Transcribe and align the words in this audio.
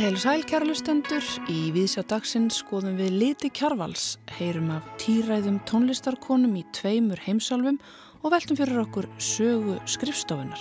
Heil 0.00 0.16
sæl 0.20 0.42
kærlustendur, 0.44 1.24
í 1.48 1.70
viðsjá 1.72 2.02
dagsins 2.10 2.58
skoðum 2.60 2.98
við 3.00 3.14
liti 3.22 3.48
kjarvals, 3.48 4.18
heyrum 4.36 4.68
af 4.74 4.84
týræðum 5.00 5.56
tónlistarkonum 5.64 6.58
í 6.60 6.66
tveimur 6.76 7.20
heimsálfum 7.24 7.80
og 8.20 8.34
veltum 8.34 8.60
fyrir 8.60 8.82
okkur 8.82 9.08
sögu 9.16 9.78
skrifstofunar. 9.88 10.60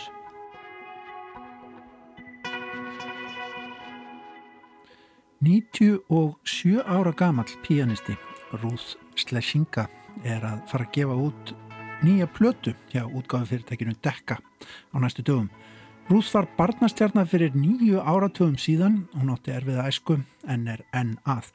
Nýtju 5.43 6.01
og 6.15 6.39
sjö 6.47 6.79
ára 6.87 7.11
gamall 7.11 7.60
píanisti 7.68 8.15
Ruth 8.61 8.96
Sleshinga 9.19 9.89
er 10.24 10.47
að 10.47 10.64
fara 10.71 10.87
að 10.87 10.96
gefa 10.96 11.24
út 11.28 11.59
nýja 12.04 12.28
plötu 12.28 12.74
hjá 12.92 13.04
útgáðufyrirtækinu 13.06 13.96
Dekka 14.04 14.39
á 14.39 14.96
næstu 15.00 15.24
dögum. 15.24 15.50
Ruth 16.10 16.34
var 16.34 16.48
barnastjarnar 16.58 17.28
fyrir 17.28 17.54
nýju 17.54 18.02
áratugum 18.02 18.58
síðan, 18.58 19.04
hún 19.14 19.30
átti 19.34 19.54
erfiða 19.54 19.88
æsku 19.89 20.18
en 20.48 20.68
er 20.68 20.82
enn 20.94 21.18
að. 21.25 21.52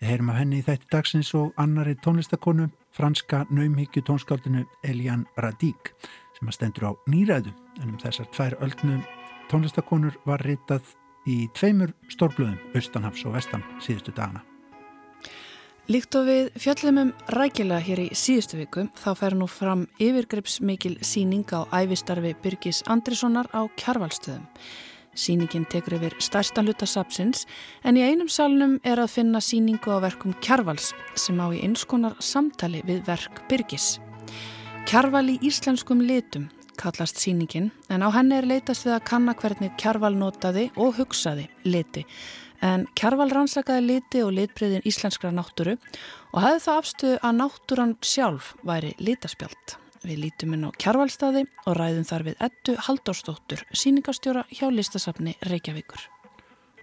Við 0.00 0.08
heyrum 0.12 0.30
af 0.32 0.38
henni 0.38 0.60
í 0.60 0.64
þætti 0.64 0.90
dagsins 0.92 1.34
og 1.34 1.52
annari 1.58 1.96
tónlistakonu, 2.00 2.70
franska 2.94 3.44
naumhyggju 3.50 4.04
tónskáldinu 4.06 4.64
Elian 4.82 5.26
Radík 5.36 5.92
sem 6.38 6.48
að 6.48 6.56
stendur 6.56 6.88
á 6.88 6.92
nýræðu 7.10 7.52
en 7.82 7.90
um 7.90 7.98
þessar 8.00 8.30
tvær 8.32 8.56
öldnum 8.62 9.02
tónlistakonur 9.50 10.20
var 10.24 10.44
ritað 10.46 10.94
í 11.28 11.48
tveimur 11.56 11.92
stórblöðum, 12.12 12.60
Austanhafs 12.76 13.26
og 13.26 13.36
Vestan 13.36 13.66
síðustu 13.82 14.14
dagana. 14.14 14.44
Líkt 15.88 16.18
og 16.18 16.26
við 16.28 16.48
fjöllum 16.60 16.98
um 17.00 17.10
rækilega 17.32 17.80
hér 17.80 18.00
í 18.02 18.10
síðustu 18.12 18.58
viku 18.58 18.82
þá 19.00 19.06
fer 19.16 19.34
nú 19.40 19.46
fram 19.48 19.86
yfirgripsmikil 19.96 20.98
síning 21.00 21.48
á 21.48 21.64
æfistarfi 21.72 22.34
Byrgis 22.42 22.82
Andrissonar 22.92 23.48
á 23.56 23.64
kjarvalstöðum. 23.80 24.42
Síningin 25.16 25.64
tekur 25.64 25.96
yfir 25.96 26.18
stærstan 26.20 26.68
hluta 26.68 26.84
sapsins 26.84 27.46
en 27.88 27.96
í 27.96 28.04
einum 28.04 28.28
salnum 28.28 28.74
er 28.84 29.00
að 29.00 29.14
finna 29.14 29.40
síningu 29.40 29.88
á 29.88 30.04
verkum 30.04 30.34
kjarvals 30.44 30.90
sem 31.16 31.40
á 31.40 31.48
í 31.56 31.62
einskonar 31.64 32.20
samtali 32.20 32.82
við 32.84 33.00
verk 33.08 33.40
Byrgis. 33.48 33.96
Kjarval 34.84 35.24
í 35.24 35.38
íslenskum 35.40 36.04
litum 36.04 36.50
kallast 36.76 37.16
síningin 37.16 37.72
en 37.88 38.04
á 38.04 38.12
henni 38.12 38.36
er 38.36 38.46
leitast 38.46 38.84
við 38.84 38.98
að 38.98 39.08
kanna 39.08 39.34
hvernig 39.40 39.72
kjarval 39.80 40.12
notaði 40.20 40.68
og 40.76 41.00
hugsaði 41.00 41.48
liti 41.64 42.04
en 42.64 42.86
Kjarval 42.98 43.30
rannsakaði 43.32 43.84
liti 43.86 44.22
og 44.24 44.32
litbreyðin 44.36 44.86
íslenskra 44.88 45.30
náttúru 45.34 45.76
og 46.32 46.40
hafði 46.42 46.64
það 46.64 46.80
afstuðu 46.82 47.20
að 47.22 47.38
náttúran 47.38 47.94
sjálf 48.02 48.52
væri 48.66 48.94
litaspjált. 48.98 49.78
Við 50.06 50.20
lítum 50.22 50.54
inn 50.54 50.68
á 50.68 50.70
Kjarvalstaði 50.78 51.46
og 51.66 51.74
ræðum 51.78 52.06
þar 52.06 52.26
við 52.28 52.44
ettu 52.46 52.76
Halldórsdóttur, 52.86 53.64
síningastjóra 53.74 54.44
hjá 54.52 54.68
listasafni 54.70 55.34
Reykjavíkur. 55.48 56.04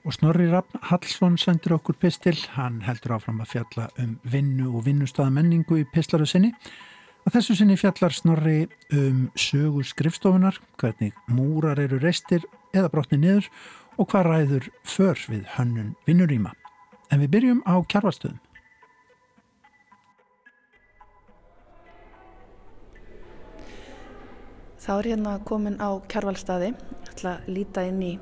Og 0.05 0.13
Snorri 0.13 0.45
Raffn 0.51 0.83
Hallsson 0.85 1.37
sendur 1.41 1.79
okkur 1.79 1.95
pistil, 1.97 2.35
hann 2.53 2.83
heldur 2.85 3.15
áfram 3.15 3.39
að 3.41 3.55
fjalla 3.55 3.87
um 4.01 4.19
vinnu 4.29 4.67
og 4.75 4.83
vinnustöðamenningu 4.85 5.79
í 5.81 5.87
pislaru 5.95 6.27
sinni. 6.29 6.51
Að 7.25 7.39
þessu 7.39 7.55
sinni 7.57 7.79
fjallar 7.79 8.13
Snorri 8.13 8.67
um 8.93 9.23
sögur 9.33 9.87
skrifstofunar, 9.87 10.59
hvernig 10.77 11.15
múrar 11.25 11.81
eru 11.81 11.97
reistir 12.03 12.45
eða 12.75 12.91
brotni 12.93 13.17
niður 13.17 13.49
og 13.97 14.09
hvað 14.11 14.27
ræður 14.29 14.69
för 14.83 15.21
við 15.31 15.45
hönnun 15.55 15.93
vinnuríma. 16.07 16.51
En 17.11 17.21
við 17.23 17.31
byrjum 17.35 17.61
á 17.63 17.75
kjarvalstöðum. 17.85 18.41
Þá 24.85 24.91
er 24.99 25.07
hérna 25.09 25.39
komin 25.41 25.79
á 25.81 25.97
kjarvalstaði, 26.11 26.75
ætla 27.09 27.39
að 27.39 27.47
líta 27.49 27.85
inn 27.89 28.01
í 28.05 28.13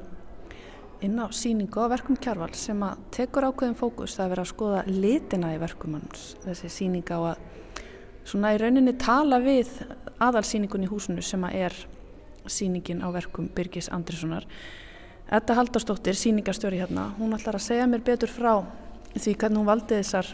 inn 1.03 1.19
á 1.19 1.27
síningu 1.35 1.83
á 1.83 1.91
verkum 1.91 2.15
kjarval 2.15 2.53
sem 2.55 2.79
að 2.85 3.01
tekur 3.11 3.49
ákveðin 3.49 3.75
fókus 3.75 4.15
að 4.23 4.29
vera 4.31 4.45
að 4.45 4.51
skoða 4.53 4.83
litina 4.87 5.49
í 5.51 5.59
verkum 5.59 5.97
hans. 5.97 6.37
Þessi 6.45 6.71
síning 6.71 7.09
á 7.11 7.19
að 7.33 7.41
svona 8.23 8.53
í 8.55 8.61
rauninni 8.61 8.93
tala 8.95 9.41
við 9.43 9.73
aðalsíningun 10.23 10.85
í 10.85 10.91
húsinu 10.91 11.25
sem 11.25 11.43
að 11.43 11.57
er 11.65 11.75
síningin 12.47 13.03
á 13.03 13.11
verkum 13.11 13.49
Birgis 13.51 13.91
Andrissonar 13.91 14.47
Þetta 15.33 15.55
Haldarsdóttir, 15.57 16.13
síningarstjóri 16.13 16.77
hérna, 16.77 17.07
hún 17.17 17.31
ætlar 17.33 17.55
að 17.57 17.63
segja 17.65 17.87
mér 17.89 18.03
betur 18.05 18.29
frá 18.29 18.51
því 19.15 19.31
hvernig 19.41 19.57
hún 19.57 19.65
valdi 19.65 19.95
þessar, 19.97 20.27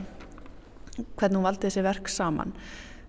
hvernig 1.15 1.37
hún 1.37 1.45
valdi 1.45 1.69
þessi 1.69 1.83
verk 1.85 2.11
saman. 2.11 2.51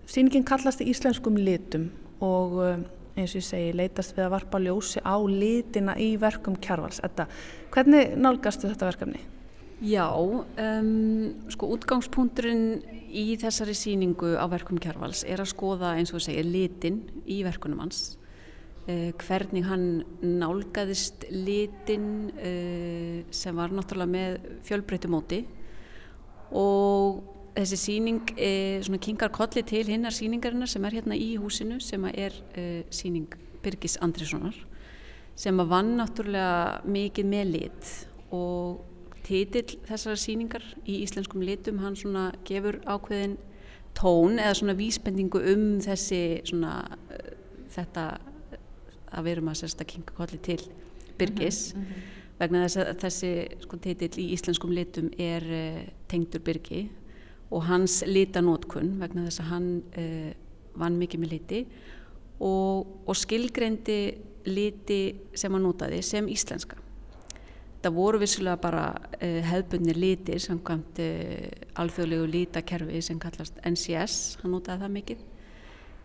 Síningin 0.07 0.45
kallast 0.47 0.79
í 0.79 0.87
íslenskum 0.87 1.35
litum 1.35 1.89
og 2.23 2.55
eh, 2.63 2.85
eins 3.19 3.33
og 3.35 3.41
ég 3.41 3.47
segi, 3.49 3.73
leitast 3.75 4.15
við 4.15 4.23
að 4.23 4.31
varpa 4.37 4.61
ljósi 4.63 5.03
á 5.03 5.19
litina 5.19 5.97
í 5.99 6.13
verkum 6.21 6.55
kjarvals. 6.63 7.01
Þetta, 7.03 7.27
hvernig 7.75 8.15
nálgastu 8.23 8.71
þetta 8.71 8.87
verkefni? 8.93 9.25
Já, 9.83 10.07
um, 10.15 10.95
sko 11.51 11.73
útgangspunkturinn 11.75 12.85
í 13.11 13.35
þessari 13.41 13.75
síningu 13.75 14.31
á 14.39 14.47
verkum 14.47 14.79
kjarvals 14.79 15.25
er 15.27 15.43
að 15.43 15.51
skoða 15.51 15.97
eins 15.99 16.15
og 16.15 16.23
segja 16.23 16.47
litin 16.47 17.03
í 17.27 17.43
verkunum 17.43 17.83
hans 17.83 18.13
Uh, 18.89 19.11
hvernig 19.13 19.61
hann 19.69 20.01
nálgæðist 20.25 21.27
litin 21.29 22.31
uh, 22.33 23.19
sem 23.29 23.53
var 23.53 23.69
náttúrulega 23.69 24.09
með 24.09 24.47
fjölbreytumóti 24.65 25.43
og 26.57 27.19
þessi 27.53 27.77
síning 27.77 28.31
uh, 28.33 28.97
kingar 29.05 29.29
kolli 29.35 29.61
til 29.69 29.83
hinnar 29.85 30.15
síningarinnar 30.17 30.71
sem 30.71 30.87
er 30.89 30.97
hérna 30.97 31.13
í 31.13 31.35
húsinu 31.37 31.77
sem 31.77 32.07
er 32.09 32.33
síning 32.89 33.29
Birgis 33.61 33.99
Andrissonar 34.01 34.57
sem 35.37 35.61
vann 35.61 35.93
náttúrulega 35.99 36.81
mikið 36.81 37.29
með 37.35 37.53
lit. 37.53 37.93
Og 38.33 38.81
titill 39.21 39.77
þessara 39.85 40.17
síningar 40.17 40.65
í 40.89 41.03
íslenskum 41.05 41.45
litum 41.45 41.83
hann 41.85 41.93
svona 41.93 42.31
gefur 42.49 42.81
ákveðin 42.89 43.37
tón 43.93 44.41
eða 44.41 44.57
svona 44.57 44.77
vísbendingu 44.81 45.45
um 45.53 45.65
þessi 45.85 46.41
svona 46.49 46.79
þetta 47.71 48.09
að 49.11 49.27
við 49.27 49.35
erum 49.35 49.51
að 49.51 49.59
sérst 49.61 49.83
að 49.83 49.91
kinga 49.93 50.15
kolli 50.17 50.39
til 50.43 50.59
Byrgis 51.21 51.61
mm 51.75 51.81
-hmm. 51.81 52.09
vegna 52.39 52.63
þess 52.65 52.77
að 52.77 52.99
þessi 53.03 53.31
sko 53.61 53.77
titill 53.77 54.19
í 54.19 54.31
íslenskum 54.35 54.73
litum 54.73 55.09
er 55.17 55.43
uh, 55.43 55.81
tengdur 56.07 56.41
Byrgi 56.41 56.89
og 57.51 57.63
hans 57.67 58.03
litanótkun 58.07 58.99
vegna 58.99 59.25
þess 59.27 59.39
að 59.39 59.51
hann 59.53 59.83
uh, 59.97 60.31
vann 60.73 60.97
mikið 60.97 61.19
með 61.19 61.31
liti 61.31 61.65
og, 62.39 62.87
og 63.05 63.15
skilgreindi 63.15 64.17
liti 64.45 65.15
sem 65.33 65.51
hann 65.53 65.63
notaði 65.63 66.01
sem 66.01 66.27
íslenska 66.27 66.77
það 67.81 67.93
voru 67.93 68.19
vissulega 68.19 68.57
bara 68.57 68.85
uh, 69.21 69.41
hefðbundnir 69.51 69.97
litir 69.97 70.39
samkvæmt 70.39 70.99
alþjóðlegu 71.75 72.25
lítakerfi 72.25 73.01
sem 73.01 73.19
kallast 73.19 73.53
NCS, 73.65 74.37
hann 74.41 74.51
notaði 74.51 74.81
það 74.81 74.91
mikið 74.91 75.27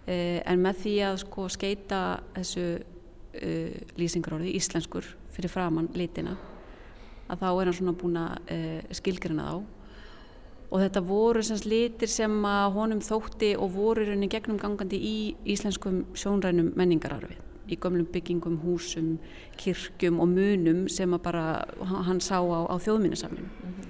en 0.06 0.60
með 0.62 0.76
því 0.84 0.92
að 1.02 1.16
sko 1.18 1.48
skeita 1.48 2.20
þessu 2.36 2.66
uh, 3.42 3.72
lýsingarorði 4.00 4.54
íslenskur 4.58 5.08
fyrir 5.34 5.52
framann 5.52 5.90
litina 5.94 6.36
að 7.26 7.40
þá 7.42 7.48
er 7.50 7.64
hann 7.64 7.78
svona 7.80 7.96
búin 7.98 8.20
að 8.20 8.52
uh, 8.54 8.94
skilgrina 8.94 9.48
þá 9.50 9.56
og 10.66 10.82
þetta 10.82 11.02
voru 11.06 11.42
semst 11.46 11.66
litir 11.68 12.10
sem 12.10 12.32
að 12.48 12.70
honum 12.74 13.02
þótti 13.04 13.52
og 13.58 13.74
voru 13.76 14.06
raunin 14.06 14.30
gegnum 14.30 14.58
gangandi 14.58 14.98
í 14.98 15.18
íslenskum 15.54 16.04
sjónrænum 16.18 16.72
menningararfi 16.78 17.38
í 17.66 17.78
gömlum 17.82 18.06
byggingum, 18.14 18.60
húsum, 18.62 19.16
kirkjum 19.58 20.20
og 20.22 20.30
munum 20.30 20.84
sem 20.92 21.14
að 21.14 21.22
bara 21.24 21.44
hann 22.06 22.20
sá 22.22 22.38
á, 22.38 22.60
á 22.70 22.74
þjóðminnesamlinu 22.78 23.46
mm 23.46 23.72
-hmm. 23.74 23.88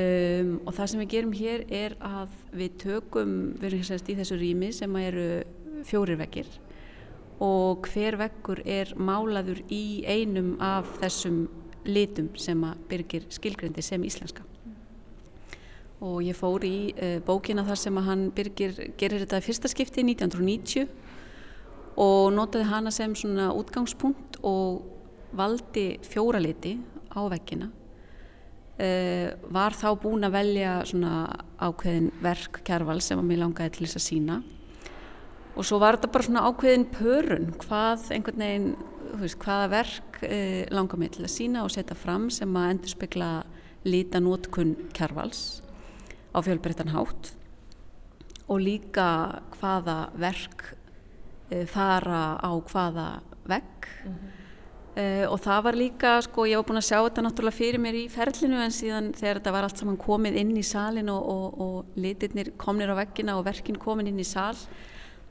um, 0.00 0.60
og 0.66 0.74
það 0.74 0.86
sem 0.86 1.00
við 1.00 1.10
gerum 1.14 1.32
hér 1.32 1.64
er 1.68 1.96
að 2.00 2.28
við 2.52 2.76
tökum, 2.78 3.54
við 3.60 3.64
erum 3.64 3.84
semst 3.84 4.08
í 4.08 4.16
þessu 4.16 4.36
rými 4.40 4.72
sem 4.72 4.96
eru 4.96 5.42
fjórir 5.84 6.16
vekkir 6.16 6.46
og 7.40 7.88
hver 7.88 8.18
vekkur 8.20 8.60
er 8.68 8.92
málaður 9.00 9.62
í 9.72 10.04
einum 10.04 10.56
af 10.60 10.88
þessum 11.00 11.46
litum 11.88 12.28
sem 12.36 12.60
að 12.68 12.82
byrgir 12.90 13.26
skilgrindi 13.32 13.82
sem 13.84 14.04
íslenska. 14.04 14.44
Og 16.04 16.20
ég 16.24 16.36
fór 16.36 16.64
í 16.64 16.92
uh, 16.92 17.18
bókina 17.24 17.64
þar 17.64 17.80
sem 17.80 18.00
að 18.00 18.08
hann 18.08 18.28
byrgir 18.36 18.78
gerir 19.00 19.24
þetta 19.24 19.42
fyrsta 19.44 19.72
skipti 19.72 20.04
1990 20.04 20.88
og 22.00 22.30
notaði 22.32 22.68
hana 22.70 22.92
sem 22.94 23.16
svona 23.16 23.50
útgangspunkt 23.56 24.40
og 24.46 24.84
valdi 25.36 25.98
fjóra 26.04 26.40
liti 26.42 26.76
á 27.12 27.20
vekkina 27.30 27.68
uh, 28.80 29.28
var 29.52 29.76
þá 29.76 29.88
búin 30.00 30.24
að 30.28 30.36
velja 30.38 30.78
svona 30.88 31.26
ákveðin 31.60 32.10
verk 32.24 32.62
kjærval 32.66 33.00
sem 33.04 33.20
að 33.20 33.28
mér 33.28 33.44
langaði 33.44 33.76
til 33.76 33.86
þess 33.86 34.00
að 34.00 34.08
sína 34.08 34.40
og 35.56 35.66
svo 35.66 35.80
var 35.82 35.98
þetta 35.98 36.12
bara 36.12 36.28
svona 36.28 36.44
ákveðin 36.48 36.86
pörun 36.94 37.50
hvað 37.64 38.10
einhvern 38.14 38.44
veginn 38.44 38.70
veist, 39.20 39.40
hvaða 39.42 39.70
verk 39.72 40.22
eh, 40.22 40.66
langar 40.70 41.00
mig 41.00 41.14
til 41.16 41.24
að 41.26 41.34
sína 41.34 41.64
og 41.64 41.72
setja 41.74 41.96
fram 41.98 42.28
sem 42.30 42.56
að 42.56 42.70
endur 42.74 42.94
spekla 42.94 43.30
líta 43.88 44.20
nótkunn 44.20 44.76
kjærvals 44.94 45.62
á 46.34 46.38
fjölbreyttan 46.44 46.92
hátt 46.94 47.32
og 48.50 48.60
líka 48.62 49.06
hvaða 49.56 50.10
verk 50.18 50.74
uh, 51.54 51.64
fara 51.70 52.38
á 52.42 52.50
hvaða 52.50 53.08
vegg 53.46 53.88
mm 54.04 54.12
-hmm. 54.12 54.28
uh, 55.00 55.32
og 55.32 55.40
það 55.40 55.62
var 55.64 55.74
líka, 55.74 56.22
sko, 56.22 56.46
ég 56.46 56.56
var 56.56 56.64
búin 56.64 56.82
að 56.82 56.90
sjá 56.90 56.98
þetta 57.04 57.22
náttúrulega 57.22 57.60
fyrir 57.60 57.80
mér 57.80 57.94
í 57.94 58.08
ferlinu 58.08 58.60
en 58.60 58.70
síðan 58.70 59.12
þegar 59.12 59.36
þetta 59.36 59.52
var 59.52 59.62
allt 59.62 59.78
saman 59.78 59.96
komið 59.96 60.36
inn 60.36 60.56
í 60.56 60.62
salin 60.62 61.08
og, 61.08 61.28
og, 61.28 61.60
og 61.60 61.84
litirnir 61.96 62.52
komnir 62.56 62.90
á 62.90 62.94
veggina 62.94 63.38
og 63.38 63.44
verkin 63.44 63.76
komin 63.78 64.06
inn 64.06 64.20
í 64.20 64.24
sal 64.24 64.56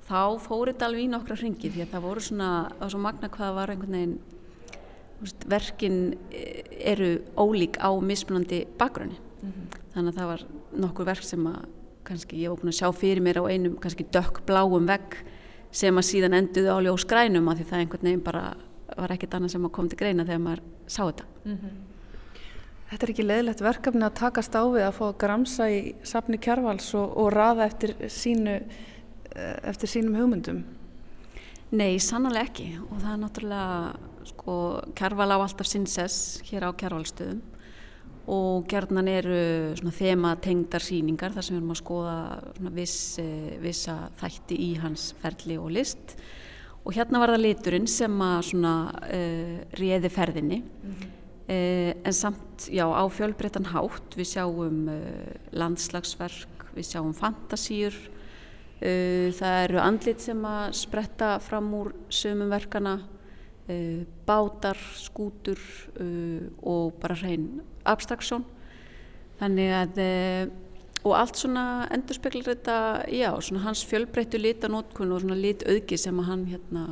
þá 0.10 0.22
fór 0.42 0.72
þetta 0.72 0.88
alveg 0.90 1.06
í 1.06 1.12
nokkra 1.12 1.38
hringi 1.38 1.72
því 1.72 1.86
að 1.86 1.92
það 1.94 2.06
voru 2.08 2.26
svona, 2.26 2.50
það 2.74 2.86
var 2.86 2.94
svo 2.94 3.02
magna 3.06 3.32
hvað 3.36 3.56
var 3.60 3.74
einhvern 3.74 3.98
veginn 3.98 4.20
verkin 5.52 6.00
eh, 6.32 6.64
eru 6.94 7.10
ólík 7.36 7.78
á 7.84 7.90
mismunandi 8.02 8.64
bakgrunni 8.80 9.18
mm 9.20 9.52
-hmm. 9.52 9.82
þannig 9.94 10.14
að 10.14 10.20
það 10.20 10.32
var 10.32 10.46
nokkur 10.86 11.06
verk 11.06 11.24
sem 11.24 11.48
að 11.48 11.68
kannski 12.04 12.42
ég 12.42 12.50
var 12.50 12.58
búin 12.58 12.74
að 12.74 12.80
sjá 12.80 12.92
fyrir 12.96 13.22
mér 13.22 13.42
á 13.42 13.50
einum 13.52 13.78
kannski 13.78 14.06
dökkbláum 14.12 14.88
vegg 14.88 15.18
sem 15.72 15.98
að 15.98 16.10
síðan 16.10 16.34
enduði 16.34 16.70
á 16.74 16.78
ljós 16.82 17.06
grænum 17.06 17.50
að 17.50 17.58
því 17.58 17.66
það 17.70 17.80
einhvern 17.80 18.08
veginn 18.08 18.24
bara 18.24 18.56
var 18.98 19.12
ekkit 19.12 19.34
annað 19.34 19.52
sem 19.52 19.66
að 19.66 19.72
kom 19.72 19.90
til 19.90 19.98
greina 19.98 20.26
þegar 20.26 20.40
maður 20.40 20.62
sá 20.88 21.02
þetta 21.06 21.26
mm 21.46 21.58
-hmm. 21.58 21.78
Þetta 22.90 23.06
er 23.06 23.10
ekki 23.10 23.24
leðilegt 23.24 23.62
verkefni 23.62 24.02
að 24.02 24.14
takast 24.18 24.56
á 24.58 24.66
við 24.66 24.82
að 24.82 24.96
fá 24.98 25.04
að 25.08 25.18
gramsa 25.22 25.70
í 25.70 25.96
safni 26.04 26.38
kjærvals 26.38 26.94
og, 26.98 27.18
og 27.18 27.34
raða 27.34 27.66
eftir 27.66 27.94
sínu 28.10 28.56
eftir 29.36 29.92
sínum 29.92 30.16
hugmyndum? 30.18 30.64
Nei, 31.70 32.00
sannlega 32.02 32.48
ekki. 32.50 32.72
Og 32.90 32.98
það 32.98 33.12
er 33.12 33.22
náttúrulega 33.24 34.26
sko, 34.32 34.56
kjærval 34.98 35.32
á 35.34 35.38
alltaf 35.38 35.70
sinnsess 35.70 36.42
hér 36.50 36.66
á 36.66 36.72
kjærvalstöðum 36.74 37.42
og 38.30 38.68
gerðnan 38.70 39.08
eru 39.10 39.94
þema 39.96 40.36
tengdar 40.42 40.84
síningar 40.86 41.34
þar 41.34 41.46
sem 41.46 41.56
við 41.56 41.62
erum 41.62 41.74
að 41.74 41.80
skoða 41.80 42.18
viss, 42.76 43.00
eh, 43.22 43.56
vissa 43.62 43.96
þætti 44.20 44.60
í 44.68 44.70
hans 44.84 45.14
ferli 45.22 45.58
og 45.58 45.72
list. 45.74 46.14
Og 46.86 46.94
hérna 46.96 47.22
var 47.22 47.34
það 47.34 47.44
liturinn 47.44 47.88
sem 47.90 48.22
að 48.24 48.38
svona 48.50 48.74
uh, 49.04 49.58
réði 49.78 50.10
ferðinni. 50.10 50.62
Mm 50.62 50.94
-hmm. 50.94 51.10
uh, 51.50 51.92
en 52.06 52.14
samt 52.14 52.70
já 52.72 52.86
á 52.88 53.04
fjölbreyttan 53.10 53.66
hátt. 53.66 54.16
Við 54.16 54.28
sjáum 54.34 54.88
uh, 54.88 55.34
landslagsverk 55.52 56.72
við 56.76 56.86
sjáum 56.86 57.14
fantasýr 57.14 57.94
það 58.80 59.64
eru 59.64 59.80
andlit 59.84 60.22
sem 60.24 60.46
að 60.48 60.74
spretta 60.80 61.34
fram 61.44 61.74
úr 61.76 61.90
sömum 62.10 62.50
verkana 62.50 63.00
bátar, 64.26 64.78
skútur 64.96 65.60
og 66.64 66.94
bara 67.02 67.18
hrein 67.20 67.60
abstraksjón 67.84 68.46
þannig 69.40 69.76
að 69.76 70.02
eh, 70.04 70.50
og 71.08 71.16
allt 71.16 71.40
svona 71.40 71.66
endur 71.96 72.18
speklar 72.18 72.50
þetta 72.50 72.78
já, 73.16 73.30
svona 73.40 73.64
hans 73.64 73.86
fjölbreyttu 73.88 74.40
litanótkun 74.42 75.14
og 75.16 75.24
svona 75.24 75.38
litauðgi 75.40 76.00
sem 76.00 76.20
hann 76.28 76.48
hérna 76.50 76.86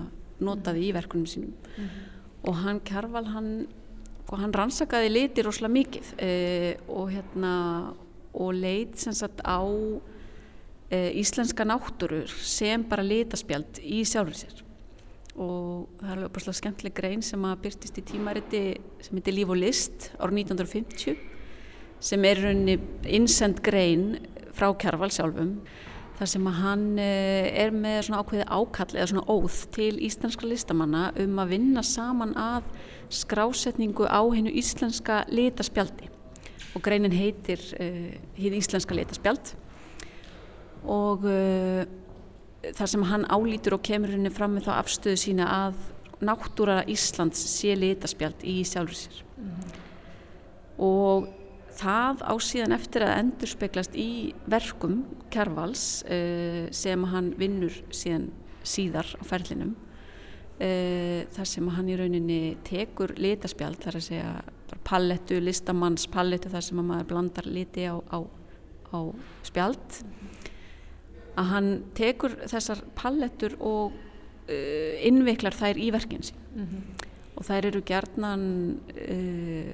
notaði 0.44 0.88
í 0.88 0.94
verkunum 0.96 1.28
sínum 1.28 1.52
mm 1.52 1.84
-hmm. 1.84 2.06
og 2.50 2.56
hann 2.64 2.80
Kjarval 2.80 3.26
hann, 3.34 3.68
hann 4.32 4.54
rannsakaði 4.54 5.10
liti 5.12 5.42
rosalega 5.42 5.74
mikið 5.74 6.14
eh, 6.18 6.76
og 6.88 7.12
hérna 7.12 7.94
og 8.34 8.54
leit 8.54 9.00
sem 9.00 9.14
sagt 9.14 9.42
á 9.44 9.60
eh, 9.64 10.17
íslenska 10.92 11.66
náttúrur 11.68 12.32
sem 12.32 12.84
bara 12.88 13.04
litaspjald 13.04 13.82
í 13.84 14.04
sjálfur 14.08 14.38
sér. 14.40 14.62
Og 15.38 15.90
það 16.00 16.12
er 16.14 16.22
alveg 16.26 16.56
skemmtileg 16.58 16.96
grein 16.98 17.24
sem 17.26 17.44
að 17.46 17.60
byrtist 17.66 18.00
í 18.00 18.06
tímariti 18.08 18.62
sem 19.04 19.20
heitir 19.20 19.36
Líf 19.36 19.52
og 19.54 19.60
list 19.60 20.08
árið 20.18 20.48
1950 20.48 21.20
sem 22.00 22.26
er 22.30 22.42
rauninni 22.42 22.78
innsend 23.18 23.62
grein 23.66 24.18
frá 24.58 24.70
Kjærval 24.78 25.12
sjálfum 25.14 25.58
þar 26.18 26.32
sem 26.32 26.50
að 26.50 26.60
hann 26.64 26.86
eh, 27.02 27.48
er 27.62 27.74
með 27.74 28.00
svona 28.08 28.24
ákveði 28.24 28.48
ákall 28.50 28.96
eða 28.96 29.10
svona 29.12 29.26
óð 29.30 29.58
til 29.76 29.92
íslenska 30.08 30.50
listamanna 30.50 31.04
um 31.22 31.42
að 31.42 31.54
vinna 31.54 31.84
saman 31.86 32.34
að 32.42 32.72
skrásetningu 33.14 34.08
á 34.10 34.22
hennu 34.34 34.50
íslenska 34.50 35.24
litaspjaldi. 35.30 36.10
Og 36.76 36.84
greinin 36.86 37.14
heitir 37.16 37.62
uh, 37.82 38.10
hið 38.38 38.58
íslenska 38.58 38.94
litaspjald 38.98 39.54
og 40.88 41.26
uh, 41.28 41.84
þar 42.76 42.92
sem 42.92 43.06
hann 43.12 43.26
álítur 43.30 43.78
og 43.78 43.86
kemur 43.86 44.14
henni 44.16 44.32
fram 44.34 44.58
með 44.58 44.70
þá 44.70 44.74
afstöðu 44.78 45.22
sína 45.22 45.48
að 45.52 45.82
náttúra 46.26 46.82
Íslands 46.90 47.42
sé 47.52 47.76
litaspjald 47.78 48.42
í 48.48 48.60
sjálfur 48.66 48.98
sér 48.98 49.20
mm 49.38 49.50
-hmm. 49.50 49.76
og 50.88 51.28
það 51.78 52.24
á 52.26 52.34
síðan 52.42 52.74
eftir 52.74 53.06
að 53.06 53.18
endur 53.20 53.52
speglast 53.52 53.96
í 53.96 54.34
verkum 54.50 55.04
Kjærvals 55.30 56.04
uh, 56.10 56.68
sem 56.72 57.04
hann 57.04 57.34
vinnur 57.38 57.74
síðan 57.92 58.32
síðar 58.64 59.08
á 59.22 59.24
ferlinum 59.24 59.76
uh, 60.60 61.22
þar 61.36 61.46
sem 61.46 61.68
hann 61.68 61.90
í 61.90 61.98
rauninni 62.00 62.58
tekur 62.64 63.14
litaspjald 63.18 63.78
þar 63.84 64.00
að 64.00 64.08
segja 64.10 64.32
pallettu, 64.88 65.40
listamanns 65.40 66.08
pallettu 66.08 66.50
þar 66.50 66.64
sem 66.64 66.82
maður 66.82 67.10
blandar 67.12 67.46
liti 67.46 67.86
á, 67.86 67.96
á, 68.12 68.20
á 68.92 69.00
spjald 69.44 70.02
að 71.38 71.52
hann 71.54 71.70
tekur 71.98 72.38
þessar 72.50 72.84
pallettur 72.98 73.58
og 73.60 73.94
uh, 73.94 74.94
innveiklar 75.08 75.56
þær 75.58 75.80
í 75.82 75.92
verkinn 75.96 76.26
sín 76.26 76.40
mm 76.56 76.64
-hmm. 76.66 77.10
og 77.36 77.48
þær 77.50 77.70
eru 77.72 77.82
gerðnan 77.86 78.46
uh, 78.94 79.74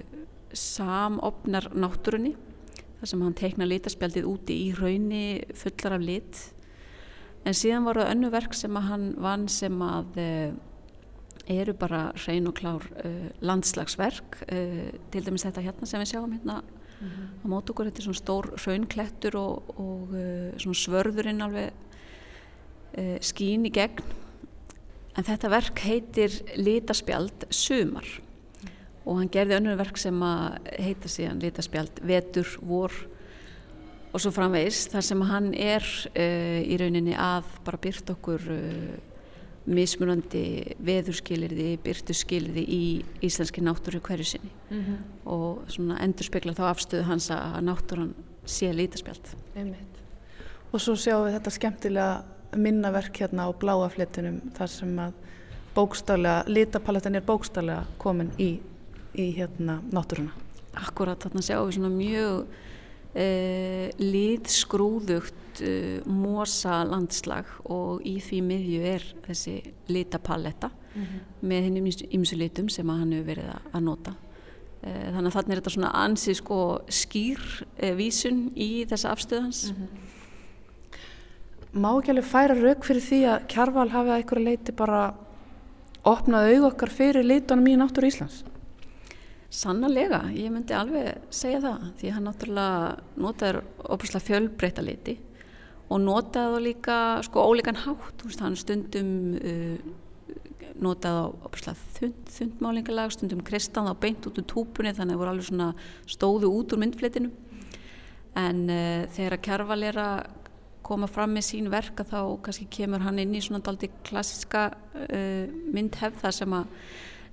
samopnar 0.54 1.72
náttúrunni 1.74 2.36
þar 3.00 3.10
sem 3.10 3.22
hann 3.22 3.34
teikna 3.34 3.66
litaspjaldið 3.68 4.28
úti 4.30 4.60
í 4.68 4.74
raunni 4.78 5.44
fullar 5.56 5.98
af 5.98 6.02
lit 6.02 6.44
en 7.44 7.58
síðan 7.58 7.88
voru 7.88 8.06
önnu 8.06 8.30
verk 8.32 8.54
sem 8.54 8.78
að 8.78 8.88
hann 8.92 9.10
vann 9.20 9.48
sem 9.52 9.82
að 9.82 10.22
uh, 10.24 10.54
eru 11.52 11.74
bara 11.76 12.14
hrein 12.24 12.48
og 12.48 12.56
klár 12.56 12.86
uh, 13.04 13.28
landslagsverk 13.44 14.40
uh, 14.48 14.92
til 15.12 15.26
dæmis 15.26 15.44
þetta 15.44 15.66
hérna 15.66 15.90
sem 15.90 16.04
við 16.04 16.14
sjáum 16.14 16.38
hérna. 16.38 16.62
Á 17.04 17.46
mót 17.50 17.70
okkur, 17.70 17.90
þetta 17.90 18.02
er 18.02 18.08
svona 18.08 18.22
stór 18.22 18.50
raunklettur 18.58 19.38
og, 19.40 19.72
og 19.80 20.14
uh, 20.16 20.52
svona 20.62 20.82
svörðurinn 20.82 21.46
alveg 21.46 21.72
uh, 22.98 23.18
skín 23.24 23.68
í 23.68 23.74
gegn 23.74 24.04
en 25.14 25.28
þetta 25.28 25.52
verk 25.54 25.82
heitir 25.86 26.36
Litaspjald 26.58 27.48
Sumar 27.54 28.08
mm. 28.08 28.70
og 29.06 29.22
hann 29.22 29.32
gerði 29.34 29.60
önnur 29.60 29.80
verk 29.80 30.00
sem 30.02 30.18
að 30.26 30.72
heita 30.82 31.12
síðan 31.12 31.42
Litaspjald 31.44 32.02
Vetur, 32.08 32.56
Vor 32.62 32.96
og 34.14 34.22
svo 34.22 34.34
framvegis 34.34 34.86
þar 34.94 35.06
sem 35.10 35.26
hann 35.30 35.54
er 35.58 35.86
uh, 36.14 36.60
í 36.62 36.78
rauninni 36.82 37.18
að 37.18 37.50
bara 37.66 37.82
byrta 37.82 38.18
okkur 38.18 38.50
mismunandi 39.66 40.76
veðurskilirði, 40.84 41.78
byrtuskilirði 41.84 42.64
í 42.68 42.84
íslenski 43.24 43.64
náttúru 43.64 44.02
hverju 44.04 44.26
sinni 44.34 44.52
mm 44.70 44.80
-hmm. 44.82 44.98
og 45.26 45.64
svona 45.72 46.00
endur 46.04 46.28
spekla 46.28 46.54
þá 46.54 46.64
afstöðu 46.70 47.04
hans 47.08 47.30
að 47.32 47.62
náttúran 47.64 48.14
sé 48.46 48.74
lítaspjald. 48.74 49.36
Einmitt. 49.56 50.02
Og 50.74 50.82
svo 50.82 50.96
sjáum 50.96 51.26
við 51.26 51.34
þetta 51.38 51.52
skemmtilega 51.52 52.24
minnaverk 52.56 53.18
hérna 53.18 53.48
á 53.48 53.50
bláafletunum 53.54 54.42
þar 54.58 54.70
sem 54.70 55.00
að 55.00 55.14
bókstálega, 55.76 56.44
lítapaletin 56.48 57.16
er 57.16 57.22
bókstálega 57.22 57.86
komin 57.98 58.32
í, 58.38 58.60
í 59.16 59.32
hérna 59.38 59.82
náttúruna. 59.92 60.32
Akkurat, 60.74 61.20
þarna 61.20 61.42
sjáum 61.42 61.68
við 61.68 61.76
svona 61.78 61.90
mjög 61.90 62.46
eh, 63.14 63.90
líðskrúðugt 64.00 65.62
uh, 65.62 66.02
mosa 66.10 66.82
landslag 66.88 67.50
og 67.70 68.04
í 68.08 68.18
því 68.24 68.42
miðju 68.48 68.84
er 68.94 69.08
þessi 69.28 69.56
litapalletta 69.88 70.70
mm 70.70 71.02
-hmm. 71.04 71.20
með 71.42 71.64
hennum 71.68 71.90
ymsu 72.10 72.38
litum 72.38 72.70
sem 72.70 72.90
hann 72.90 73.12
hefur 73.12 73.26
verið 73.26 73.52
að 73.74 73.84
nota 73.84 74.16
uh, 74.84 75.10
þannig 75.14 75.28
að 75.28 75.36
þannig 75.38 75.52
er 75.52 75.62
þetta 75.62 75.76
svona 75.76 75.94
ansið 76.06 76.40
sko 76.42 76.60
skýr 76.90 77.40
uh, 77.84 77.94
vísun 77.96 78.52
í 78.56 78.86
þessa 78.86 79.12
afstöðans 79.12 79.72
mm 79.72 79.76
-hmm. 79.76 80.02
Má 81.74 81.90
ekki 81.98 82.12
alveg 82.12 82.26
færa 82.30 82.54
rauk 82.54 82.84
fyrir 82.86 83.02
því 83.02 83.20
að 83.26 83.46
Kjarval 83.50 83.90
hafi 83.90 84.10
að 84.10 84.18
einhverju 84.20 84.46
leiti 84.46 84.72
bara 84.78 85.16
opnað 86.06 86.52
auðokkar 86.54 86.92
fyrir 86.94 87.26
litunum 87.26 87.68
í 87.68 87.78
náttúru 87.80 88.12
Íslands? 88.12 88.44
Sannarlega, 89.54 90.24
ég 90.34 90.50
myndi 90.50 90.74
alveg 90.74 91.28
segja 91.34 91.60
það 91.62 91.84
því 92.00 92.14
hann 92.16 92.26
náttúrulega 92.26 93.20
notaður 93.22 93.60
óbúslega 93.86 94.26
fjölbreyta 94.26 94.86
liti 94.86 95.14
og 95.94 96.02
notaði 96.02 96.56
þá 96.56 96.64
líka 96.66 96.96
sko 97.28 97.44
ólíkan 97.52 97.78
hátt, 97.84 98.24
hann 98.42 98.58
stundum 98.58 99.12
uh, 99.38 99.78
notaði 100.82 101.22
á 101.46 101.50
þund, 102.00 102.34
þundmálingalag, 102.34 103.14
stundum 103.14 103.46
kristan 103.46 103.92
þá 103.92 103.94
beint 104.02 104.26
út 104.26 104.42
úr 104.42 104.50
túpunni 104.50 104.96
þannig 104.96 105.14
að 105.14 105.20
það 105.20 105.22
voru 105.22 105.34
alveg 105.36 105.50
svona 105.52 105.70
stóðu 106.16 106.50
út 106.50 106.74
úr 106.74 106.82
myndfletinu 106.82 107.32
en 108.42 108.66
uh, 108.74 109.06
þegar 109.14 109.38
að 109.38 109.46
Kjærval 109.46 109.82
er 109.92 110.02
að 110.02 110.18
koma 110.84 111.08
fram 111.08 111.38
með 111.38 111.50
sín 111.52 111.70
verka 111.72 112.04
þá 112.08 112.20
kannski 112.44 112.72
kemur 112.74 113.06
hann 113.06 113.22
inn 113.22 113.38
í 113.38 113.46
svona 113.46 113.62
daldi 113.64 113.92
klassiska 114.02 114.72
uh, 114.74 115.46
myndhefð 115.70 116.24
þar 116.26 116.42
sem 116.42 116.58
að 116.58 116.78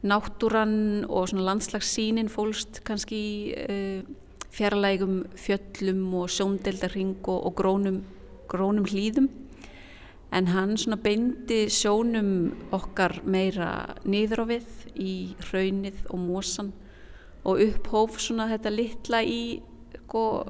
náttúran 0.02 1.04
og 1.08 1.28
svona 1.28 1.44
landslagssínin 1.50 2.30
fólst 2.32 2.80
kannski 2.84 3.20
í 3.20 3.34
uh, 3.52 4.02
fjarlægum 4.50 5.24
fjöllum 5.36 6.14
og 6.22 6.30
sjóndeldarring 6.32 7.20
og, 7.28 7.46
og 7.46 7.54
grónum 7.54 8.02
grónum 8.50 8.86
hlýðum 8.88 9.28
en 10.32 10.46
hann 10.46 10.76
beindi 11.02 11.66
sjónum 11.70 12.52
okkar 12.72 13.20
meira 13.24 13.96
niður 14.04 14.44
á 14.44 14.46
við 14.54 14.68
í 14.94 15.14
hraunið 15.48 16.06
og 16.10 16.18
mósan 16.18 16.72
og 17.44 17.62
upphóf 17.64 18.18
þetta 18.20 18.70
litla 18.70 19.22
í 19.22 19.60
sko, 20.10 20.44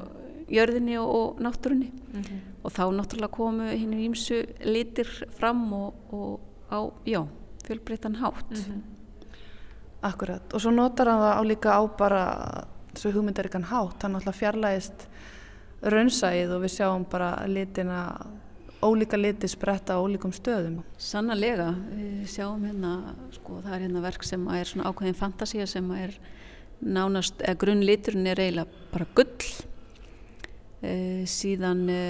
jörðinni 0.50 0.96
og, 0.98 1.08
og 1.08 1.40
náttúrunni 1.40 1.90
mm 1.90 2.22
-hmm. 2.22 2.38
og 2.64 2.72
þá 2.72 2.84
náttúrulega 2.96 3.36
komu 3.36 3.68
hinn 3.70 3.92
ímsu 3.92 4.46
litir 4.64 5.08
fram 5.38 5.72
og, 5.72 5.94
og 6.12 6.40
á, 6.70 6.90
já, 7.06 7.26
fjölbreyttan 7.64 8.16
hátt 8.16 8.50
mm 8.50 8.56
-hmm. 8.56 8.99
Akkurat, 10.00 10.52
og 10.54 10.62
svo 10.62 10.70
notar 10.72 11.10
hann 11.12 11.20
það 11.20 11.34
á 11.36 11.42
líka 11.44 11.72
á 11.76 11.82
bara 11.98 12.22
þessu 12.94 13.12
hugmyndarikan 13.12 13.66
hátt, 13.68 14.00
hann 14.02 14.16
alltaf 14.16 14.38
fjarlægist 14.40 15.04
raunsæð 15.92 16.54
og 16.56 16.62
við 16.64 16.72
sjáum 16.78 17.04
bara 17.08 17.34
litina 17.48 18.00
ólíka 18.80 19.18
liti 19.20 19.48
spretta 19.48 19.96
á 19.96 20.00
ólíkum 20.00 20.32
stöðum. 20.32 20.80
Sannarlega, 20.96 21.68
við 21.92 22.30
sjáum 22.32 22.64
hérna, 22.64 22.92
sko 23.36 23.60
það 23.60 23.74
er 23.76 23.84
hérna 23.84 24.04
verk 24.04 24.24
sem 24.24 24.46
er 24.56 24.70
svona 24.70 24.88
ákveðin 24.88 25.18
fantasía 25.18 25.66
sem 25.68 25.90
er 25.96 26.16
nánast, 26.80 27.42
eða 27.44 27.60
grunnliturinn 27.60 28.30
er 28.30 28.40
eiginlega 28.40 28.88
bara 28.94 29.08
gull. 29.18 29.50
E, 30.80 30.94
síðan 31.28 31.84
e, 31.92 32.00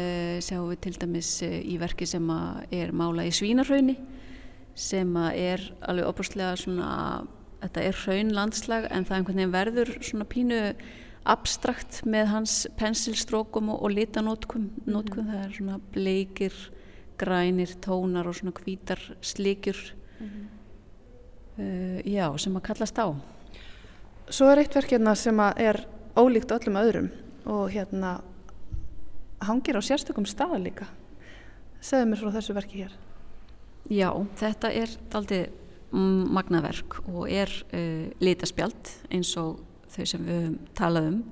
sjáum 0.47 0.70
við 0.70 0.82
til 0.87 0.94
dæmis 1.02 1.32
e, 1.42 1.50
í 1.66 1.75
verki 1.82 2.06
sem 2.06 2.30
er 2.70 2.94
mála 2.94 3.26
í 3.26 3.35
svínarhaunni 3.35 3.97
sem 4.78 5.11
er 5.35 5.64
alveg 5.90 6.06
opastlega 6.06 6.54
svona 6.54 6.90
þetta 7.61 7.85
er 7.85 8.00
hraunlandslag 8.05 8.88
en 8.90 9.05
það 9.05 9.17
einhvern 9.17 9.40
veginn 9.40 9.55
verður 9.55 9.95
svona 10.00 10.29
pínu 10.29 10.61
abstrakt 11.31 12.00
með 12.09 12.31
hans 12.33 12.55
pensilstrókum 12.81 13.69
og, 13.75 13.83
og 13.83 13.90
litanótkum 13.90 14.62
mm 14.62 14.95
-hmm. 14.95 15.26
það 15.31 15.45
er 15.45 15.52
svona 15.57 15.81
bleikir 15.93 16.55
grænir, 17.19 17.76
tónar 17.81 18.26
og 18.26 18.35
svona 18.35 18.52
hvítar 18.52 19.00
slikjur 19.21 19.95
mm 20.21 20.49
uh, 21.59 22.00
já, 22.05 22.38
sem 22.38 22.57
að 22.57 22.62
kallast 22.62 22.99
á 22.99 23.14
Svo 24.31 24.47
er 24.47 24.61
eitt 24.62 24.75
verk 24.75 24.93
hérna 24.95 25.17
sem 25.19 25.40
er 25.59 25.87
ólíkt 26.14 26.52
öllum 26.55 26.76
öðrum 26.79 27.09
og 27.50 27.71
hérna 27.75 28.21
hangir 29.43 29.75
á 29.75 29.83
sérstökum 29.83 30.26
stað 30.29 30.55
líka. 30.62 30.87
Segðu 31.83 32.07
mér 32.07 32.21
frá 32.21 32.31
þessu 32.37 32.55
verki 32.55 32.85
hér. 32.85 32.93
Já, 33.90 34.11
þetta 34.38 34.71
er 34.71 34.93
aldrei 35.19 35.40
magnaverk 35.90 37.00
og 37.11 37.26
er 37.30 37.50
uh, 37.75 38.06
litaspjald 38.23 38.94
eins 39.11 39.35
og 39.40 39.59
þau 39.90 40.06
sem 40.06 40.26
við 40.26 40.49
talaðum 40.78 41.23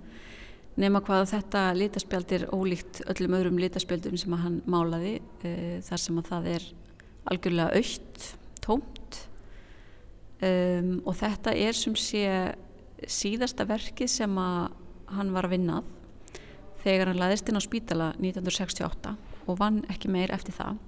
nema 0.78 1.02
hvað 1.02 1.28
þetta 1.32 1.62
litaspjald 1.78 2.34
er 2.34 2.46
ólíkt 2.54 3.02
öllum 3.10 3.36
öðrum 3.38 3.60
litaspjaldum 3.62 4.18
sem 4.18 4.34
hann 4.38 4.60
málaði 4.66 5.18
uh, 5.20 5.78
þar 5.86 6.02
sem 6.04 6.20
að 6.20 6.30
það 6.32 6.50
er 6.56 6.68
algjörlega 7.28 7.76
aukt, 7.76 8.26
tómt. 8.64 9.22
Um, 10.38 10.98
og 11.02 11.16
þetta 11.18 11.54
er 11.58 11.74
sem 11.74 11.96
sé 11.98 12.24
síðasta 13.10 13.66
verkið 13.66 14.10
sem 14.12 14.36
að 14.38 14.68
hann 15.16 15.32
var 15.34 15.48
að 15.48 15.56
vinnað 15.56 15.88
þegar 16.84 17.10
hann 17.10 17.18
laðist 17.18 17.48
inn 17.50 17.58
á 17.58 17.62
spítala 17.62 18.08
1968 18.20 19.16
og 19.48 19.58
vann 19.58 19.80
ekki 19.90 20.10
meir 20.12 20.30
eftir 20.34 20.54
það 20.54 20.78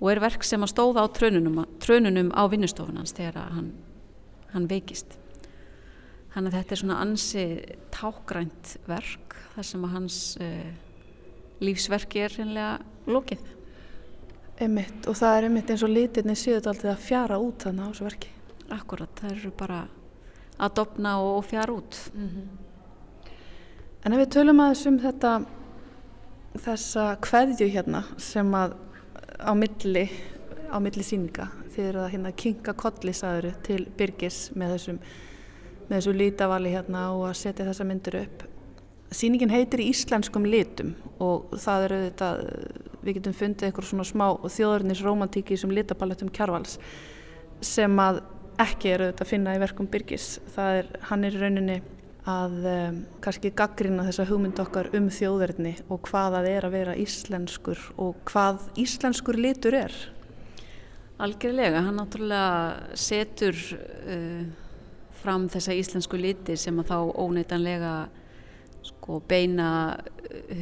og 0.00 0.10
er 0.10 0.22
verk 0.22 0.44
sem 0.44 0.62
að 0.62 0.72
stóða 0.74 1.04
á 1.04 1.08
trönunum, 1.14 1.62
trönunum 1.82 2.32
á 2.34 2.42
vinnustofunans 2.50 3.14
þegar 3.16 3.52
hann, 3.54 3.72
hann 4.52 4.68
veikist. 4.70 5.18
Hann 6.34 6.48
að 6.50 6.58
þetta 6.58 6.74
er 6.74 6.82
svona 6.82 7.00
ansi 7.02 7.44
tákgrænt 7.94 8.76
verk 8.90 9.36
þar 9.54 9.68
sem 9.68 9.84
að 9.86 9.94
hans 9.94 10.20
uh, 10.42 10.70
lífsverki 11.62 12.24
er 12.24 12.34
reynilega 12.34 12.78
lókið 13.06 13.44
Emmitt 14.62 15.08
og 15.10 15.16
það 15.18 15.36
er 15.36 15.46
emmitt 15.48 15.70
eins 15.72 15.82
og 15.82 15.90
litirni 15.90 16.34
séu 16.38 16.60
alltaf 16.60 16.84
að 16.92 17.00
fjara 17.02 17.40
út 17.42 17.64
þannig 17.66 17.82
á 17.82 17.90
þessu 17.90 18.04
verki. 18.06 18.28
Akkurat, 18.74 19.10
það 19.18 19.32
eru 19.32 19.50
bara 19.58 19.80
að 20.62 20.76
dopna 20.78 21.14
og 21.26 21.40
fjara 21.48 21.74
út. 21.74 21.98
Mm 22.14 22.28
-hmm. 22.28 22.46
En 24.04 24.12
ef 24.12 24.18
við 24.18 24.30
tölum 24.30 24.60
aðeins 24.60 24.86
um 24.86 24.98
þetta 24.98 25.32
þessa 26.54 27.16
kveðju 27.20 27.68
hérna 27.68 28.04
sem 28.16 28.54
að 28.54 28.76
á 29.40 29.52
milli 29.58 30.08
á 30.70 30.76
milli 30.82 31.04
síninga 31.06 31.48
þegar 31.74 32.00
það 32.00 32.10
hérna 32.14 32.34
kinga 32.44 32.74
kollisaður 32.78 33.52
til 33.66 33.84
Byrgis 33.98 34.48
með 34.54 34.76
þessum 34.76 34.98
með 35.84 35.96
þessu 35.98 36.16
lítavali 36.16 36.72
hérna 36.72 37.06
og 37.12 37.28
að 37.28 37.40
setja 37.42 37.66
þessa 37.68 37.86
myndur 37.88 38.20
upp 38.22 38.44
Sýningin 39.14 39.52
heitir 39.52 39.82
í 39.84 39.90
íslenskum 39.92 40.46
litum 40.48 40.94
og 41.22 41.52
það 41.60 41.84
eru 41.86 41.98
þetta, 42.08 42.28
við 43.04 43.18
getum 43.18 43.36
fundið 43.38 43.68
eitthvað 43.68 43.88
svona 43.90 44.06
smá 44.08 44.24
þjóðurnisromantíki 44.42 45.58
sem 45.60 45.74
litapalettum 45.74 46.32
kjarvals 46.34 46.78
sem 47.64 48.00
að 48.02 48.22
ekki 48.64 48.94
eru 48.94 49.10
þetta 49.10 49.26
að 49.26 49.30
finna 49.30 49.54
í 49.54 49.60
verkum 49.62 49.88
Byrgis. 49.90 50.38
Það 50.54 50.78
er, 50.80 50.90
hann 51.10 51.26
er 51.28 51.38
rauninni 51.38 51.78
að 52.28 52.66
um, 52.70 52.98
kannski 53.24 53.52
gaggrina 53.56 54.06
þessa 54.06 54.24
hugmynd 54.30 54.60
okkar 54.62 54.88
um 54.96 55.10
þjóðverðni 55.12 55.74
og 55.92 56.02
hvað 56.08 56.38
það 56.38 56.50
er 56.50 56.66
að 56.66 56.76
vera 56.78 56.96
íslenskur 57.00 57.80
og 58.00 58.20
hvað 58.30 58.66
íslenskur 58.80 59.38
litur 59.40 59.76
er. 59.76 59.96
Algjörlega, 61.24 61.84
hann 61.84 62.00
náttúrulega 62.00 62.96
setur 62.98 63.58
uh, 63.76 64.44
fram 65.20 65.48
þessa 65.52 65.76
íslensku 65.76 66.20
liti 66.20 66.56
sem 66.60 66.80
að 66.80 66.90
þá 66.90 66.98
óneitanlega 67.20 67.94
sko, 68.84 69.20
beina 69.28 69.68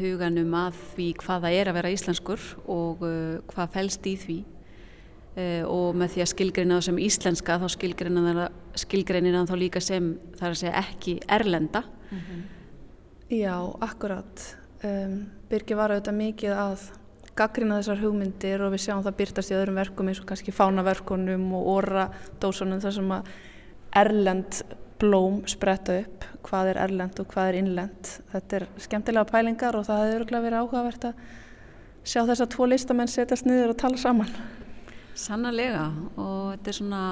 huganum 0.01 0.53
að 0.59 0.83
því 0.97 1.13
hvað 1.23 1.47
það 1.47 1.61
er 1.61 1.71
að 1.71 1.79
vera 1.79 1.95
íslenskur 1.95 2.49
og 2.67 3.07
uh, 3.07 3.39
hvað 3.55 3.79
fælst 3.79 4.11
í 4.11 4.17
því 4.27 4.41
Uh, 5.33 5.65
og 5.65 5.95
með 5.97 6.11
því 6.13 6.21
að 6.21 6.29
skilgreina 6.29 6.77
það 6.77 6.83
sem 6.85 6.99
íslenska 7.07 7.55
þá 7.57 7.63
skilgreina 7.73 8.23
það 8.27 8.41
þá 8.75 9.55
líka 9.57 9.81
sem 9.81 10.19
það 10.37 10.49
er 10.49 10.51
að 10.51 10.61
segja 10.61 10.83
ekki 10.83 11.21
erlenda. 11.29 11.83
Mm 12.11 12.19
-hmm. 12.19 12.43
Já, 13.31 13.77
akkurat. 13.81 14.57
Um, 14.85 15.31
Birgir 15.49 15.77
var 15.77 15.91
auðvitað 15.91 16.15
mikið 16.15 16.53
að 16.53 16.91
gaggrina 17.35 17.79
þessar 17.79 18.01
hugmyndir 18.03 18.63
og 18.63 18.73
við 18.73 18.81
sjáum 18.85 19.03
það 19.05 19.17
byrtast 19.17 19.51
í 19.51 19.55
öðrum 19.55 19.75
verkum 19.75 20.09
eins 20.09 20.21
og 20.21 20.27
kannski 20.27 20.53
fánaverkunum 20.53 21.53
og 21.53 21.67
orradósunum 21.67 22.81
þar 22.81 22.93
sem 22.93 23.13
að 23.13 23.31
erlend 23.95 24.63
blóm 24.99 25.43
spretta 25.47 25.97
upp. 26.01 26.25
Hvað 26.43 26.73
er 26.73 26.77
erlend 26.77 27.21
og 27.21 27.27
hvað 27.33 27.49
er 27.49 27.59
innlend 27.61 28.11
þetta 28.33 28.57
er 28.57 28.67
skemmtilega 28.77 29.25
pælingar 29.25 29.77
og 29.79 29.87
það 29.87 30.13
hefur 30.13 30.43
verið 30.43 30.59
áhugavert 30.59 31.05
að 31.05 31.15
sjá 32.05 32.25
þess 32.27 32.43
að 32.43 32.53
tvo 32.57 32.67
listamenn 32.67 33.11
setjast 33.11 33.47
niður 33.47 33.75
og 33.75 33.81
tala 33.83 33.97
saman. 34.01 34.31
Sannarlega. 35.19 35.87
Og 36.17 36.55
þetta 36.55 36.73
er 36.73 36.79
svona, 36.79 37.03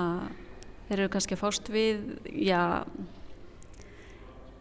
þeir 0.91 1.05
eru 1.05 1.13
kannski 1.13 1.37
að 1.37 1.43
fást 1.45 1.71
við, 1.71 2.01
já, 2.35 2.83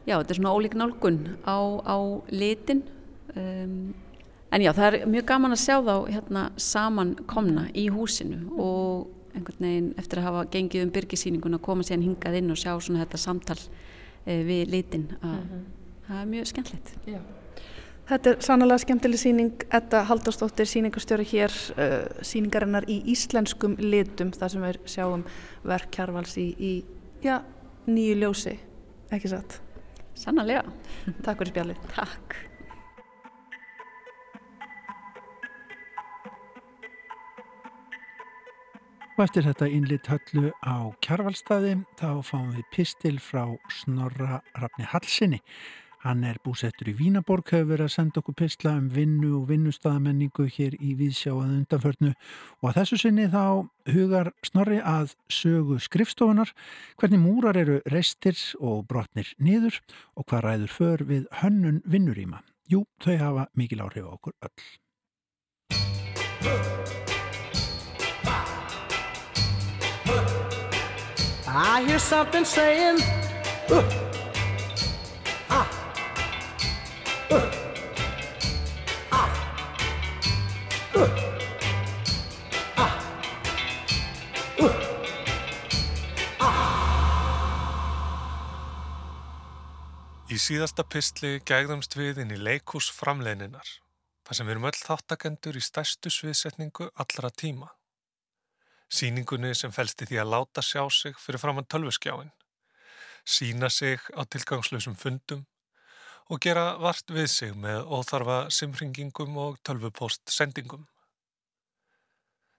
já 0.06 0.14
þetta 0.14 0.30
er 0.30 0.38
svona 0.38 0.54
ólík 0.54 0.78
nálgun 0.78 1.18
á, 1.42 1.58
á 1.82 1.98
litin 2.30 2.84
um, 3.34 3.96
en 4.54 4.66
já 4.66 4.70
það 4.78 4.88
er 4.88 5.08
mjög 5.10 5.26
gaman 5.32 5.56
að 5.56 5.64
sjá 5.64 5.76
þá 5.82 5.96
hérna 6.14 6.44
saman 6.62 7.16
komna 7.30 7.66
í 7.74 7.88
húsinu 7.94 8.44
og 8.62 9.10
einhvern 9.34 9.66
veginn 9.66 9.90
eftir 9.98 10.22
að 10.22 10.30
hafa 10.30 10.46
gengið 10.54 10.86
um 10.86 10.94
byrgisýningun 10.94 11.58
að 11.58 11.66
koma 11.66 11.86
síðan 11.86 12.06
hingað 12.06 12.40
inn 12.40 12.54
og 12.54 12.62
sjá 12.62 12.72
svona 12.78 13.04
þetta 13.04 13.22
samtal 13.26 13.60
uh, 13.60 14.42
við 14.46 14.70
litin 14.70 15.10
að 15.20 15.36
uh 15.36 15.44
-huh. 15.50 15.68
það 16.08 16.22
er 16.22 16.32
mjög 16.36 16.52
skemmtilegt. 16.54 16.94
Já. 17.06 17.22
Þetta 18.10 18.32
er 18.32 18.40
sannlega 18.42 18.82
skemmtileg 18.82 19.22
síning, 19.22 19.64
Edda 19.70 20.00
Haldarsdóttir, 20.10 20.66
síningastjóri 20.66 21.28
hér, 21.30 21.54
uh, 21.78 22.24
síningarinnar 22.26 22.88
í 22.90 23.04
íslenskum 23.14 23.76
litum, 23.78 24.32
þar 24.34 24.54
sem 24.56 24.64
við 24.66 24.80
sjáum 24.90 25.26
verk 25.70 25.92
Kjarvals 25.94 26.34
í, 26.42 26.48
í 26.58 26.72
já, 27.22 27.36
nýju 27.86 28.16
ljósi, 28.18 28.56
ekki 29.14 29.30
satt? 29.30 29.60
Sannlega. 30.18 30.64
Takk 31.22 31.44
fyrir 31.44 31.52
spjallið. 31.54 31.84
Takk. 31.94 32.34
Og 39.20 39.22
eftir 39.28 39.46
þetta 39.46 39.68
innlitt 39.70 40.10
höllu 40.10 40.50
á 40.66 40.90
Kjarvalstaði, 41.06 41.76
þá 42.02 42.24
fáum 42.26 42.50
við 42.58 42.66
pistil 42.74 43.18
frá 43.22 43.44
Snorra 43.84 44.42
Rafni 44.58 44.90
Hallsinni. 44.90 45.42
Hann 46.00 46.24
er 46.24 46.38
búsettur 46.40 46.88
í 46.88 46.94
Vínaborg, 46.96 47.50
hefur 47.52 47.74
verið 47.74 47.90
að 47.90 47.92
senda 47.92 48.22
okkur 48.22 48.36
pistla 48.40 48.72
um 48.80 48.86
vinnu 48.94 49.34
og 49.42 49.50
vinnustadamenningu 49.50 50.46
hér 50.56 50.78
í 50.80 50.94
Víðsjáað 50.96 51.58
undanförnu 51.58 52.12
og 52.62 52.68
að 52.70 52.78
þessu 52.78 53.00
sinni 53.02 53.26
þá 53.34 53.68
hugar 53.92 54.32
snorri 54.48 54.80
að 54.80 55.12
sögu 55.28 55.76
skrifstofunar, 55.84 56.54
hvernig 57.02 57.20
múrar 57.20 57.60
eru 57.60 57.82
restir 57.92 58.40
og 58.64 58.86
brotnir 58.88 59.34
niður 59.44 59.82
og 60.16 60.30
hvað 60.32 60.46
ræður 60.48 60.76
för 60.78 61.04
við 61.10 61.26
hönnun 61.42 61.82
vinnuríma. 61.84 62.46
Jú, 62.72 62.86
þau 63.04 63.18
hafa 63.20 63.50
mikil 63.60 63.84
áhrif 63.84 64.08
á 64.08 64.12
okkur 64.16 64.38
öll. 64.40 64.56
I 71.50 71.84
hear 71.84 72.00
something 72.00 72.46
saying 72.46 73.02
uh, 73.72 74.09
síðasta 90.50 90.82
pistli 90.82 91.36
gægðumst 91.46 91.94
við 91.94 92.24
inn 92.24 92.32
í 92.34 92.38
leikús 92.42 92.88
framleininnar, 92.98 93.68
þar 94.26 94.38
sem 94.38 94.48
við 94.48 94.56
erum 94.56 94.64
öll 94.66 94.78
þáttakendur 94.80 95.58
í 95.60 95.62
stærstu 95.62 96.10
sviðsetningu 96.10 96.88
allra 97.04 97.30
tíma. 97.30 97.68
Sýningunni 98.90 99.52
sem 99.54 99.70
fælst 99.76 100.02
í 100.02 100.08
því 100.10 100.18
að 100.24 100.32
láta 100.34 100.64
sjá 100.66 100.82
sig 100.90 101.20
fyrir 101.22 101.42
framann 101.44 101.68
tölvuskjáin, 101.70 102.32
sína 103.22 103.70
sig 103.70 104.02
á 104.18 104.26
tilgangslösum 104.26 104.96
fundum 104.98 105.44
og 106.34 106.42
gera 106.42 106.80
vart 106.82 107.14
við 107.14 107.28
sig 107.30 107.54
með 107.54 107.86
óþarfa 107.86 108.38
simringingum 108.50 109.38
og 109.44 109.60
tölvupost 109.62 110.34
sendingum. 110.34 110.88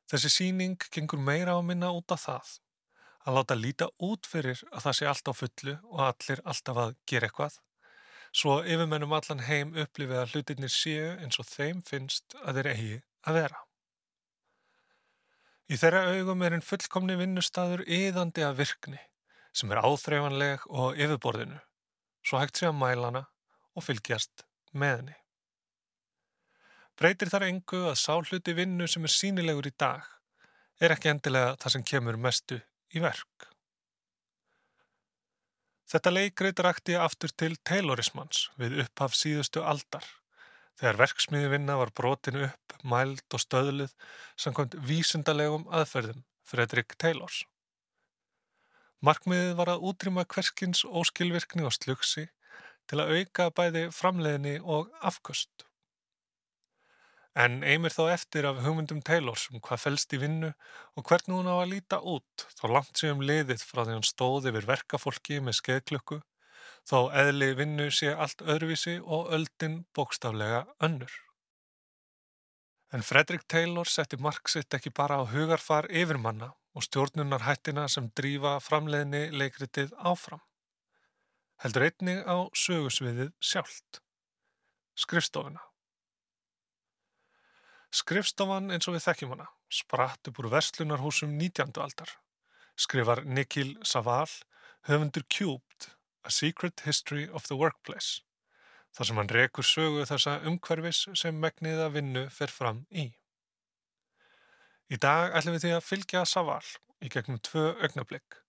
Þessi 0.06 0.30
síning 0.37 0.78
gengur 0.94 1.18
meira 1.18 1.59
á 1.59 1.61
minna 1.62 1.90
út 1.97 2.14
af 2.14 2.23
það 2.28 2.52
að 3.26 3.40
láta 3.40 3.59
líta 3.59 3.90
út 3.99 4.30
fyrir 4.30 4.62
að 4.70 4.87
það 4.87 4.97
sé 5.00 5.11
allt 5.11 5.32
á 5.32 5.35
fullu 5.40 5.76
og 5.90 6.04
allir 6.06 6.44
alltaf 6.54 6.80
að 6.85 6.94
gera 7.11 7.26
eitthvað, 7.26 7.59
svo 8.33 8.61
yfirmennum 8.63 9.13
allan 9.17 9.43
heim 9.47 9.75
upplifið 9.75 10.23
að 10.23 10.35
hlutinir 10.35 10.73
séu 10.73 11.15
eins 11.19 11.41
og 11.43 11.49
þeim 11.51 11.83
finnst 11.87 12.37
að 12.45 12.61
þeir 12.61 12.71
eigi 12.73 12.99
að 13.27 13.39
vera. 13.41 13.63
Í 15.71 15.79
þeirra 15.79 16.05
augum 16.17 16.43
er 16.43 16.57
einn 16.57 16.67
fullkomni 16.67 17.17
vinnustadur 17.19 17.85
yðandi 17.87 18.43
af 18.47 18.57
virkni 18.59 18.99
sem 19.55 19.71
er 19.71 19.83
áþreifanleg 19.83 20.67
og 20.71 20.99
yfirborðinu, 20.99 21.59
svo 22.27 22.39
hægt 22.39 22.61
sé 22.61 22.69
að 22.69 22.79
mælana 22.79 23.25
og 23.75 23.87
fylgjast 23.87 24.45
með 24.73 24.97
henni. 24.97 25.17
Breytir 26.99 27.31
þar 27.33 27.47
engu 27.49 27.85
að 27.91 27.99
sá 27.99 28.13
hluti 28.19 28.55
vinnu 28.55 28.87
sem 28.91 29.07
er 29.07 29.15
sínilegur 29.15 29.71
í 29.71 29.75
dag 29.79 30.07
er 30.81 30.95
ekki 30.95 31.11
endilega 31.13 31.57
það 31.61 31.75
sem 31.75 31.87
kemur 31.93 32.19
mestu 32.21 32.59
í 32.95 33.03
verk. 33.03 33.51
Þetta 35.90 36.11
leikreit 36.12 36.61
rakti 36.62 36.94
aftur 36.94 37.32
til 37.35 37.56
Taylorismans 37.66 38.44
við 38.61 38.76
upphaf 38.85 39.16
síðustu 39.18 39.64
aldar, 39.66 40.04
þegar 40.78 41.00
verksmiðivinna 41.00 41.75
var 41.80 41.90
brotin 41.99 42.38
upp, 42.47 42.76
mæld 42.87 43.26
og 43.35 43.42
stöðluð 43.42 43.97
samkvæmt 44.38 44.76
vísundalegum 44.87 45.66
aðferðum 45.66 46.23
Fredrik 46.47 46.94
Taylors. 46.94 47.40
Markmiðið 49.02 49.56
var 49.59 49.73
að 49.75 49.88
útrýma 49.90 50.26
hverskins 50.30 50.85
óskilvirkni 50.87 51.66
og 51.66 51.75
slugsi 51.75 52.28
til 52.87 53.00
að 53.02 53.16
auka 53.18 53.49
bæði 53.50 53.85
framleiðni 53.97 54.61
og 54.62 54.94
afköst. 55.02 55.66
En 57.39 57.61
eimir 57.63 57.95
þá 57.95 58.11
eftir 58.17 58.47
af 58.49 58.59
hugmyndum 58.65 59.05
Taylors 59.07 59.47
um 59.53 59.61
hvað 59.63 59.85
fælst 59.85 60.15
í 60.17 60.19
vinnu 60.19 60.51
og 60.99 61.05
hvernig 61.07 61.37
hún 61.37 61.47
á 61.47 61.63
að 61.63 61.71
líta 61.77 62.01
út 62.03 62.47
þá 62.59 62.65
langt 62.75 62.99
sér 62.99 63.15
um 63.15 63.23
liðið 63.23 63.63
frá 63.63 63.85
því 63.85 63.95
hann 63.95 64.09
stóði 64.09 64.51
yfir 64.51 64.67
verkafólki 64.67 65.39
með 65.39 65.61
skeðklöku 65.61 66.19
þó 66.91 66.99
eðli 67.23 67.53
vinnu 67.55 67.87
sé 67.95 68.11
allt 68.15 68.43
öðruvísi 68.43 68.99
og 69.01 69.31
öldin 69.37 69.85
bókstaflega 69.95 70.65
önnur. 70.83 71.13
En 72.91 73.07
Fredrik 73.07 73.47
Taylor 73.47 73.87
setti 73.87 74.19
marksitt 74.19 74.75
ekki 74.75 74.91
bara 74.91 75.21
á 75.23 75.25
hugarfar 75.31 75.87
yfirmanna 75.87 76.51
og 76.75 76.87
stjórnunar 76.87 77.47
hættina 77.47 77.87
sem 77.89 78.11
drífa 78.19 78.59
framleiðni 78.59 79.29
leikritið 79.31 79.95
áfram. 79.95 80.43
Heldur 81.63 81.87
einnig 81.87 82.23
á 82.27 82.51
sögusviðið 82.57 83.35
sjálft. 83.39 84.03
Skrifstofuna. 84.99 85.70
Skrifstofan 87.90 88.70
eins 88.70 88.87
og 88.87 88.94
við 88.94 89.02
þekkjum 89.09 89.32
hana 89.35 89.49
spratt 89.70 90.28
upp 90.30 90.37
úr 90.38 90.47
verslunarhúsum 90.52 91.32
19. 91.35 91.73
aldar. 91.82 92.12
Skrifar 92.79 93.24
Nikhil 93.26 93.76
Saval, 93.83 94.31
höfundur 94.87 95.26
Cubed, 95.26 95.90
A 96.22 96.31
Secret 96.31 96.85
History 96.87 97.26
of 97.29 97.48
the 97.48 97.59
Workplace, 97.59 98.22
þar 98.94 99.09
sem 99.09 99.20
hann 99.20 99.33
rekur 99.35 99.66
sögu 99.66 100.07
þessa 100.07 100.38
umhverfis 100.46 101.03
sem 101.18 101.42
megniða 101.42 101.90
vinnu 101.90 102.29
fer 102.31 102.55
fram 102.55 102.85
í. 102.90 103.11
Í 104.90 104.98
dag 104.98 105.35
ætlum 105.35 105.59
við 105.59 105.66
því 105.66 105.76
að 105.76 105.87
fylgja 105.90 106.24
Saval 106.26 106.62
í 107.03 107.11
gegnum 107.11 107.42
tvö 107.42 107.72
augnablík, 107.74 108.40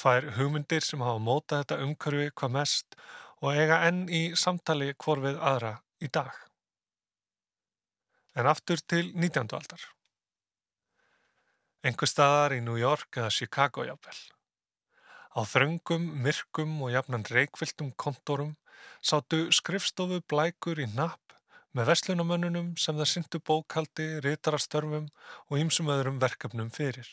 tvær 0.00 0.32
hugmyndir 0.38 0.84
sem 0.84 1.04
hafa 1.04 1.20
mótað 1.20 1.66
þetta 1.66 1.82
umhverfi 1.84 2.32
hvað 2.32 2.56
mest 2.56 2.96
og 3.40 3.52
eiga 3.56 3.82
enn 3.88 4.06
í 4.08 4.30
samtali 4.36 4.94
hvor 4.96 5.20
við 5.20 5.36
aðra 5.36 5.82
í 6.00 6.08
dag. 6.08 6.32
En 8.38 8.46
aftur 8.46 8.78
til 8.86 9.08
19. 9.18 9.48
aldar. 9.58 9.82
Engur 11.82 12.06
staðar 12.06 12.52
í 12.54 12.60
New 12.62 12.76
York 12.78 13.16
eða 13.18 13.30
Chicago 13.34 13.82
jafnvel. 13.82 14.18
Á 15.34 15.40
þröngum, 15.50 16.04
myrkum 16.22 16.76
og 16.84 16.92
jafnan 16.94 17.26
reikviltum 17.26 17.90
kontorum 17.98 18.52
sátu 19.02 19.48
skrifstofu 19.54 20.20
blækur 20.30 20.78
í 20.78 20.86
napp 20.94 21.34
með 21.74 21.90
verslunamönnunum 21.90 22.68
sem 22.78 22.98
það 22.98 23.10
syndu 23.10 23.40
bókaldi, 23.50 24.06
rítarastörfum 24.22 25.08
og 25.48 25.58
ýmsum 25.58 25.90
öðrum 25.90 26.20
verkefnum 26.22 26.70
fyrir. 26.74 27.08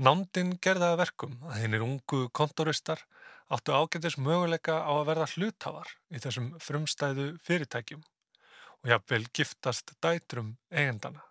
Nándin 0.00 0.54
gerðaði 0.64 1.02
verkum 1.02 1.34
að 1.50 1.58
hinnir 1.60 1.84
ungu 1.84 2.22
kontoristar 2.32 3.04
áttu 3.52 3.76
ágætis 3.76 4.16
möguleika 4.16 4.78
á 4.88 4.92
að 4.94 5.06
verða 5.10 5.28
hluthafar 5.34 5.92
í 6.08 6.22
þessum 6.24 6.54
frumstæðu 6.64 7.34
fyrirtækjum 7.44 8.00
og 8.84 8.92
jafnvel 8.94 9.26
giftast 9.36 9.92
dætrum 10.02 10.54
eigendana. 10.70 11.22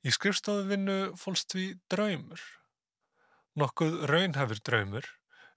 Í 0.00 0.12
skrifstofuvinnu 0.16 1.12
fólst 1.20 1.52
við 1.56 1.76
draumur, 1.92 2.40
nokkuð 3.60 4.06
raunhafur 4.08 4.62
draumur 4.64 5.08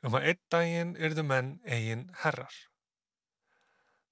um 0.03 0.17
að 0.19 0.29
einn 0.31 0.41
daginn 0.51 0.95
yrðu 0.99 1.23
menn 1.23 1.53
eigin 1.63 2.09
herrar. 2.23 2.55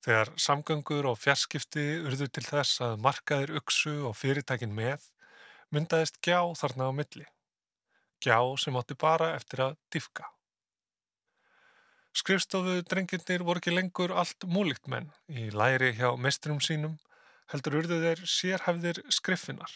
Þegar 0.02 0.32
samgöngur 0.39 1.06
og 1.12 1.20
fjarskipti 1.22 1.84
urðu 2.02 2.30
til 2.34 2.46
þess 2.48 2.80
að 2.82 3.02
markaðir 3.06 3.58
uksu 3.60 4.00
og 4.08 4.15
fyrirtækin 4.17 4.74
með, 4.74 5.04
myndaðist 5.70 6.17
gjá 6.26 6.39
þarna 6.58 6.89
á 6.89 6.91
milli. 6.96 7.28
Gjá 8.24 8.39
sem 8.62 8.78
átti 8.80 8.98
bara 8.98 9.34
eftir 9.36 9.67
að 9.67 9.76
diffka. 9.94 10.32
Skrifstofu 12.12 12.82
drengirnir 12.91 13.43
voru 13.47 13.62
ekki 13.62 13.71
lengur 13.71 14.12
allt 14.12 14.43
múlikt 14.43 14.89
menn 14.91 15.08
í 15.32 15.47
læri 15.56 15.93
hjá 15.95 16.10
mestrum 16.19 16.60
sínum, 16.60 16.97
heldur 17.52 17.78
urðu 17.80 18.02
þeir 18.04 18.24
sérhæfðir 18.28 19.00
skriffinar. 19.08 19.71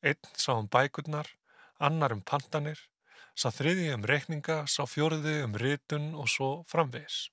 Einn 0.00 0.32
sá 0.32 0.54
um 0.56 0.68
bækurnar, 0.72 1.28
annar 1.76 2.14
um 2.16 2.22
pandanir, 2.24 2.80
sá 3.36 3.50
þriði 3.52 3.90
um 3.94 4.06
reikninga, 4.08 4.62
sá 4.64 4.86
fjóriði 4.88 5.42
um 5.44 5.56
ritun 5.60 6.14
og 6.16 6.30
svo 6.32 6.50
framvegis. 6.72 7.26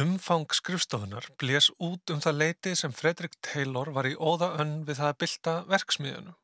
Umfang 0.00 0.48
skrifstofunar 0.54 1.26
blés 1.36 1.68
út 1.82 2.12
um 2.14 2.20
það 2.24 2.40
leiti 2.40 2.74
sem 2.78 2.92
Fredrik 2.94 3.36
Taylor 3.42 3.90
var 3.92 4.06
í 4.06 4.14
óða 4.16 4.54
önn 4.62 4.84
við 4.86 5.02
það 5.02 5.12
að 5.12 5.20
bylta 5.24 5.54
verksmiðunum. 5.72 6.36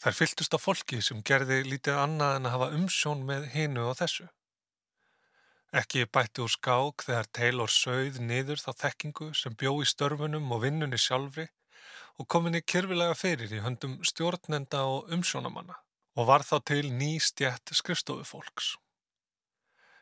Þær 0.00 0.16
fyltust 0.16 0.54
á 0.56 0.58
fólki 0.58 1.02
sem 1.04 1.20
gerði 1.22 1.60
lítið 1.68 1.98
annað 2.00 2.36
en 2.38 2.48
að 2.48 2.54
hafa 2.56 2.70
umsjón 2.78 3.26
með 3.28 3.50
hinu 3.52 3.84
og 3.90 3.98
þessu. 4.00 4.30
Ekki 5.70 6.02
bætti 6.10 6.42
úr 6.42 6.50
skák 6.50 7.04
þegar 7.06 7.28
Taylor 7.30 7.70
sögð 7.70 8.16
niður 8.26 8.58
þá 8.58 8.70
þekkingu 8.80 9.28
sem 9.38 9.54
bjó 9.54 9.76
í 9.78 9.86
störfunum 9.86 10.48
og 10.50 10.64
vinnunni 10.64 10.98
sjálfri 10.98 11.44
og 12.18 12.26
kominni 12.26 12.60
kyrfilega 12.72 13.14
fyrir 13.14 13.52
í 13.54 13.60
höndum 13.62 14.00
stjórnenda 14.02 14.80
og 14.90 15.12
umsjónamanna 15.14 15.76
og 16.18 16.26
var 16.26 16.42
þá 16.42 16.56
til 16.72 16.90
ný 16.90 17.12
stjætt 17.22 17.70
skrifstofu 17.78 18.26
fólks. 18.26 18.72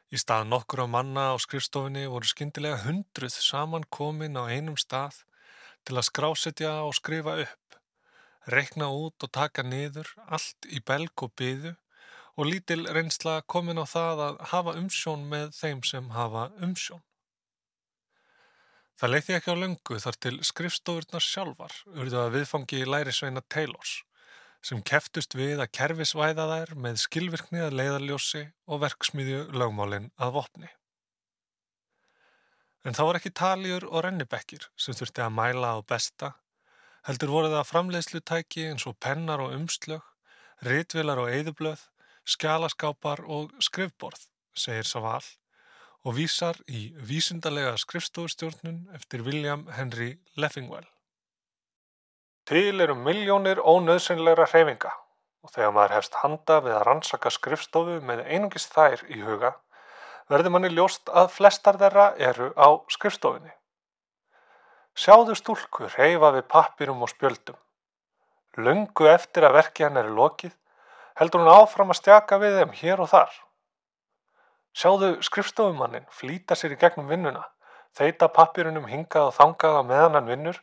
Í 0.09 0.17
stað 0.17 0.49
nokkur 0.49 0.83
á 0.83 0.87
manna 0.89 1.27
á 1.31 1.37
skrifstofinni 1.37 2.07
voru 2.09 2.31
skindilega 2.31 2.81
hundruð 2.87 3.37
saman 3.37 3.85
komin 3.93 4.41
á 4.41 4.49
einum 4.49 4.79
stað 4.81 5.21
til 5.85 5.99
að 6.01 6.09
skrásetja 6.09 6.73
og 6.87 6.97
skrifa 6.97 7.35
upp, 7.45 7.77
rekna 8.49 8.89
út 8.89 9.21
og 9.21 9.35
taka 9.37 9.67
niður 9.69 10.15
allt 10.25 10.65
í 10.73 10.81
belg 10.81 11.13
og 11.29 11.37
byðu 11.37 11.75
og 12.39 12.47
lítil 12.47 12.87
reynsla 12.95 13.41
komin 13.51 13.81
á 13.83 13.87
það 13.89 14.21
að 14.29 14.41
hafa 14.53 14.75
umsjón 14.79 15.25
með 15.31 15.55
þeim 15.59 15.81
sem 15.83 16.11
hafa 16.15 16.45
umsjón. 16.63 17.03
Það 18.99 19.13
leiði 19.13 19.35
ekki 19.39 19.55
á 19.55 19.63
löngu 19.63 19.99
þar 20.03 20.19
til 20.23 20.37
skrifstofurnar 20.47 21.23
sjálfar 21.23 21.75
urðu 21.95 22.21
að 22.23 22.33
viðfangi 22.37 22.85
lærisveina 22.87 23.43
Taylors 23.51 24.01
sem 24.63 24.81
keftust 24.83 25.37
við 25.39 25.63
að 25.63 25.71
kerfisvæða 25.79 26.47
þær 26.51 26.73
með 26.83 26.99
skilvirkni 27.05 27.63
að 27.63 27.77
leiðarljósi 27.79 28.43
og 28.67 28.83
verksmiðju 28.83 29.45
lögmálinn 29.55 30.11
að 30.19 30.35
vopni. 30.39 30.71
En 32.87 32.95
þá 32.95 33.03
var 33.07 33.19
ekki 33.19 33.35
taljur 33.35 33.87
og 33.87 34.03
rennibekkir 34.07 34.67
sem 34.79 34.97
þurfti 34.99 35.23
að 35.23 35.35
mæla 35.37 35.75
á 35.75 35.79
besta, 35.87 36.33
heldur 37.07 37.35
voru 37.35 37.53
það 37.53 37.71
framleiðslutæki 37.71 38.67
eins 38.73 38.87
og 38.91 38.99
pennar 39.03 39.43
og 39.43 39.55
umslög, 39.55 40.03
ritvilar 40.67 41.23
og 41.23 41.31
eðublöð 41.35 41.87
skjálaskápar 42.29 43.23
og 43.25 43.55
skrifborð, 43.65 44.21
segir 44.53 44.85
Saval 44.85 45.25
og 46.05 46.15
vísar 46.19 46.59
í 46.69 46.91
vísindalega 47.09 47.75
skrifstofustjórnun 47.81 48.87
eftir 48.97 49.25
William 49.27 49.67
Henry 49.73 50.19
Leffingwell. 50.37 50.87
Til 52.49 52.81
eru 52.81 52.95
miljónir 52.97 53.61
ónöðsynlegra 53.61 54.47
hreyfinga 54.53 54.93
og 55.45 55.55
þegar 55.55 55.73
maður 55.77 55.97
hefst 55.97 56.21
handa 56.23 56.61
við 56.65 56.77
að 56.77 56.85
rannsaka 56.89 57.33
skrifstofu 57.33 57.99
með 58.05 58.25
einungis 58.27 58.69
þær 58.73 59.05
í 59.09 59.21
huga 59.25 59.55
verður 60.29 60.55
manni 60.55 60.71
ljóst 60.73 61.09
að 61.09 61.33
flestar 61.33 61.79
þeirra 61.81 62.11
eru 62.31 62.51
á 62.57 62.69
skrifstofinni. 62.93 63.53
Sjáðu 64.99 65.37
stúlku 65.39 65.89
reyfa 65.95 66.33
við 66.35 66.49
pappirum 66.53 67.05
og 67.07 67.13
spjöldum. 67.13 67.57
Lungu 68.59 69.07
eftir 69.09 69.47
að 69.47 69.61
verki 69.61 69.87
hann 69.87 70.01
er 70.01 70.09
lokið, 70.11 70.53
heldur 71.19 71.43
hún 71.43 71.53
áfram 71.53 71.93
að 71.93 72.01
stjaka 72.01 72.39
við 72.43 72.59
þeim 72.61 72.75
hér 72.81 73.03
og 73.03 73.11
þar. 73.13 73.37
Sjáðu 74.79 75.13
skrifstofumannin 75.27 76.07
flýta 76.15 76.55
sér 76.59 76.77
í 76.77 76.81
gegnum 76.81 77.09
vinnuna, 77.11 77.45
þeita 77.99 78.29
pappirunum 78.31 78.87
hingað 78.91 79.31
og 79.31 79.39
þangað 79.39 79.81
á 79.81 79.83
meðan 79.89 80.19
hann 80.19 80.31
vinnur 80.31 80.61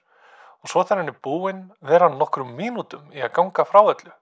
og 0.64 0.72
svo 0.72 0.84
þegar 0.84 1.02
hann 1.02 1.12
er 1.12 1.20
búinn 1.28 1.66
vera 1.84 2.08
hann 2.08 2.20
nokkrum 2.22 2.56
mínútum 2.58 3.12
í 3.14 3.24
að 3.26 3.34
ganga 3.36 3.66
frá 3.68 3.82
öllu. 3.84 4.14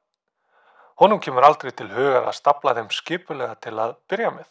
Honum 1.02 1.22
kemur 1.22 1.46
aldrei 1.46 1.72
til 1.72 1.90
hugar 1.94 2.26
að 2.28 2.38
stapla 2.38 2.74
þeim 2.78 2.90
skipulega 2.94 3.56
til 3.62 3.76
að 3.82 3.96
byrja 4.10 4.34
með. 4.34 4.50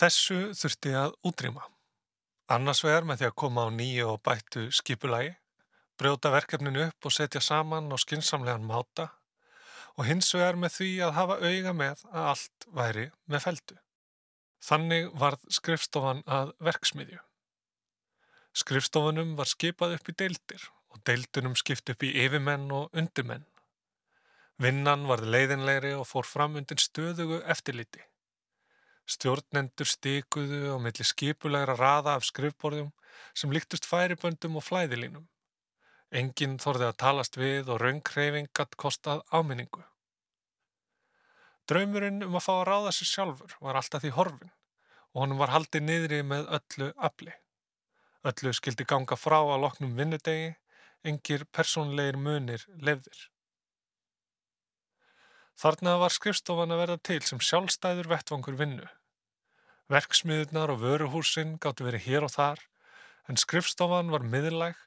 Þessu 0.00 0.40
þurfti 0.56 0.96
að 0.96 1.14
útrýma. 1.26 1.66
Annars 2.50 2.82
vegar 2.84 3.06
með 3.06 3.20
því 3.20 3.28
að 3.28 3.38
koma 3.42 3.66
á 3.66 3.68
nýju 3.74 4.06
og 4.14 4.20
bættu 4.26 4.66
skipulagi, 4.74 5.34
brjóta 6.00 6.32
verkefninu 6.32 6.86
upp 6.88 7.08
og 7.08 7.12
setja 7.14 7.42
saman 7.44 7.92
á 7.92 7.96
skinsamlegan 8.00 8.64
máta 8.64 9.10
og 9.98 10.06
hins 10.08 10.32
vegar 10.32 10.56
með 10.56 10.76
því 10.78 10.90
að 11.04 11.16
hafa 11.18 11.38
auga 11.44 11.72
með 11.76 12.04
að 12.10 12.28
allt 12.32 12.68
væri 12.78 13.06
með 13.28 13.44
feldu. 13.46 13.78
Þannig 14.64 15.08
varð 15.20 15.44
skrifstofan 15.56 16.22
að 16.28 16.52
verksmiðju. 16.64 17.20
Skrifstofunum 18.60 19.36
var 19.38 19.48
skipað 19.48 19.96
upp 19.96 20.08
í 20.10 20.16
deildir 20.22 20.66
og 20.90 21.02
deildunum 21.06 21.56
skipt 21.58 21.92
upp 21.92 22.02
í 22.02 22.12
yfirmenn 22.24 22.66
og 22.74 22.96
undirmenn. 22.96 23.46
Vinnan 24.60 25.06
varð 25.08 25.30
leiðinleiri 25.32 25.94
og 25.96 26.08
fór 26.08 26.26
fram 26.28 26.58
undir 26.60 26.80
stöðugu 26.82 27.38
eftirliti. 27.54 28.02
Stjórnendur 29.10 29.88
stikuðu 29.88 30.74
á 30.74 30.76
milli 30.82 31.06
skipulegra 31.06 31.76
raða 31.78 32.16
af 32.18 32.26
skrifborðum 32.28 32.90
sem 33.34 33.54
líktust 33.54 33.88
færiböndum 33.88 34.58
og 34.60 34.66
flæðilínum. 34.66 35.29
Enginn 36.10 36.58
þorði 36.58 36.88
að 36.88 36.96
talast 37.02 37.36
við 37.38 37.68
og 37.70 37.80
raunghreyfing 37.82 38.48
gatt 38.56 38.74
kostað 38.80 39.22
áminningu. 39.30 39.84
Draumurinn 41.70 42.24
um 42.26 42.34
að 42.34 42.46
fá 42.46 42.54
að 42.56 42.64
ráða 42.66 42.94
sér 42.96 43.10
sjálfur 43.10 43.54
var 43.62 43.78
alltaf 43.78 44.02
því 44.02 44.10
horfin 44.16 44.50
og 45.12 45.22
honum 45.22 45.42
var 45.42 45.54
haldið 45.54 45.86
niðri 45.86 46.22
með 46.26 46.48
öllu 46.58 46.90
afli. 47.08 47.34
Öllu 48.26 48.52
skildi 48.54 48.86
ganga 48.90 49.16
frá 49.16 49.38
að 49.38 49.62
loknum 49.64 49.94
vinnudegi, 49.98 50.54
engir 51.06 51.46
persónleir 51.54 52.18
munir 52.18 52.66
lefðir. 52.82 53.28
Þarna 55.60 55.96
var 56.02 56.14
skrifstofan 56.14 56.74
að 56.74 56.82
verða 56.82 56.98
til 57.06 57.20
sem 57.26 57.42
sjálfstæður 57.44 58.10
vettvangur 58.10 58.58
vinnu 58.58 58.88
Verksmiðunar 59.90 60.70
og 60.70 60.84
vöruhúsin 60.84 61.56
gáttu 61.58 61.82
verið 61.82 62.04
hér 62.04 62.26
og 62.26 62.30
þar, 62.30 62.60
en 63.26 63.38
skrifstofan 63.40 64.12
var 64.14 64.22
miðlæg 64.22 64.78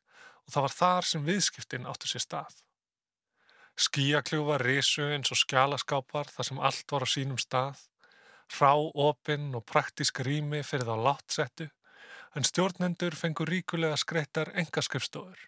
og 0.48 0.54
það 0.54 0.66
var 0.66 0.76
þar 0.78 1.10
sem 1.10 1.26
viðskiptin 1.28 1.88
áttu 1.90 2.10
sér 2.10 2.24
stað. 2.26 2.60
Skíakljúfa 3.74 4.60
risu 4.62 5.08
eins 5.16 5.32
og 5.34 5.40
skjálaskápar 5.40 6.30
þar 6.30 6.50
sem 6.50 6.60
allt 6.60 6.94
var 6.94 7.06
á 7.06 7.08
sínum 7.10 7.40
stað, 7.42 7.80
rá, 8.60 8.74
opinn 8.78 9.56
og 9.58 9.66
praktísk 9.66 10.22
rými 10.26 10.62
fyrir 10.64 10.86
þá 10.86 10.96
látsettu, 11.08 11.70
en 12.36 12.46
stjórnendur 12.46 13.18
fengur 13.18 13.50
ríkulega 13.50 13.98
skreittar 13.98 14.52
engaskrifstofur, 14.58 15.40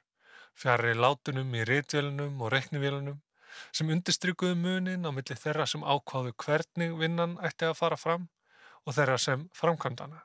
fjari 0.57 0.95
látunum 0.97 1.53
í 1.53 1.65
rétvélunum 1.69 2.41
og 2.41 2.53
reknivélunum, 2.53 3.21
sem 3.71 3.89
undistrykkuðu 3.93 4.55
munin 4.59 5.05
á 5.07 5.11
milli 5.15 5.37
þeirra 5.37 5.65
sem 5.69 5.83
ákváðu 5.83 6.33
hvernig 6.43 6.95
vinnan 6.99 7.37
ætti 7.45 7.69
að 7.69 7.77
fara 7.79 7.97
fram 7.97 8.27
og 8.85 8.97
þeirra 8.97 9.17
sem 9.21 9.45
framkvæmdana. 9.55 10.23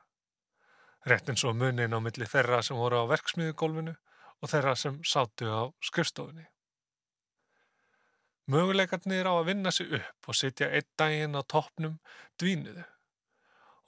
Rétt 1.07 1.29
eins 1.29 1.43
og 1.47 1.55
munin 1.57 1.95
á 1.95 1.99
milli 2.01 2.27
þeirra 2.29 2.61
sem 2.65 2.77
voru 2.77 3.01
á 3.01 3.05
verksmiðugólfinu 3.09 3.95
og 4.41 4.49
þeirra 4.49 4.75
sem 4.75 4.97
sátu 5.05 5.49
á 5.49 5.69
skrifstofunni. 5.85 6.47
Möguleikarnir 8.51 9.29
á 9.29 9.33
að 9.37 9.47
vinna 9.51 9.71
sig 9.71 9.93
upp 9.95 10.27
og 10.27 10.35
sitja 10.35 10.71
einn 10.73 10.89
daginn 10.99 11.37
á 11.37 11.41
toppnum 11.45 11.99
dvínuðu 12.41 12.83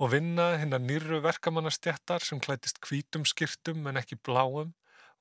og 0.04 0.12
vinna 0.14 0.54
hinn 0.60 0.76
að 0.76 0.86
nýru 0.90 1.20
verkamannastjættar 1.24 2.24
sem 2.26 2.40
klætist 2.44 2.80
hvítum 2.86 3.26
skirtum 3.30 3.86
en 3.88 4.00
ekki 4.02 4.18
bláum 4.20 4.74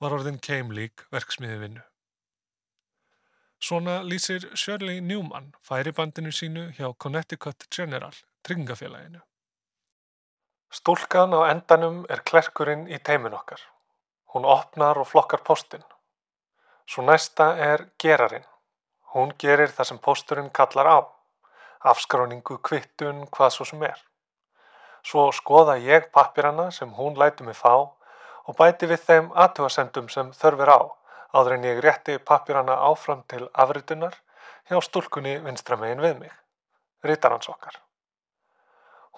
var 0.03 0.14
orðin 0.16 0.40
keimlík 0.42 1.05
verksmiðuvinnu. 1.14 1.83
Svona 3.62 4.01
lýsir 4.03 4.49
Shirley 4.59 5.01
Newman 5.01 5.53
færibandinu 5.62 6.33
sínu 6.35 6.64
hjá 6.75 6.88
Connecticut 6.99 7.68
General, 7.71 8.14
tryggingafélaginu. 8.42 9.23
Stúlkan 10.73 11.37
á 11.37 11.47
endanum 11.53 12.03
er 12.11 12.25
klerkurinn 12.27 12.88
í 12.90 12.99
teimin 12.99 13.37
okkar. 13.38 13.61
Hún 14.35 14.45
opnar 14.45 14.99
og 14.99 15.09
flokkar 15.09 15.42
postin. 15.45 15.83
Svo 16.87 17.05
næsta 17.05 17.53
er 17.57 17.87
gerarinn. 17.99 18.47
Hún 19.14 19.35
gerir 19.38 19.68
það 19.68 19.90
sem 19.90 19.99
posturinn 19.99 20.51
kallar 20.51 20.88
á. 20.88 20.99
Afskráningu, 21.92 22.59
kvittun, 22.59 23.27
hvað 23.29 23.51
svo 23.57 23.66
sem 23.68 23.83
er. 23.83 24.01
Svo 25.03 25.29
skoða 25.35 25.77
ég 25.83 26.09
pappirana 26.14 26.71
sem 26.71 26.90
hún 26.97 27.18
læti 27.18 27.45
mig 27.45 27.57
fá 27.59 27.75
og 28.47 28.57
bæti 28.59 28.87
við 28.87 29.05
þeim 29.07 29.31
aðtjóðasendum 29.35 30.09
sem 30.09 30.31
þörfir 30.33 30.71
á 30.71 30.81
áður 31.33 31.57
en 31.57 31.64
ég 31.64 31.81
rétti 31.85 32.18
pappirana 32.18 32.77
áfram 32.88 33.23
til 33.29 33.49
afritunar 33.64 34.16
hjá 34.68 34.79
stúlkunni 34.85 35.38
vinstramegin 35.45 36.03
við 36.05 36.18
mig. 36.21 36.33
Rítarans 37.03 37.49
okkar. 37.51 37.79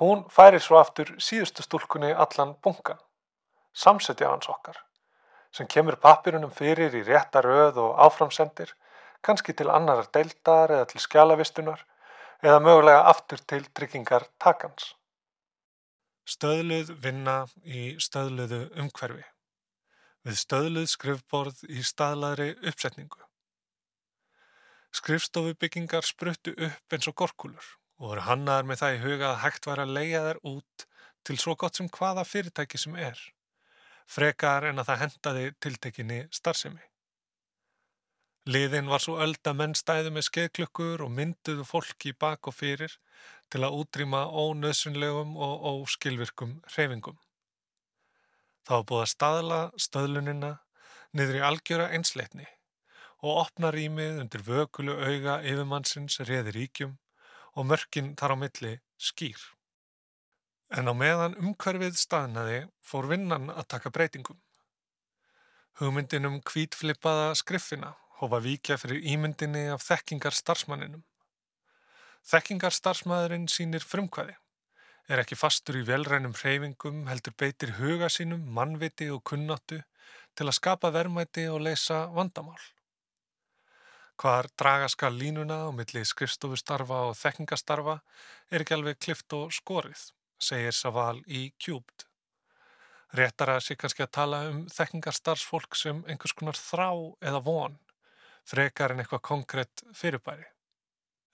Hún 0.01 0.25
færi 0.31 0.61
svo 0.61 0.79
aftur 0.81 1.15
síðustu 1.23 1.63
stúlkunni 1.63 2.15
allan 2.15 2.55
bunkan, 2.63 2.99
samsetja 3.73 4.31
hans 4.31 4.49
okkar, 4.51 4.79
sem 5.55 5.69
kemur 5.71 5.97
pappirunum 6.03 6.51
fyrir 6.51 6.95
í 6.99 7.05
rétta 7.07 7.43
röð 7.45 7.79
og 7.85 7.99
áframsendir, 8.07 8.73
kannski 9.23 9.55
til 9.55 9.71
annarar 9.71 10.11
deildar 10.15 10.73
eða 10.75 10.89
til 10.91 11.03
skjálavistunar 11.05 11.85
eða 12.45 12.61
mögulega 12.61 13.05
aftur 13.11 13.41
til 13.53 13.65
tryggingar 13.77 14.27
takans. 14.43 14.95
Stöðluð 16.25 16.91
vinna 17.05 17.45
í 17.65 17.95
stöðluðu 18.01 18.65
umhverfi. 18.81 19.25
Við 20.25 20.41
stöðluð 20.41 20.89
skrifborð 20.89 21.63
í 21.69 21.85
staðlaðri 21.85 22.55
uppsetningu. 22.65 23.21
Skrifstofubyggingar 24.95 26.07
spruttu 26.07 26.55
upp 26.55 26.97
eins 26.97 27.09
og 27.11 27.17
gorkulur 27.21 27.71
og 28.01 28.09
voru 28.09 28.25
hannaðar 28.27 28.69
með 28.69 28.81
það 28.83 28.97
í 28.97 29.03
huga 29.05 29.31
að 29.31 29.41
hægt 29.45 29.69
var 29.69 29.83
að 29.83 29.95
leia 29.99 30.23
þær 30.25 30.41
út 30.51 30.87
til 31.27 31.37
svo 31.41 31.55
gott 31.61 31.79
sem 31.79 31.91
hvaða 31.93 32.25
fyrirtæki 32.29 32.81
sem 32.81 32.97
er, 33.01 33.19
frekar 34.11 34.69
en 34.71 34.81
að 34.81 34.91
það 34.91 35.01
hendaði 35.05 35.47
tiltekinni 35.65 36.19
starfsemi. 36.35 36.83
Liðin 38.45 38.91
var 38.93 39.01
svo 39.01 39.17
öld 39.25 39.41
að 39.49 39.57
menn 39.57 39.75
stæðu 39.79 40.11
með 40.13 40.27
skeðklukkur 40.27 41.05
og 41.07 41.13
mynduðu 41.17 41.65
fólki 41.65 42.13
bak 42.13 42.45
og 42.51 42.57
fyrir 42.59 42.99
til 43.49 43.63
að 43.65 43.79
útrýma 43.79 44.27
ónöðsynlegum 44.29 45.33
og 45.47 45.65
óskilvirkum 45.71 46.59
hreyfingum. 46.75 47.17
Það 48.69 48.77
var 48.77 48.87
búið 48.91 49.05
að 49.05 49.13
staðla 49.15 49.61
stöðlunina 49.87 50.53
niður 51.17 51.41
í 51.41 51.43
algjöra 51.49 51.89
einsleitni 51.97 52.47
og 53.25 53.41
opna 53.47 53.73
rýmið 53.73 54.21
undir 54.27 54.45
vökulu 54.45 54.99
auga 55.01 55.39
yfirmannsins 55.41 56.21
reði 56.29 56.53
ríkjum 56.59 56.97
og 57.57 57.69
mörkin 57.71 58.13
þar 58.21 58.37
á 58.37 58.43
milli 58.45 58.75
skýr. 59.01 59.41
En 60.71 60.89
á 60.89 60.95
meðan 60.97 61.37
umhverfið 61.41 61.99
staðnaði 62.01 62.61
fór 62.81 63.11
vinnan 63.11 63.51
að 63.53 63.69
taka 63.77 63.91
breytingum. 63.91 64.41
Hugmyndin 65.81 66.29
um 66.29 66.41
kvítflipaða 66.41 67.35
skriffina 67.35 67.97
hófa 68.21 68.41
vikja 68.41 68.79
fyrir 68.79 69.03
ímyndinni 69.15 69.67
af 69.75 69.83
þekkingar 69.85 70.37
starfsmanninum. 70.37 71.03
Þekkingar 72.25 72.73
starfsmæðurinn 72.73 73.49
sínir 73.53 73.85
frumkvæði, 73.85 74.37
er 75.13 75.21
ekki 75.21 75.37
fastur 75.37 75.77
í 75.81 75.85
velrænum 75.85 76.37
hreyfingum, 76.39 77.03
heldur 77.11 77.35
beitir 77.37 77.75
huga 77.81 78.09
sínum, 78.09 78.47
mannviti 78.57 79.11
og 79.13 79.21
kunnáttu 79.29 79.83
til 80.35 80.47
að 80.49 80.57
skapa 80.57 80.93
verðmæti 80.95 81.45
og 81.53 81.61
leysa 81.67 82.07
vandamál. 82.15 82.63
Hvar 84.17 84.49
draga 84.57 84.89
skal 84.89 85.19
línuna 85.19 85.65
á 85.67 85.71
milli 85.75 86.05
skrifstofustarfa 86.07 87.01
og 87.11 87.17
þekkingastarfa 87.19 87.99
er 88.51 88.63
ekki 88.63 88.77
alveg 88.79 89.01
klift 89.03 89.35
og 89.37 89.51
skorið, 89.53 90.14
segir 90.41 90.75
Saval 90.75 91.21
í 91.27 91.49
Cubed. 91.59 92.07
Réttara 93.15 93.61
sé 93.63 93.77
kannski 93.79 94.03
að 94.03 94.15
tala 94.17 94.41
um 94.51 94.65
þekkingastarfsfólk 94.75 95.77
sem 95.79 96.03
einhvers 96.09 96.35
konar 96.35 96.59
þrá 96.59 96.89
eða 97.23 97.43
von, 97.45 97.77
frekar 98.45 98.95
en 98.95 99.05
eitthvað 99.05 99.23
konkrétt 99.29 99.85
fyrirbæri. 99.95 100.49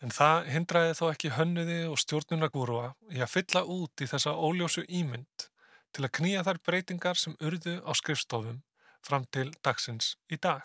En 0.01 0.13
það 0.13 0.51
hindraði 0.55 0.97
þó 0.97 1.05
ekki 1.11 1.33
hönnuði 1.37 1.79
og 1.91 1.99
stjórnunagúrua 2.01 2.91
í 3.13 3.21
að 3.21 3.33
fylla 3.35 3.65
út 3.69 4.01
í 4.01 4.09
þessa 4.09 4.33
óljósu 4.33 4.85
ímynd 4.89 5.49
til 5.93 6.07
að 6.07 6.15
knýja 6.21 6.45
þær 6.47 6.61
breytingar 6.67 7.21
sem 7.21 7.37
urðu 7.41 7.81
á 7.85 7.93
skrifstofum 7.97 8.63
fram 9.05 9.27
til 9.33 9.51
dagsins 9.65 10.15
í 10.33 10.39
dag. 10.41 10.65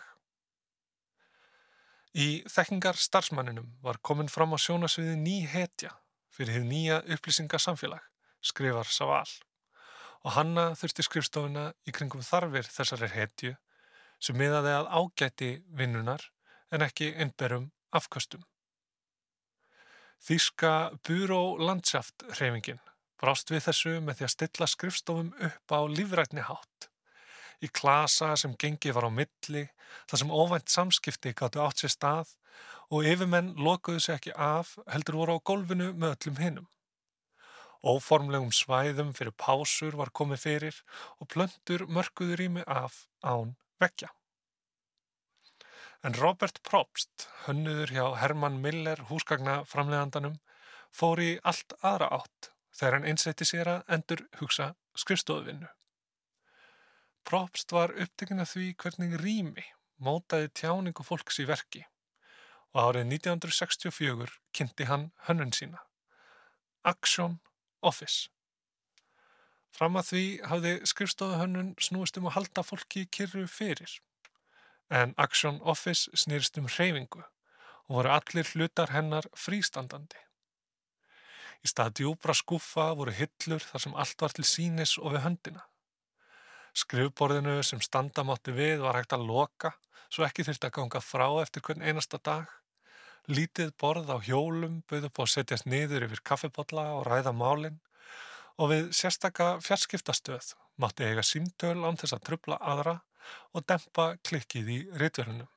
Í 2.16 2.44
þekkingar 2.48 2.96
starfsmanninum 2.96 3.74
var 3.84 4.00
komin 4.00 4.30
fram 4.32 4.54
á 4.56 4.58
sjónasviði 4.60 5.18
ný 5.20 5.42
hetja, 5.52 5.92
fyrir 6.32 6.60
hið 6.60 6.68
nýja 6.70 7.00
upplýsingasamfélag, 7.12 8.00
skrifar 8.46 8.88
Saval. 8.90 9.28
Og 10.24 10.34
hanna 10.34 10.70
þurfti 10.78 11.04
skrifstofuna 11.06 11.68
í 11.86 11.94
kringum 11.94 12.24
þarfir 12.24 12.66
þessari 12.70 13.12
hetju 13.12 13.54
sem 14.22 14.38
miðaði 14.38 14.74
að 14.74 14.90
ágæti 14.98 15.50
vinnunar 15.78 16.24
en 16.72 16.84
ekki 16.86 17.12
einberum 17.14 17.70
afkastum. 17.94 18.42
Þíska 20.26 20.96
Búró 21.06 21.58
Landsjáft 21.60 22.24
hreyfingin 22.34 22.80
brást 23.20 23.50
við 23.52 23.66
þessu 23.68 23.94
með 24.04 24.18
því 24.18 24.26
að 24.26 24.34
stilla 24.34 24.68
skrifstofum 24.70 25.32
upp 25.48 25.72
á 25.72 25.80
lífrætni 25.88 26.44
hátt. 26.44 26.88
Í 27.64 27.68
klasa 27.72 28.34
sem 28.36 28.56
gengi 28.60 28.92
var 28.92 29.08
á 29.08 29.10
milli, 29.12 29.64
þar 30.08 30.20
sem 30.20 30.32
óvænt 30.32 30.72
samskipti 30.72 31.32
gáttu 31.36 31.62
átt 31.64 31.80
sér 31.80 31.94
stað 31.94 32.34
og 32.92 33.06
yfirmenn 33.08 33.54
lokuðu 33.56 34.02
sér 34.02 34.18
ekki 34.18 34.34
af 34.36 34.74
heldur 34.92 35.20
voru 35.22 35.38
á 35.40 35.46
golfinu 35.50 35.92
með 35.96 36.16
öllum 36.16 36.42
hinnum. 36.42 36.66
Óformlegum 37.86 38.50
svæðum 38.50 39.12
fyrir 39.14 39.34
pásur 39.38 39.94
var 39.98 40.10
komið 40.10 40.42
fyrir 40.42 40.78
og 41.22 41.28
plöndur 41.30 41.86
mörguður 41.86 42.42
í 42.42 42.48
mig 42.56 42.66
af 42.66 43.04
án 43.22 43.54
vekja. 43.82 44.10
En 46.02 46.16
Robert 46.18 46.58
Probst, 46.66 47.28
hönnuður 47.46 47.92
hjá 47.94 48.04
Herman 48.20 48.58
Miller 48.62 49.04
húsgagnaframlegandanum, 49.10 50.36
fór 50.90 51.22
í 51.22 51.30
allt 51.46 51.76
aðra 51.80 52.10
átt 52.18 52.50
þegar 52.76 52.98
hann 52.98 53.08
einsætti 53.12 53.46
sér 53.48 53.70
að 53.70 53.94
endur 53.96 54.22
hugsa 54.40 54.68
skrifstofuvinnu. 54.98 55.70
Probst 57.26 57.72
var 57.74 57.94
upptekinn 57.94 58.42
af 58.42 58.52
því 58.54 58.72
hvernig 58.82 59.16
rými 59.22 59.64
mótaði 60.02 60.50
tjáningu 60.60 61.06
fólks 61.06 61.40
í 61.42 61.46
verki 61.48 61.86
og 62.76 62.82
árið 62.90 63.08
1964 63.16 64.36
kynnti 64.54 64.86
hann 64.90 65.10
hönnun 65.28 65.54
sína. 65.56 65.80
Action 66.84 67.38
Office. 67.86 68.28
Fram 69.76 69.98
að 70.00 70.10
því 70.10 70.24
hafði 70.50 70.74
skrifstofuhönnun 70.88 71.72
snúist 71.82 72.16
um 72.20 72.28
að 72.30 72.38
halda 72.38 72.64
fólki 72.64 73.06
kyrru 73.12 73.44
fyrir 73.50 73.98
en 74.88 75.14
Action 75.18 75.58
Office 75.62 76.10
snýrst 76.14 76.58
um 76.60 76.68
hreyfingu 76.70 77.22
og 77.86 77.96
voru 77.98 78.12
allir 78.14 78.46
hlutar 78.54 78.92
hennar 78.94 79.26
frístandandi. 79.34 80.18
Í 81.64 81.70
stað 81.70 81.96
djúbra 82.00 82.34
skuffa 82.36 82.92
voru 82.98 83.14
hillur 83.14 83.62
þar 83.62 83.82
sem 83.82 83.96
allt 83.98 84.22
var 84.22 84.34
til 84.36 84.46
sínis 84.46 84.96
og 85.02 85.16
við 85.16 85.24
höndina. 85.26 85.64
Skrifborðinu 86.76 87.62
sem 87.64 87.80
standamátti 87.82 88.54
við 88.54 88.84
var 88.84 88.98
hægt 88.98 89.16
að 89.16 89.26
loka 89.26 89.72
svo 90.12 90.26
ekki 90.26 90.44
þurfti 90.46 90.68
að 90.68 90.76
ganga 90.78 91.02
frá 91.02 91.26
eftir 91.42 91.64
hvern 91.66 91.82
einasta 91.82 92.20
dag. 92.22 92.46
Lítið 93.26 93.72
borð 93.74 94.12
á 94.14 94.22
hjólum 94.22 94.82
bauð 94.86 95.08
upp 95.08 95.18
á 95.18 95.22
að 95.24 95.32
setjast 95.32 95.66
niður 95.66 96.04
yfir 96.06 96.20
kaffepotla 96.30 96.84
og 96.94 97.08
ræða 97.08 97.32
málinn 97.34 97.80
og 98.62 98.70
við 98.70 98.92
sérstakka 98.94 99.56
fjarskiptastöð 99.66 100.52
mátti 100.78 101.08
eiga 101.08 101.24
símtöl 101.26 101.80
án 101.82 101.98
þess 101.98 102.14
að 102.14 102.22
trubla 102.28 102.58
aðra 102.62 103.00
og 103.50 103.64
dempa 103.66 104.04
klikkið 104.22 104.70
í 104.70 104.78
rítverðunum. 105.02 105.48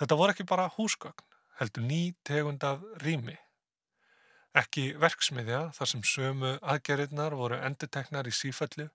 Þetta 0.00 0.18
voru 0.18 0.32
ekki 0.32 0.46
bara 0.48 0.70
húsgögn, 0.78 1.26
heldur 1.60 1.84
ný 1.84 2.14
tegund 2.24 2.64
af 2.64 2.80
rými. 3.02 3.36
Ekki 4.56 4.94
verksmiðja 5.02 5.60
þar 5.76 5.90
sem 5.90 6.06
sömu 6.08 6.54
aðgerðirnar 6.62 7.36
voru 7.36 7.58
enduteknar 7.60 8.30
í 8.30 8.32
sífællu, 8.32 8.88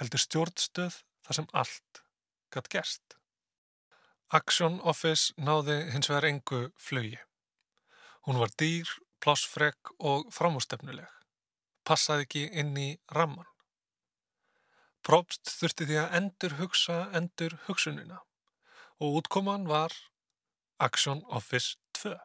heldur 0.00 0.24
stjórnstöð 0.24 0.98
þar 1.28 1.38
sem 1.38 1.48
allt 1.54 2.02
gætt 2.50 2.72
gerst. 2.74 3.16
Action 4.34 4.80
Office 4.82 5.30
náði 5.38 5.76
hins 5.92 6.08
vegar 6.10 6.24
engu 6.26 6.72
flögi. 6.82 7.18
Hún 8.26 8.40
var 8.42 8.50
dýr, 8.58 8.88
plássfreg 9.22 9.92
og 10.02 10.32
framústefnuleg. 10.34 11.06
Passaði 11.86 12.26
ekki 12.26 12.42
inn 12.50 12.74
í 12.74 12.88
ramman. 13.14 13.46
Probst 15.06 15.46
þurfti 15.46 15.86
því 15.86 16.00
að 16.02 16.18
endur 16.18 16.58
hugsa 16.58 16.98
endur 17.14 17.54
hugsunina 17.68 18.24
og 18.98 19.20
útkoman 19.22 19.70
var 19.70 19.94
Action 20.82 21.22
Office 21.30 21.78
2. 22.02 22.16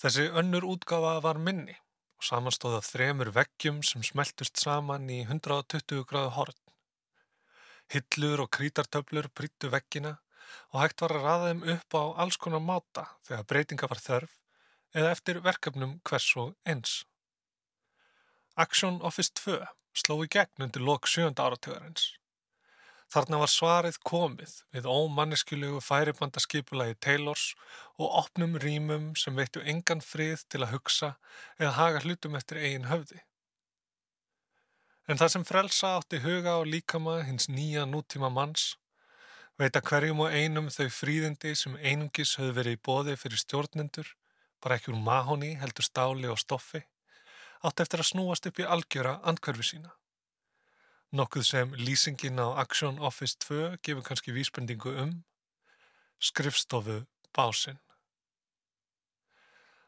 Þessi 0.00 0.30
önnur 0.40 0.64
útgafa 0.64 1.18
var 1.20 1.36
minni 1.36 1.76
og 2.16 2.24
samanstóða 2.24 2.80
þremur 2.80 3.34
veggjum 3.36 3.84
sem 3.84 4.00
smeltust 4.00 4.56
saman 4.56 5.10
í 5.12 5.26
120 5.28 6.06
gráðu 6.08 6.32
horn. 6.38 6.62
Hillur 7.92 8.46
og 8.46 8.56
krítartöflur 8.56 9.28
bryttu 9.36 9.68
veggina 9.68 10.16
og 10.72 10.82
hægt 10.82 11.02
var 11.04 11.14
að 11.16 11.26
raða 11.26 11.48
þeim 11.50 11.62
upp 11.76 11.96
á 11.98 12.04
alls 12.24 12.38
konar 12.40 12.64
máta 12.64 13.06
þegar 13.28 13.48
breytinga 13.52 13.90
var 13.92 14.02
þörf 14.02 14.36
eða 14.96 15.12
eftir 15.12 15.42
verkefnum 15.44 15.98
hvers 16.08 16.28
og 16.40 16.54
eins. 16.68 17.00
Action 18.56 19.02
Office 19.04 19.34
2 19.42 19.58
sló 19.96 20.22
í 20.24 20.30
gegn 20.32 20.68
undir 20.68 20.84
lok 20.84 21.08
sjönda 21.10 21.44
áratögarins. 21.44 22.14
Þarna 23.12 23.38
var 23.38 23.50
svarið 23.52 23.98
komið 24.08 24.54
við 24.74 24.88
ómanneskjulegu 24.90 25.78
færibandaskipulagi 25.84 26.96
Taylors 27.06 27.52
og 28.02 28.16
opnum 28.22 28.56
rýmum 28.62 29.12
sem 29.20 29.36
veittu 29.38 29.62
engan 29.62 30.02
frið 30.02 30.42
til 30.50 30.64
að 30.64 30.72
hugsa 30.74 31.12
eða 31.60 31.76
haga 31.76 32.02
hlutum 32.02 32.34
eftir 32.38 32.58
eigin 32.62 32.88
höfði. 32.90 33.20
En 35.06 35.20
það 35.20 35.32
sem 35.36 35.46
frelsa 35.46 35.92
átti 36.00 36.18
huga 36.24 36.56
og 36.62 36.66
líkama 36.72 37.20
hins 37.28 37.46
nýja 37.46 37.86
nútíma 37.86 38.32
manns 38.32 38.72
veita 39.60 39.80
hverjum 39.80 40.20
og 40.26 40.34
einum 40.34 40.68
þau 40.72 40.88
fríðindi 40.92 41.54
sem 41.56 41.76
einungis 41.80 42.36
höfðu 42.40 42.58
verið 42.58 42.76
í 42.76 42.82
bóði 42.88 43.16
fyrir 43.20 43.40
stjórnendur, 43.40 44.10
bara 44.60 44.76
ekki 44.76 44.92
úr 44.92 45.00
mahóni 45.00 45.54
heldur 45.60 45.86
stáli 45.86 46.28
og 46.28 46.40
stoffi 46.40 46.82
átt 47.64 47.80
eftir 47.80 48.02
að 48.02 48.10
snúast 48.10 48.46
upp 48.48 48.60
í 48.60 48.66
algjöra 48.68 49.16
andkörfi 49.26 49.64
sína. 49.70 49.94
Nokkuð 51.16 51.46
sem 51.46 51.72
lýsingin 51.78 52.42
á 52.42 52.58
Action 52.60 52.98
Office 52.98 53.38
2 53.46 53.78
gefur 53.82 54.04
kannski 54.04 54.34
vísbendingu 54.34 54.92
um 55.02 55.12
skrifstofu 56.20 57.04
básinn. 57.36 57.78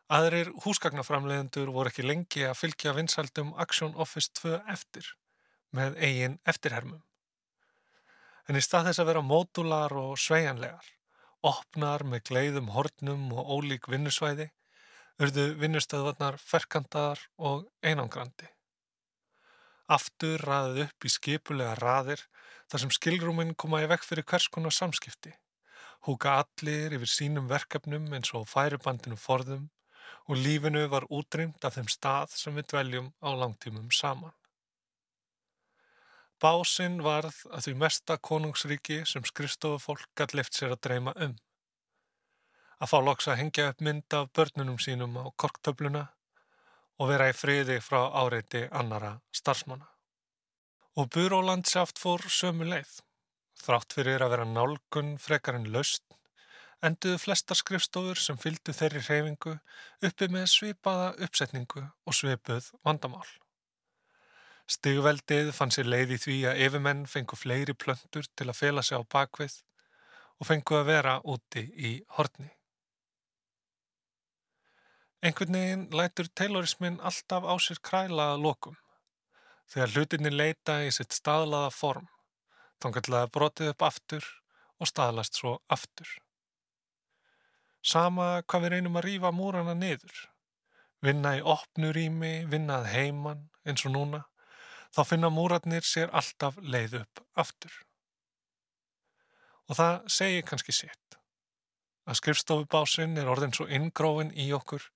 Aðrir 0.09 0.54
húsgagnaframleðendur 0.64 1.72
voru 1.74 1.92
ekki 1.92 2.07
lengi 2.07 2.46
að 2.48 2.57
fylgja 2.62 2.94
vinsaldum 2.96 3.52
Action 3.61 3.92
Office 3.94 4.33
2 4.40 4.62
eftir 4.72 5.12
með 5.76 5.98
eigin 6.00 6.38
eftirhermum. 6.48 7.02
En 8.48 8.56
í 8.56 8.62
stað 8.64 8.88
þess 8.88 9.02
að 9.02 9.11
vera 9.11 9.24
mótular 9.24 9.92
og 9.92 10.14
sveianlegar, 10.20 10.87
opnar 11.44 12.04
með 12.08 12.22
gleiðum 12.30 12.70
hornum 12.72 13.26
og 13.37 13.50
ólík 13.58 13.90
vinnusvæði, 13.92 14.48
urðu 15.20 15.44
vinnustöðvarnar 15.61 16.38
ferkantaðar 16.40 17.26
og 17.37 17.66
einangrandi. 17.84 18.48
Aftur 19.88 20.40
raðið 20.44 20.87
upp 20.87 21.04
í 21.04 21.12
skipulega 21.12 21.74
raðir 21.80 22.24
þar 22.68 22.82
sem 22.84 22.94
skilrúminn 22.96 23.54
koma 23.56 23.82
í 23.84 23.88
vekk 23.90 24.04
fyrir 24.04 24.26
hvers 24.28 24.48
konar 24.52 24.74
samskipti. 24.76 25.32
Húka 26.06 26.38
allir 26.40 26.94
yfir 26.96 27.11
sínum 27.11 27.48
verkefnum 27.50 28.06
eins 28.14 28.32
og 28.37 28.48
færibandinu 28.48 29.16
forðum 29.20 29.68
og 30.28 30.40
lífinu 30.44 30.84
var 30.92 31.08
útrýmt 31.08 31.64
af 31.64 31.76
þeim 31.76 31.88
stað 31.92 32.37
sem 32.37 32.56
við 32.56 32.68
dveljum 32.72 33.08
á 33.24 33.28
langtímum 33.32 33.88
saman. 33.92 34.38
Básinn 36.38 37.03
varð 37.03 37.42
að 37.51 37.66
því 37.66 37.77
mesta 37.83 38.18
konungsríki 38.31 39.03
sem 39.07 39.24
skrifstofufólk 39.27 40.07
gætt 40.18 40.35
leift 40.38 40.55
sér 40.55 40.77
að 40.77 40.83
dreyma 40.87 41.14
um 41.27 41.37
að 42.79 42.92
fá 42.92 42.98
loks 43.03 43.27
að 43.29 43.40
hengja 43.40 43.68
upp 43.72 43.83
mynd 43.83 44.14
af 44.14 44.31
börnunum 44.37 44.79
sínum 44.83 45.16
á 45.18 45.24
korktöfluna 45.42 46.05
og 46.98 47.11
vera 47.11 47.29
í 47.31 47.35
friði 47.37 47.79
frá 47.83 48.01
áreiti 48.22 48.64
annara 48.70 49.18
starfsmanna. 49.35 49.87
Og 50.98 51.11
Búrólandsjáft 51.14 51.98
fór 51.98 52.24
sömu 52.31 52.66
leið. 52.66 53.01
Þrátt 53.59 53.94
fyrir 53.94 54.22
að 54.22 54.35
vera 54.35 54.46
nálgun 54.46 55.16
frekar 55.22 55.59
en 55.59 55.66
laust, 55.74 56.05
enduðu 56.83 57.18
flestar 57.22 57.59
skrifstofur 57.59 58.18
sem 58.22 58.38
fylgdu 58.38 58.74
þeirri 58.74 59.03
hreyfingu 59.07 59.57
uppi 60.09 60.31
með 60.31 60.46
svipaða 60.55 61.12
uppsetningu 61.27 61.83
og 61.83 62.14
svipuð 62.14 62.70
vandamál. 62.87 63.27
Stigveldið 64.68 65.54
fann 65.57 65.72
sér 65.72 65.88
leið 65.88 66.11
í 66.12 66.20
því 66.20 66.37
að 66.50 66.59
yfirmenn 66.66 67.07
fengu 67.09 67.38
fleiri 67.40 67.72
plöndur 67.72 68.26
til 68.37 68.50
að 68.50 68.59
fela 68.59 68.85
sig 68.85 69.00
á 69.00 69.02
bakvið 69.14 69.54
og 70.38 70.48
fengu 70.50 70.76
að 70.76 70.90
vera 70.90 71.14
úti 71.24 71.64
í 71.72 71.94
horni. 72.18 72.50
Einhvern 75.24 75.57
veginn 75.57 75.88
lætur 75.98 76.28
taylorismin 76.37 77.00
alltaf 77.00 77.48
á 77.48 77.54
sér 77.59 77.81
kræla 77.83 78.28
að 78.35 78.44
lokum. 78.44 78.76
Þegar 79.72 79.94
hlutinni 79.94 80.31
leita 80.31 80.78
í 80.85 80.92
sitt 80.94 81.16
staðlaða 81.16 81.72
form, 81.74 82.07
þangarlega 82.81 83.33
brotið 83.35 83.72
upp 83.72 83.88
aftur 83.88 84.28
og 84.78 84.92
staðlast 84.92 85.40
svo 85.40 85.59
aftur. 85.68 86.09
Sama 87.83 88.42
hvað 88.44 88.64
við 88.64 88.74
reynum 88.76 89.00
að 89.00 89.07
rýfa 89.09 89.33
múrana 89.33 89.74
niður. 89.74 90.24
Vinna 91.02 91.38
í 91.38 91.42
opnu 91.57 91.90
rými, 91.94 92.44
vinnað 92.50 92.88
heiman 92.92 93.48
eins 93.64 93.85
og 93.88 93.94
núna, 93.96 94.26
þá 94.94 95.03
finna 95.07 95.31
múrarnir 95.33 95.87
sér 95.87 96.12
alltaf 96.16 96.59
leið 96.62 97.01
upp 97.03 97.22
aftur. 97.38 97.72
Og 99.68 99.77
það 99.77 99.96
segir 100.12 100.46
kannski 100.48 100.72
sitt. 100.72 101.18
Að 102.09 102.20
skrifstofubásinn 102.22 103.18
er 103.20 103.29
orðin 103.29 103.53
svo 103.53 103.68
inngrófin 103.68 104.33
í 104.33 104.48
okkur 104.57 104.87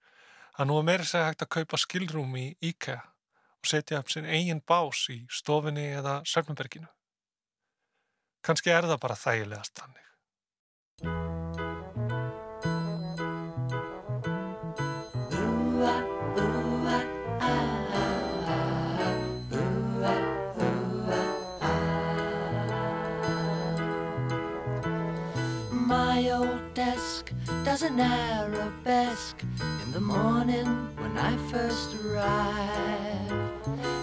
að 0.56 0.68
nú 0.68 0.78
er 0.80 0.86
meira 0.88 1.08
segja 1.08 1.28
hægt 1.28 1.44
að 1.44 1.52
kaupa 1.58 1.80
skilrúm 1.80 2.36
í 2.40 2.46
IKEA 2.72 3.00
og 3.62 3.68
setja 3.68 4.00
upp 4.00 4.10
sinn 4.12 4.28
eigin 4.28 4.64
bás 4.64 5.04
í 5.12 5.22
stofinni 5.30 5.90
eða 5.92 6.20
Söfnberginu. 6.28 6.88
Kanski 8.42 8.72
er 8.74 8.88
það 8.88 9.04
bara 9.04 9.20
þægilegast 9.20 9.78
þannig. 9.78 11.30
Does 27.72 27.82
an 27.84 28.00
arabesque 28.00 29.42
in 29.82 29.92
the 29.92 30.00
morning 30.00 30.66
when 30.98 31.16
I 31.16 31.34
first 31.50 31.94
arrive. 32.04 33.32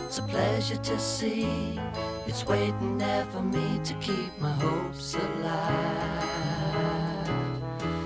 It's 0.07 0.17
a 0.17 0.23
pleasure 0.23 0.77
to 0.77 0.97
see 0.97 1.79
it's 2.25 2.47
waiting 2.47 2.97
there 2.97 3.25
for 3.25 3.43
me 3.43 3.79
to 3.83 3.93
keep 4.05 4.31
my 4.39 4.53
hopes 4.53 5.13
alive. 5.13 6.49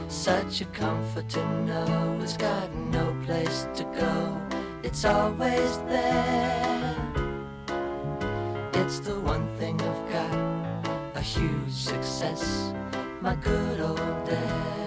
Such 0.10 0.60
a 0.60 0.66
comfort 0.66 1.30
to 1.30 1.46
know 1.62 2.20
it's 2.22 2.36
got 2.36 2.70
no 2.92 3.16
place 3.26 3.66
to 3.76 3.86
go, 3.98 4.38
it's 4.84 5.06
always 5.06 5.78
there. 5.88 6.98
It's 8.74 9.00
the 9.00 9.18
one 9.22 9.48
thing 9.56 9.80
I've 9.80 10.12
got, 10.12 10.36
a 11.16 11.22
huge 11.22 11.72
success 11.72 12.74
my 13.22 13.36
good 13.36 13.80
old 13.80 14.26
days. 14.26 14.83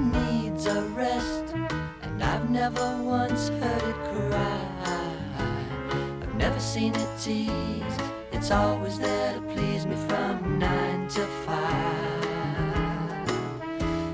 Never 0.00 0.32
needs 0.32 0.66
a 0.66 0.82
rest, 0.94 1.54
and 2.02 2.22
I've 2.22 2.50
never 2.50 3.02
once 3.02 3.48
heard 3.48 3.82
it 3.82 3.96
cry. 4.12 4.60
I've 6.22 6.34
never 6.34 6.60
seen 6.60 6.94
it 6.94 7.08
tease, 7.20 7.98
it's 8.32 8.50
always 8.50 8.98
there 8.98 9.34
to 9.34 9.40
please 9.40 9.86
me 9.86 9.96
from 10.08 10.58
nine 10.58 11.08
to 11.08 11.26
five. 11.46 12.24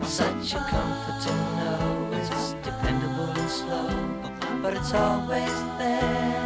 Such 0.06 0.54
a 0.54 0.58
comfort 0.58 1.20
to 1.22 1.34
know 1.56 2.10
it's 2.12 2.52
dependable 2.62 3.30
and 3.30 3.50
slow 3.50 3.90
but 4.62 4.74
it's 4.74 4.94
always 4.94 5.52
there. 5.78 6.43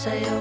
있어요. 0.00 0.39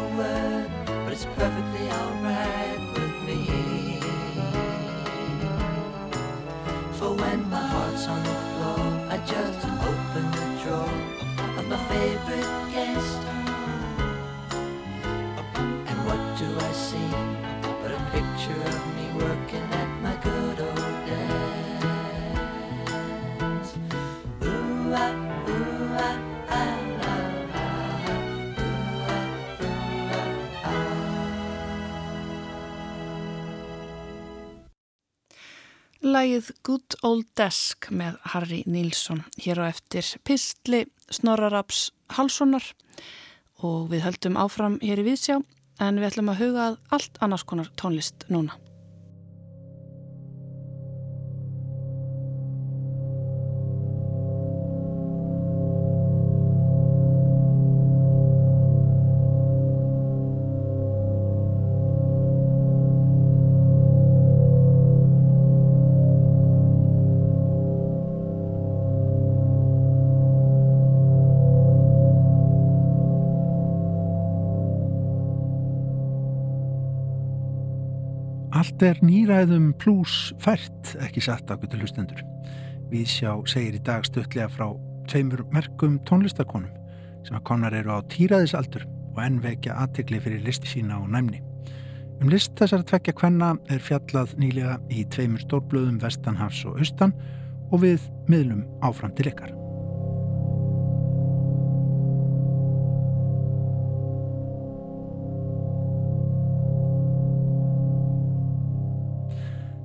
Lægið 36.09 36.47
Good 36.65 36.95
Old 37.05 37.27
Desk 37.37 37.89
með 37.93 38.15
Harry 38.31 38.63
Nílsson 38.65 39.19
hér 39.37 39.61
á 39.61 39.69
eftir 39.69 40.07
Pistli 40.25 40.79
Snorraraps 41.13 41.89
Halssonar 42.17 42.65
og 43.61 43.91
við 43.91 44.07
höldum 44.07 44.39
áfram 44.41 44.79
hér 44.81 45.03
í 45.03 45.05
Vísjá 45.11 45.37
en 45.83 46.01
við 46.01 46.09
ætlum 46.09 46.31
að 46.33 46.41
huga 46.41 46.65
að 46.71 46.79
allt 46.97 47.21
annars 47.21 47.45
konar 47.45 47.69
tónlist 47.77 48.25
núna. 48.33 48.57
Allt 78.79 78.93
er 78.95 78.99
nýræðum 79.03 79.73
pluss 79.75 80.29
fært, 80.39 80.93
ekki 81.03 81.19
satt 81.25 81.49
ákveð 81.51 81.73
til 81.73 81.81
hlustendur. 81.81 82.21
Við 82.87 83.09
sjá 83.11 83.33
segir 83.51 83.75
í 83.75 83.81
dag 83.83 84.07
stuttlega 84.07 84.47
frá 84.53 84.69
tveimur 85.11 85.43
merkum 85.51 85.97
tónlistakonum 86.07 86.71
sem 87.27 87.35
að 87.35 87.43
konar 87.51 87.75
eru 87.75 87.91
á 87.91 88.07
týraðisaldur 88.15 88.87
og 88.87 89.19
enn 89.25 89.43
vekja 89.43 89.75
aðtegli 89.83 90.23
fyrir 90.23 90.47
listi 90.47 90.71
sína 90.77 91.03
og 91.03 91.11
næmni. 91.11 91.43
Um 92.23 92.31
list 92.31 92.55
þessar 92.55 92.87
tvekja 92.87 93.19
kvenna 93.19 93.57
er 93.67 93.83
fjallað 93.83 94.37
nýlega 94.39 94.79
í 94.87 95.03
tveimur 95.11 95.43
stórblöðum 95.43 95.99
Vestanhafs 95.99 96.63
og 96.63 96.79
Austan 96.79 97.17
og 97.73 97.83
við 97.83 98.07
miðlum 98.31 98.63
áfram 98.79 99.11
til 99.11 99.33
ykkar. 99.33 99.58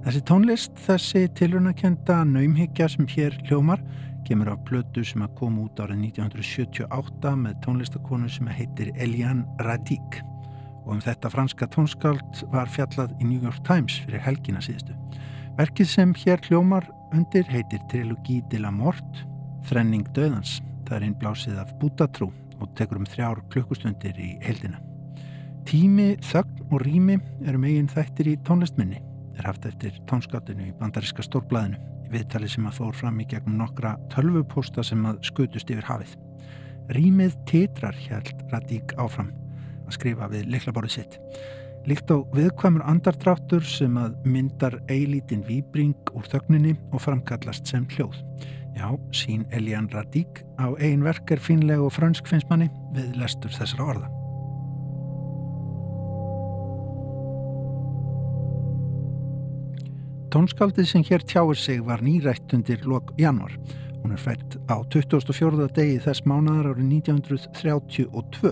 Þessi 0.04 0.20
tónlist, 0.28 0.72
þessi 0.84 1.20
tilrunakenda 1.32 2.18
naumhyggja 2.28 2.90
sem 2.92 3.06
hér 3.08 3.32
hljómar 3.46 3.80
kemur 4.28 4.50
á 4.52 4.56
plötu 4.68 5.00
sem 5.00 5.22
að 5.24 5.30
koma 5.38 5.62
út 5.64 5.78
árið 5.80 6.02
1978 6.10 7.30
með 7.40 7.54
tónlistakonu 7.64 8.28
sem 8.28 8.50
heitir 8.52 8.90
Eliane 9.00 9.46
Radic 9.64 10.18
og 10.82 10.90
um 10.98 11.00
þetta 11.00 11.30
franska 11.32 11.68
tónskáld 11.72 12.42
var 12.52 12.68
fjallað 12.74 13.14
í 13.16 13.30
New 13.30 13.40
York 13.40 13.62
Times 13.64 13.96
fyrir 14.04 14.20
helgina 14.26 14.60
síðustu. 14.66 14.92
Verkið 15.56 15.88
sem 15.94 16.12
hér 16.20 16.44
hljómar 16.50 16.84
undir 17.16 17.48
heitir 17.48 17.80
Trilogie 17.88 18.44
de 18.52 18.60
la 18.60 18.74
Mort, 18.74 19.24
Þrenning 19.64 20.12
döðans. 20.12 20.58
Það 20.84 20.98
er 20.98 21.08
innblásið 21.08 21.64
af 21.64 21.72
bútatrú 21.80 22.28
og 22.60 22.76
tekur 22.76 23.00
um 23.00 23.08
þrjár 23.08 23.40
klukkustundir 23.48 24.20
í 24.20 24.34
heildina. 24.44 24.84
Tími, 25.64 26.12
þögn 26.20 26.68
og 26.68 26.84
rými 26.84 27.16
eru 27.48 27.64
megin 27.64 27.88
þættir 27.88 28.34
í 28.34 28.38
tónlistminni 28.44 29.00
er 29.38 29.48
haft 29.48 29.66
eftir 29.68 29.96
tónskatinu 30.10 30.68
í 30.68 30.76
bandariska 30.78 31.24
stórblæðinu 31.26 31.80
viðtali 32.12 32.48
sem 32.50 32.66
að 32.68 32.78
fór 32.78 32.94
fram 32.96 33.18
í 33.22 33.26
gegnum 33.30 33.58
nokkra 33.58 33.96
tölvupósta 34.12 34.84
sem 34.86 35.02
að 35.08 35.20
skutust 35.26 35.70
yfir 35.72 35.88
hafið. 35.88 36.14
Rýmið 36.94 37.36
titrar 37.48 37.96
hjælt 37.96 38.44
Radík 38.52 38.94
áfram 39.00 39.32
að 39.84 39.94
skrifa 39.96 40.28
við 40.32 40.48
liklaborðið 40.52 40.96
sitt. 40.98 41.18
Líkt 41.88 42.08
á 42.12 42.16
viðkvæmur 42.32 42.84
andardráttur 42.88 43.64
sem 43.68 43.96
að 44.00 44.16
myndar 44.24 44.78
eilítinn 44.88 45.44
výbring 45.44 46.12
úr 46.16 46.28
þögninni 46.32 46.76
og 46.92 47.04
framkallast 47.04 47.68
sem 47.68 47.88
hljóð. 47.96 48.16
Já, 48.74 48.88
sín 49.14 49.44
Elian 49.54 49.90
Radík 49.92 50.42
á 50.58 50.72
ein 50.80 51.04
verk 51.04 51.30
er 51.30 51.42
finlega 51.42 51.84
og 51.84 51.94
frönsk 51.94 52.28
finnst 52.28 52.50
manni 52.50 52.72
við 52.96 53.14
lestur 53.20 53.52
þessara 53.54 53.90
orða. 53.94 54.13
Tónskaldið 60.34 60.88
sem 60.90 61.02
hér 61.06 61.22
tjáir 61.22 61.54
sig 61.54 61.78
var 61.86 62.00
nýrætt 62.02 62.50
undir 62.56 62.80
lok 62.82 63.12
januar. 63.16 63.52
Hún 64.02 64.12
er 64.12 64.18
fætt 64.18 64.56
á 64.66 64.82
24. 64.90 65.68
degi 65.70 66.00
þess 66.02 66.24
mánadar 66.26 66.72
árið 66.72 66.88
1932. 66.90 68.50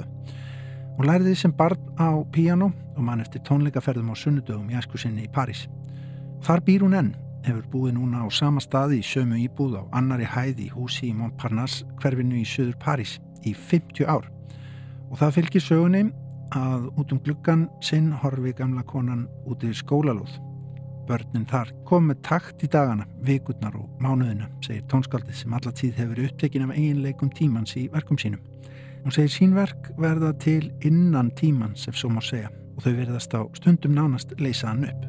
Hún 0.94 1.08
læriði 1.10 1.34
sem 1.34 1.50
barn 1.50 1.82
á 1.98 2.22
piano 2.30 2.68
og 2.94 3.02
mann 3.02 3.18
eftir 3.18 3.42
tónleikaferðum 3.42 4.12
á 4.12 4.14
sunnudögum 4.14 4.70
í 4.70 4.78
æskusinni 4.78 5.24
í 5.26 5.32
París. 5.34 5.64
Þar 6.46 6.62
býr 6.62 6.86
hún 6.86 6.94
enn, 7.00 7.10
hefur 7.42 7.66
búið 7.74 7.98
núna 7.98 8.22
á 8.22 8.30
sama 8.30 8.62
staði 8.62 9.00
í 9.02 9.02
sömu 9.02 9.42
íbúð 9.42 9.82
á 9.82 9.90
annari 9.90 10.30
hæði 10.30 10.68
í 10.68 10.72
húsi 10.76 11.10
í 11.10 11.18
Montparnasse 11.18 11.82
hverfinu 11.98 12.38
í 12.38 12.46
söður 12.46 12.78
París 12.78 13.18
í 13.42 13.56
50 13.58 14.06
ár. 14.06 14.30
Og 15.10 15.18
það 15.18 15.34
fylgir 15.40 15.66
sögunni 15.66 16.06
að 16.54 16.92
út 16.94 17.10
um 17.10 17.18
gluggan 17.26 17.66
sinn 17.82 18.12
horfi 18.22 18.54
gamla 18.54 18.86
konan 18.86 19.26
út 19.50 19.66
í 19.66 19.74
skólalóð. 19.74 20.51
Börnin 21.08 21.46
þar 21.50 21.70
kom 21.88 22.08
með 22.10 22.20
takt 22.28 22.62
í 22.62 22.68
dagana, 22.70 23.06
vikurnar 23.26 23.74
og 23.78 24.02
mánuðina, 24.02 24.46
segir 24.62 24.84
tónskaldið 24.90 25.40
sem 25.40 25.54
alla 25.56 25.72
tíð 25.74 25.98
hefur 25.98 26.24
upptekin 26.28 26.66
af 26.68 26.74
eiginleikum 26.76 27.30
tímans 27.34 27.74
í 27.76 27.88
verkum 27.92 28.20
sínum. 28.20 28.42
Hún 29.02 29.14
segir 29.14 29.32
sínverk 29.34 29.90
verða 29.98 30.30
til 30.38 30.70
innan 30.86 31.32
tímans 31.38 31.88
ef 31.90 31.98
svo 31.98 32.12
má 32.12 32.22
segja 32.22 32.52
og 32.76 32.84
þau 32.84 32.92
verðast 33.00 33.34
á 33.34 33.42
stundum 33.58 33.96
nánast 33.98 34.36
leysaðan 34.38 34.86
upp. 34.92 35.08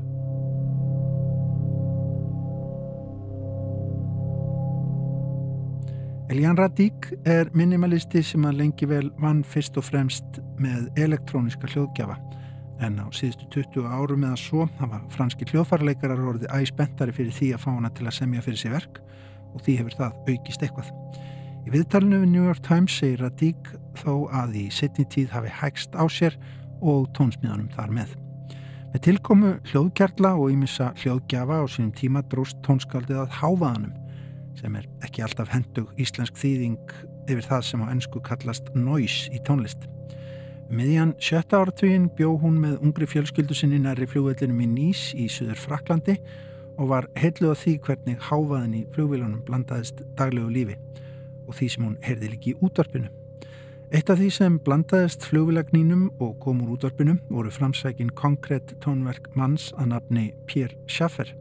Elian 6.33 6.57
Radík 6.57 7.11
er 7.29 7.51
minimalisti 7.53 8.23
sem 8.25 8.45
að 8.49 8.63
lengi 8.63 8.87
vel 8.89 9.11
vann 9.21 9.43
fyrst 9.45 9.77
og 9.77 9.85
fremst 9.85 10.39
með 10.57 10.87
elektróniska 10.97 11.69
hljóðgjafa 11.69 12.17
en 12.85 12.99
á 13.01 13.07
síðustu 13.15 13.47
20 13.53 13.87
árum 13.89 14.25
eða 14.27 14.39
svo 14.39 14.67
hafa 14.79 14.99
franski 15.13 15.47
hljóðfarleikarar 15.49 16.23
orðið 16.31 16.51
æsbentari 16.57 17.15
fyrir 17.15 17.35
því 17.35 17.53
að 17.55 17.63
fá 17.65 17.69
hana 17.71 17.91
til 17.95 18.07
að 18.07 18.17
semja 18.17 18.43
fyrir 18.45 18.61
sér 18.61 18.75
verk 18.75 18.99
og 19.53 19.63
því 19.63 19.77
hefur 19.79 19.97
það 19.99 20.17
aukist 20.33 20.65
eitthvað. 20.65 20.91
Í 21.63 21.71
viðtalinu 21.71 22.19
við 22.23 22.31
New 22.33 22.49
York 22.49 22.63
Times 22.65 22.97
segir 22.99 23.23
Radík 23.23 23.71
þó 24.01 24.27
að 24.35 24.57
í 24.59 24.65
setni 24.73 25.05
tíð 25.07 25.31
hafi 25.31 25.53
hægst 25.61 25.95
á 25.95 26.03
sér 26.11 26.35
og 26.83 27.07
tónsmíðanum 27.15 27.71
þar 27.75 27.93
með. 27.95 28.15
Með 28.93 29.05
tilkomu 29.07 29.53
hljóðkjarla 29.71 30.33
og 30.37 30.51
ímissa 30.53 30.91
hljóðgjafa 31.01 31.63
á 31.63 31.65
sínum 31.71 31.93
tíma 31.97 32.21
dróst 32.29 32.59
tónskaldið 32.67 33.23
að 33.23 33.37
háfaðanum 33.39 33.95
sem 34.59 34.75
er 34.77 34.85
ekki 35.05 35.23
alltaf 35.25 35.49
hendug 35.49 35.89
íslensk 35.97 36.37
þýðing 36.37 36.93
yfir 37.31 37.47
það 37.47 37.65
sem 37.69 37.83
á 37.83 37.87
ennsku 37.89 38.21
kallast 38.27 38.69
noise 38.75 39.31
í 39.33 39.41
tónlist. 39.47 39.87
Miðjan 40.73 41.11
sjötta 41.21 41.59
áratvíin 41.61 42.07
bjó 42.17 42.31
hún 42.41 42.55
með 42.57 42.79
ungri 42.81 43.05
fjölskyldu 43.05 43.53
sinni 43.53 43.77
næri 43.77 44.07
fljóðvellinum 44.09 44.61
í 44.63 44.67
Nýs 44.71 45.01
í 45.13 45.27
Suður 45.29 45.59
Fraklandi 45.61 46.15
og 46.81 46.87
var 46.89 47.05
heitluð 47.13 47.51
að 47.51 47.59
því 47.61 47.73
hvernig 47.85 48.23
háfaðin 48.25 48.71
í 48.79 48.81
fljóðvílunum 48.95 49.43
blandaðist 49.45 50.01
daglegu 50.17 50.49
lífi 50.55 50.77
og 51.45 51.59
því 51.59 51.67
sem 51.69 51.85
hún 51.85 51.99
heyrði 52.01 52.31
líki 52.31 52.53
í 52.55 52.57
útvarpinu. 52.65 53.11
Eitt 53.93 54.09
af 54.09 54.17
því 54.17 54.29
sem 54.33 54.55
blandaðist 54.65 55.27
fljóvilagnínum 55.29 56.07
og 56.17 56.39
kom 56.41 56.65
úr 56.65 56.73
útvarpinu 56.79 57.19
voru 57.27 57.53
framsækin 57.53 58.09
konkrétt 58.17 58.73
tónverk 58.81 59.29
manns 59.37 59.69
að 59.77 59.91
nafni 59.93 60.25
Pierre 60.49 60.73
Schaffer 60.89 61.35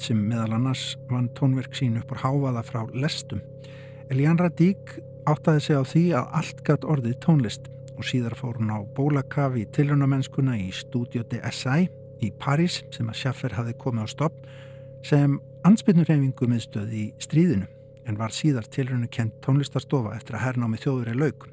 sem 0.00 0.16
meðal 0.30 0.56
annars 0.56 0.94
vann 1.12 1.28
tónverk 1.36 1.76
sín 1.76 2.00
upp 2.00 2.16
á 2.16 2.24
háfaða 2.24 2.64
frá 2.64 2.86
lestum. 2.96 3.44
Elian 4.08 4.40
Radík 4.40 4.96
áttaði 5.28 5.60
sig 5.60 5.76
á 5.76 5.84
því 5.84 6.06
að 6.22 6.34
allt 6.40 6.64
gatt 6.64 6.88
orðið 6.88 7.20
tónlist 7.20 7.68
og 7.96 8.06
síðar 8.06 8.36
fór 8.38 8.58
hún 8.60 8.72
á 8.72 8.78
bólakafi 8.96 9.64
í 9.64 9.70
tilrunamennskuna 9.74 10.56
í 10.60 10.70
Studio 10.74 11.24
de 11.28 11.40
SI 11.50 11.88
í 12.22 12.30
París 12.40 12.82
sem 12.94 13.08
að 13.10 13.18
Schaffer 13.20 13.56
hafi 13.58 13.74
komið 13.78 14.06
á 14.06 14.08
stopp 14.12 14.44
sem 15.06 15.38
ansbyrnurhefingu 15.66 16.48
miðstöð 16.50 16.92
í 16.94 17.06
stríðinu 17.22 17.68
en 18.06 18.18
var 18.18 18.34
síðar 18.34 18.66
tilrönu 18.70 19.08
kent 19.10 19.34
tónlistarstofa 19.44 20.14
eftir 20.16 20.38
að 20.38 20.46
hernámi 20.46 20.80
þjóður 20.82 21.12
er 21.12 21.20
laug. 21.22 21.48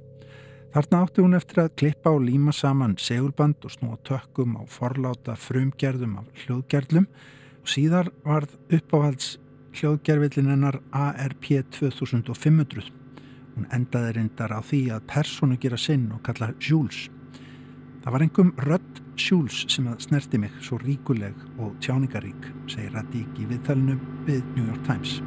Þarna 0.73 1.01
átti 1.03 1.25
hún 1.25 1.37
eftir 1.37 1.63
að 1.63 1.73
klippa 1.81 2.13
og 2.13 2.23
líma 2.25 2.53
saman 2.53 2.95
segulband 3.01 3.65
og 3.65 3.73
snúa 3.73 3.97
tökkum 4.05 4.57
á 4.61 4.63
forláta 4.69 5.37
frumgerðum 5.37 6.19
af 6.21 6.43
hljóðgerðlum 6.43 7.09
og 7.09 7.73
síðar 7.73 8.11
varð 8.25 8.53
uppáhalds 8.77 9.37
hljóðgerðvillin 9.79 10.53
hennar 10.53 10.81
ARP 10.93 11.51
2500. 11.79 12.98
Hún 13.55 13.67
endaði 13.75 14.15
reyndar 14.17 14.53
á 14.55 14.61
því 14.61 14.81
að 14.95 15.07
personu 15.09 15.57
gera 15.61 15.79
sinn 15.79 16.09
og 16.15 16.23
kalla 16.27 16.53
Jules. 16.59 17.07
Það 18.03 18.15
var 18.15 18.25
engum 18.25 18.53
rödd 18.65 19.03
Jules 19.19 19.65
sem 19.67 19.89
að 19.91 20.05
snerti 20.07 20.39
mig 20.39 20.55
svo 20.63 20.79
ríkuleg 20.83 21.35
og 21.59 21.75
tjáningarík, 21.83 22.53
segir 22.71 22.95
Radík 22.95 23.43
í 23.43 23.49
viðtælinu 23.49 23.99
við 24.29 24.41
New 24.55 24.65
York 24.69 24.87
Times. 24.87 25.19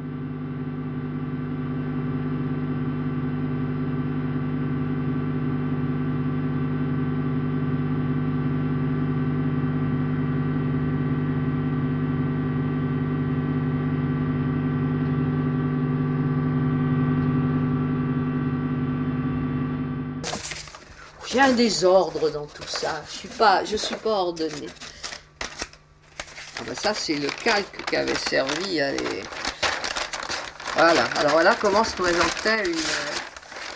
J'ai 21.33 21.41
un 21.41 21.53
désordre 21.53 22.29
dans 22.29 22.45
tout 22.45 22.67
ça. 22.67 23.01
Je 23.09 23.17
suis 23.17 23.27
pas, 23.27 23.65
je 23.65 23.75
suis 23.75 23.95
pas 23.95 24.11
ordonnée. 24.11 24.69
Ah 26.59 26.61
ben 26.63 26.75
ça, 26.75 26.93
c'est 26.93 27.15
le 27.15 27.27
calque 27.43 27.85
qui 27.85 27.95
avait 27.95 28.13
servi 28.13 28.79
à 28.79 28.91
les... 28.91 29.23
Voilà. 30.75 31.05
Alors 31.15 31.31
voilà 31.31 31.55
comment 31.55 31.83
se 31.83 31.95
présentait 31.95 32.69
une... 32.69 32.79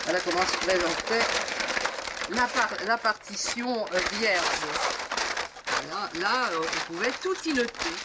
Voilà 0.04 0.20
comment 0.20 0.46
se 0.46 0.56
présentait 0.58 1.26
la, 2.30 2.46
la 2.86 2.96
partition 2.96 3.84
euh, 3.92 3.98
vierge. 4.20 4.44
Là, 6.20 6.50
euh, 6.52 6.60
on 6.62 6.92
pouvait 6.92 7.12
tout 7.20 7.34
y 7.44 7.54
noter. 7.54 7.96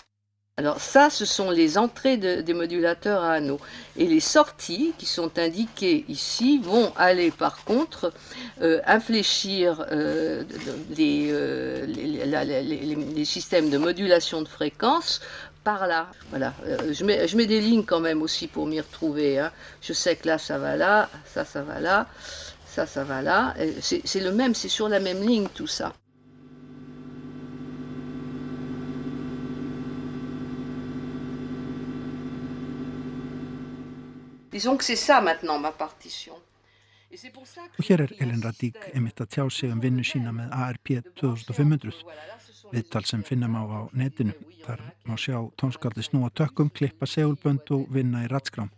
Alors 0.57 0.79
ça, 0.79 1.09
ce 1.09 1.25
sont 1.25 1.49
les 1.49 1.79
entrées 1.79 2.15
de, 2.17 2.41
des 2.41 2.53
modulateurs 2.53 3.23
à 3.23 3.31
anneaux. 3.31 3.59
Et 3.97 4.05
les 4.05 4.19
sorties, 4.19 4.93
qui 4.99 5.07
sont 5.07 5.39
indiquées 5.39 6.05
ici, 6.09 6.59
vont 6.59 6.93
aller 6.95 7.31
par 7.31 7.63
contre 7.65 8.13
euh, 8.61 8.79
infléchir 8.85 9.83
euh, 9.91 10.43
les, 10.95 11.29
euh, 11.31 11.87
les, 11.87 12.27
les, 12.61 12.95
les, 12.95 13.25
systèmes 13.25 13.71
de 13.71 13.79
modulation 13.79 14.43
de 14.43 14.47
fréquence 14.47 15.21
par 15.63 15.87
là. 15.87 16.11
Voilà. 16.29 16.53
Euh, 16.67 16.93
je, 16.93 17.03
mets, 17.03 17.27
je 17.27 17.35
mets 17.35 17.47
des 17.47 17.59
lignes 17.59 17.83
quand 17.83 17.99
même 17.99 18.21
aussi 18.21 18.45
pour 18.45 18.67
m'y 18.67 18.79
retrouver. 18.79 19.39
Hein. 19.39 19.51
Je 19.81 19.93
sais 19.93 20.15
que 20.15 20.27
là, 20.27 20.37
ça 20.37 20.59
va 20.59 20.75
là, 20.75 21.09
ça, 21.25 21.45
ça 21.45 21.63
va 21.63 21.79
là, 21.79 22.07
ça, 22.67 22.85
ça 22.85 23.03
va 23.03 23.23
là. 23.23 23.55
C'est 23.81 24.19
le 24.19 24.31
même, 24.31 24.53
c'est 24.53 24.69
sur 24.69 24.87
la 24.87 24.99
même 24.99 25.27
ligne 25.27 25.47
tout 25.55 25.65
ça. 25.65 25.93
Og 37.77 37.85
hér 37.87 38.01
er 38.05 38.11
Elin 38.21 38.41
Radík 38.41 38.77
einmitt 38.93 39.21
að 39.21 39.31
tjá 39.35 39.43
sig 39.49 39.71
um 39.73 39.81
vinnu 39.81 40.05
sína 40.05 40.31
með 40.33 40.53
ARP 40.53 40.93
2500 41.19 41.99
viðtal 42.73 43.03
sem 43.05 43.23
finnum 43.25 43.57
á 43.57 43.63
á 43.65 43.81
netinu. 43.93 44.33
Þar 44.63 44.81
má 45.05 45.17
sjá 45.17 45.37
tónskaldi 45.59 46.05
snúa 46.05 46.29
tökkum, 46.33 46.69
klippa 46.69 47.05
segulbönd 47.09 47.69
og 47.75 47.89
vinna 47.93 48.23
í 48.25 48.31
ratskrám. 48.31 48.71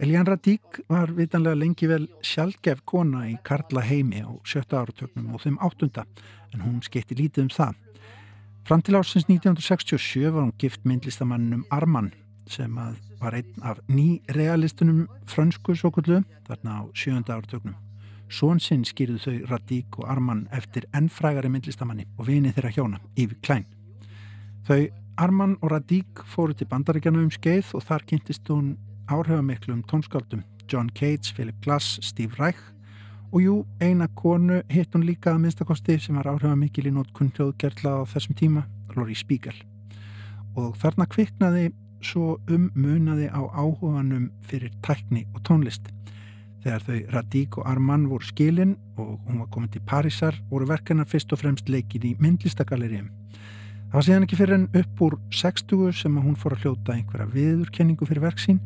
Elian 0.00 0.28
Radík 0.28 0.80
var 0.88 1.12
vitanlega 1.12 1.58
lengi 1.58 1.88
vel 1.90 2.06
sjálfgef 2.24 2.80
kona 2.88 3.26
í 3.28 3.36
Karla 3.44 3.82
heimi 3.84 4.22
á 4.24 4.32
sjötta 4.44 4.80
áratöknum 4.80 5.34
og 5.36 5.44
þeim 5.44 5.58
áttunda 5.60 6.06
en 6.54 6.64
hún 6.64 6.80
skeitti 6.84 7.18
lítið 7.18 7.48
um 7.48 7.52
það. 7.52 7.76
Fram 8.64 8.82
til 8.84 8.96
ársins 8.96 9.28
1967 9.28 10.30
var 10.30 10.46
hún 10.46 10.56
gift 10.60 10.84
myndlistamannum 10.88 11.66
Arman 11.68 12.12
sem 12.48 12.78
að 12.80 13.09
var 13.20 13.36
einn 13.36 13.62
af 13.62 13.80
ný 13.88 14.20
realistunum 14.34 15.06
frönsku 15.28 15.74
sokullu 15.76 16.22
þarna 16.48 16.80
á 16.80 16.82
sjönda 16.94 17.36
ártöknum. 17.36 17.76
Svonsinn 18.30 18.84
skýrðu 18.86 19.18
þau 19.18 19.38
Radík 19.50 19.98
og 19.98 20.08
Arman 20.08 20.46
eftir 20.54 20.86
ennfrægari 20.94 21.50
myndlistamanni 21.50 22.06
og 22.16 22.28
vini 22.28 22.52
þeirra 22.54 22.70
hjóna, 22.76 23.00
Yvi 23.18 23.36
Klein. 23.42 23.66
Þau 24.66 24.88
Arman 25.18 25.56
og 25.60 25.72
Radík 25.72 26.22
fóru 26.24 26.54
til 26.54 26.68
bandaríkjana 26.70 27.20
um 27.20 27.30
skeið 27.30 27.74
og 27.74 27.84
þar 27.88 28.06
kynntist 28.06 28.48
hún 28.48 28.76
áhrifamiklum 29.10 29.82
tónskáldum 29.90 30.44
John 30.70 30.88
Cage, 30.94 31.34
Philip 31.34 31.58
Glass, 31.64 31.98
Steve 32.02 32.38
Reich 32.38 32.60
og 33.32 33.42
jú, 33.42 33.56
eina 33.82 34.08
konu 34.14 34.62
hitt 34.70 34.94
hún 34.94 35.06
líka 35.06 35.34
að 35.34 35.44
minnstakosti 35.44 35.98
sem 36.02 36.16
var 36.18 36.30
áhrifamikil 36.32 36.88
í 36.90 36.94
nótkunn 36.94 37.30
hljóðgerðla 37.34 38.00
á 38.02 38.10
þessum 38.10 38.38
tíma, 38.38 38.64
Lori 38.96 39.14
Spiegel. 39.14 39.54
Og 40.58 40.74
þarna 40.78 41.06
kviknaði 41.10 41.70
svo 42.04 42.38
um 42.50 42.68
munaði 42.74 43.28
á 43.28 43.40
áhuganum 43.40 44.30
fyrir 44.46 44.72
tækni 44.84 45.26
og 45.34 45.42
tónlist. 45.46 45.90
Þegar 46.60 46.84
þau 46.84 46.98
Radík 47.14 47.56
og 47.58 47.68
Arman 47.70 48.08
voru 48.10 48.26
skilin 48.28 48.76
og 49.00 49.20
hún 49.26 49.40
var 49.40 49.48
komin 49.52 49.72
til 49.72 49.80
Parísar 49.86 50.36
voru 50.50 50.68
verkanar 50.68 51.08
fyrst 51.08 51.32
og 51.32 51.40
fremst 51.40 51.68
leikin 51.72 52.04
í 52.04 52.16
myndlistagalleriðum. 52.20 53.08
Það 53.90 53.96
var 53.96 54.06
síðan 54.06 54.26
ekki 54.26 54.38
fyrir 54.38 54.58
en 54.58 54.68
upp 54.82 55.00
úr 55.02 55.16
60 55.34 55.96
sem 56.02 56.20
hún 56.20 56.36
fór 56.38 56.54
að 56.54 56.66
hljóta 56.66 56.94
einhverja 56.94 57.32
viðurkenningu 57.32 58.06
fyrir 58.06 58.26
verksín 58.28 58.60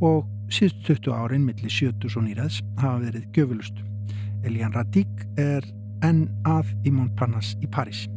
og 0.00 0.24
síðust 0.48 0.82
20 0.88 1.14
árin 1.14 1.46
millir 1.46 1.70
70 1.70 2.18
og 2.18 2.26
nýraðs 2.26 2.58
hafa 2.80 3.04
verið 3.04 3.28
göfulust. 3.36 3.84
Elian 4.44 4.74
Radík 4.74 5.28
er 5.38 5.68
en 6.04 6.26
að 6.48 6.74
í 6.84 6.92
Montparnasse 6.92 7.60
í 7.62 7.70
París. 7.70 8.08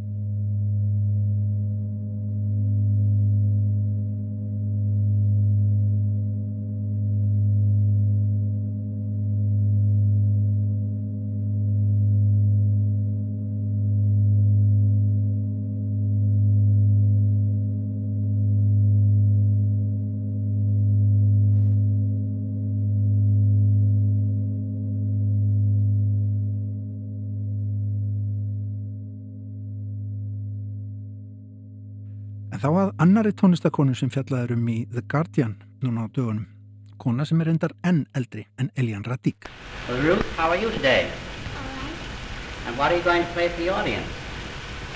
Þá 32.68 32.74
að 32.82 32.89
annari 33.03 33.32
tónlistakonu 33.32 33.93
sem 33.95 34.09
fjallaður 34.11 34.57
um 34.57 34.63
í 34.68 34.78
The 34.91 35.03
Guardian 35.07 35.53
núna 35.80 36.03
á 36.03 36.07
dögunum. 36.11 36.47
Kona 36.99 37.24
sem 37.24 37.39
er 37.39 37.51
endar 37.53 37.72
enn 37.88 38.01
eldri 38.18 38.43
en 38.59 38.68
Elian 38.76 39.05
Radík. 39.07 39.47
Well, 39.88 40.01
Ruth, 40.03 40.26
how 40.36 40.49
are 40.51 40.59
you 40.59 40.72
today? 40.76 41.07
And 42.68 42.76
what 42.76 42.91
are 42.91 42.97
you 42.97 43.03
going 43.05 43.24
to 43.24 43.32
play 43.32 43.47
for 43.47 43.61
the 43.63 43.72
audience? 43.72 44.09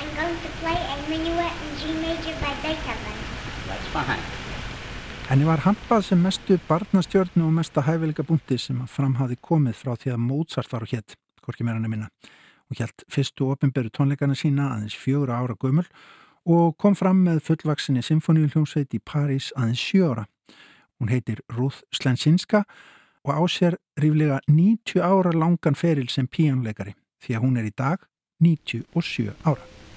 I'm 0.02 0.12
going 0.20 0.36
to 0.36 0.52
play 0.60 0.76
a 0.76 0.98
minuet 1.08 1.54
in 1.64 1.72
G 1.80 1.96
major 2.04 2.36
by 2.44 2.52
Beethoven. 2.60 3.18
That's 3.70 3.88
fine. 3.96 4.20
Henni 5.30 5.48
var 5.48 5.64
hampað 5.64 6.10
sem 6.10 6.20
mestu 6.20 6.58
barnastjörnu 6.68 7.46
og 7.48 7.54
mesta 7.56 7.86
hæfileika 7.88 8.26
búndi 8.28 8.58
sem 8.60 8.82
að 8.84 8.92
framhafi 8.98 9.38
komið 9.40 9.78
frá 9.80 9.94
því 9.96 10.18
að 10.18 10.26
Mozart 10.26 10.74
var 10.74 10.84
á 10.84 10.92
hétt, 10.92 11.16
hvorki 11.40 11.64
meira 11.64 11.80
nefnina, 11.80 12.10
og 12.68 12.82
hjælt 12.82 13.06
fyrstu 13.08 13.48
ofinberu 13.54 13.94
tónleikana 13.96 14.36
sína 14.36 14.74
aðeins 14.74 14.98
fjögur 15.00 15.32
ára 15.32 15.56
gömul 15.56 15.86
og 15.86 16.00
kom 16.82 16.96
fram 16.98 17.22
með 17.26 17.44
fullvaksinni 17.46 18.02
symfóníuljónsveit 18.06 18.96
í 18.98 19.02
París 19.04 19.52
aðeins 19.56 19.84
sjóra. 19.84 20.26
Hún 21.00 21.12
heitir 21.14 21.42
Ruth 21.54 21.84
Slensinska 21.94 22.64
og 23.26 23.34
á 23.38 23.42
sér 23.46 23.78
ríflega 24.02 24.40
90 24.48 25.02
ára 25.02 25.34
langan 25.34 25.78
feril 25.78 26.10
sem 26.10 26.28
píjónleikari 26.28 26.96
því 27.22 27.38
að 27.38 27.46
hún 27.46 27.62
er 27.62 27.70
í 27.70 27.76
dag 27.78 28.08
97 28.42 29.30
ára. 29.46 29.91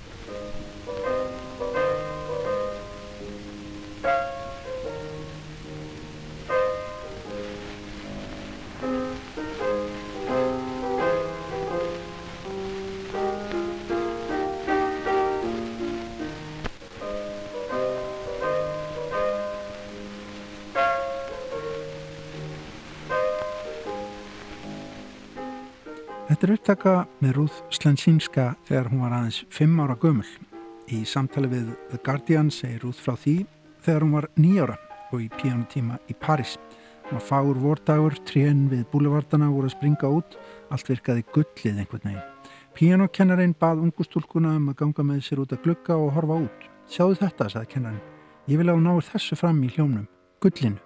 Upptaka 26.65 27.03
með 27.21 27.33
Ruth 27.37 27.57
Slensinska 27.77 28.55
þegar 28.65 28.87
hún 28.89 29.03
var 29.05 29.13
aðeins 29.13 29.43
5 29.53 29.81
ára 29.85 29.97
gömul. 30.01 30.29
Í 30.89 31.03
samtali 31.05 31.51
við 31.53 31.67
The 31.91 31.99
Guardian 32.01 32.49
segir 32.49 32.87
Ruth 32.87 33.03
frá 33.05 33.19
því 33.21 33.35
þegar 33.85 34.07
hún 34.07 34.15
var 34.17 34.27
9 34.41 34.63
ára 34.65 34.79
og 35.11 35.21
í 35.21 35.29
píjánutíma 35.29 35.99
í 36.09 36.17
París. 36.17 36.55
Hún 37.05 37.19
var 37.19 37.27
fagur 37.27 37.61
vordagur, 37.61 38.17
trén 38.25 38.65
við 38.73 38.87
búlevardana 38.95 39.51
voru 39.53 39.69
að 39.69 39.77
springa 39.77 40.09
út, 40.09 40.41
allt 40.73 40.89
virkaði 40.89 41.27
gullið 41.37 41.85
einhvern 41.85 42.09
veginn. 42.09 42.51
Píjánukennarinn 42.81 43.57
bað 43.61 43.85
ungustúlkuna 43.85 44.57
um 44.57 44.73
að 44.73 44.81
ganga 44.81 45.09
með 45.13 45.23
sér 45.29 45.45
út 45.45 45.53
að 45.53 45.67
glugga 45.69 46.01
og 46.01 46.17
horfa 46.17 46.43
út. 46.49 46.69
Sjáðu 46.89 47.21
þetta, 47.27 47.53
sagði 47.53 47.75
kennarinn. 47.77 48.05
Ég 48.49 48.63
vil 48.63 48.73
hún 48.73 48.89
náður 48.89 49.11
þessu 49.13 49.37
fram 49.37 49.61
í 49.61 49.75
hljómnum, 49.77 50.09
gullinu. 50.41 50.81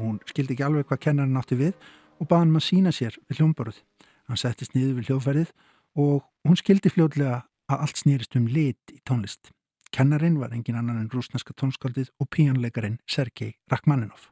Hún 0.00 0.22
skildi 0.24 0.56
ekki 0.56 0.64
alveg 0.64 0.88
hvað 0.88 1.08
kennarinn 1.10 1.42
átti 1.44 1.60
við 1.60 1.74
og 2.16 2.24
baði 2.24 2.46
hann 2.46 2.56
að 2.56 2.70
sína 2.72 3.00
sér 3.02 3.20
við 3.28 3.42
hljómbaruð. 3.42 3.84
Hann 4.28 4.40
settist 4.40 4.72
niður 4.76 4.98
við 4.98 5.10
hljóðferðið 5.10 5.50
og 6.00 6.22
hún 6.48 6.56
skildi 6.56 6.92
fljóðlega 6.92 7.42
að 7.68 7.82
allt 7.86 8.00
snýrist 8.00 8.36
um 8.38 8.46
lit 8.48 8.94
í 8.94 9.00
tónlist. 9.04 9.52
Kennarinn 9.94 10.40
var 10.40 10.54
engin 10.56 10.78
annan 10.80 11.02
en 11.02 11.10
rúsneska 11.12 11.54
tónskaldið 11.54 12.08
og 12.18 12.30
píjónleikarin 12.34 12.98
Sergei 13.06 13.54
Rachmaninov. 13.70 14.30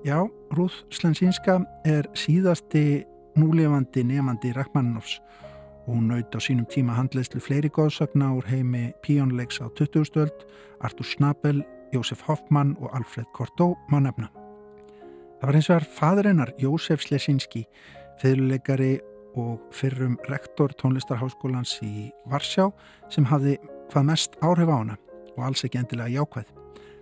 Já, 0.00 0.24
Rúð 0.56 0.74
Slensinska 0.90 1.58
er 1.84 2.06
síðasti 2.16 3.04
núlefandi 3.38 4.02
nefandi 4.08 4.54
Rachmaninovs 4.56 5.18
hún 5.90 6.08
naut 6.10 6.34
á 6.34 6.40
sínum 6.40 6.66
tíma 6.70 6.94
handleyslu 6.96 7.40
fleiri 7.42 7.70
góðsagna 7.72 8.30
úr 8.36 8.46
heimi 8.46 8.92
píjónleiks 9.02 9.60
á 9.60 9.66
20. 9.74 10.04
stöld, 10.06 10.46
Artur 10.80 11.06
Snabel, 11.06 11.64
Jósef 11.92 12.22
Hoffmann 12.28 12.76
og 12.80 12.94
Alfred 12.94 13.26
Cortot 13.34 13.76
má 13.90 13.98
nefna. 14.00 14.30
Það 15.40 15.46
var 15.48 15.56
eins 15.56 15.70
og 15.70 15.76
þar 15.76 15.88
fadrennar 15.96 16.52
Jósef 16.60 17.02
Slesinski, 17.02 17.64
fyrirleikari 18.20 19.00
og 19.38 19.60
fyrrum 19.72 20.18
rektor 20.28 20.74
tónlistarháskólans 20.78 21.78
í 21.86 22.10
Varsjá 22.30 22.70
sem 23.10 23.26
hafði 23.30 23.58
hvað 23.90 24.08
mest 24.10 24.36
áhrif 24.42 24.70
á 24.70 24.76
hana 24.76 24.96
og 25.36 25.44
alls 25.46 25.64
ekki 25.64 25.80
endilega 25.80 26.20
jákvæð. 26.20 26.48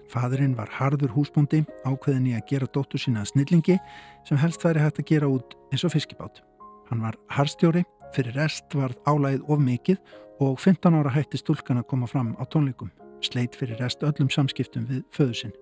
Fadurinn 0.09 0.57
var 0.57 0.71
harður 0.73 1.13
húsbúndi 1.13 1.65
ákveðin 1.85 2.31
í 2.31 2.37
að 2.39 2.47
gera 2.49 2.69
dóttu 2.73 3.01
sína 3.01 3.27
snillingi 3.29 3.77
sem 4.29 4.41
helst 4.41 4.65
væri 4.65 4.81
hægt 4.81 5.03
að 5.03 5.11
gera 5.11 5.29
út 5.29 5.57
eins 5.73 5.85
og 5.85 5.93
fiskibát. 5.93 6.41
Hann 6.89 7.03
var 7.05 7.19
harstjóri, 7.29 7.85
fyrir 8.15 8.37
rest 8.37 8.75
var 8.75 8.95
álægið 9.07 9.45
of 9.49 9.61
mikið 9.63 9.99
og 10.41 10.59
15 10.61 10.95
ára 10.95 11.13
hætti 11.15 11.41
stúlkan 11.41 11.81
að 11.81 11.89
koma 11.91 12.07
fram 12.07 12.35
á 12.39 12.45
tónleikum. 12.47 12.91
Sleit 13.21 13.57
fyrir 13.59 13.81
rest 13.81 14.05
öllum 14.07 14.31
samskiptum 14.31 14.87
við 14.87 15.03
föðu 15.15 15.35
sinn. 15.35 15.57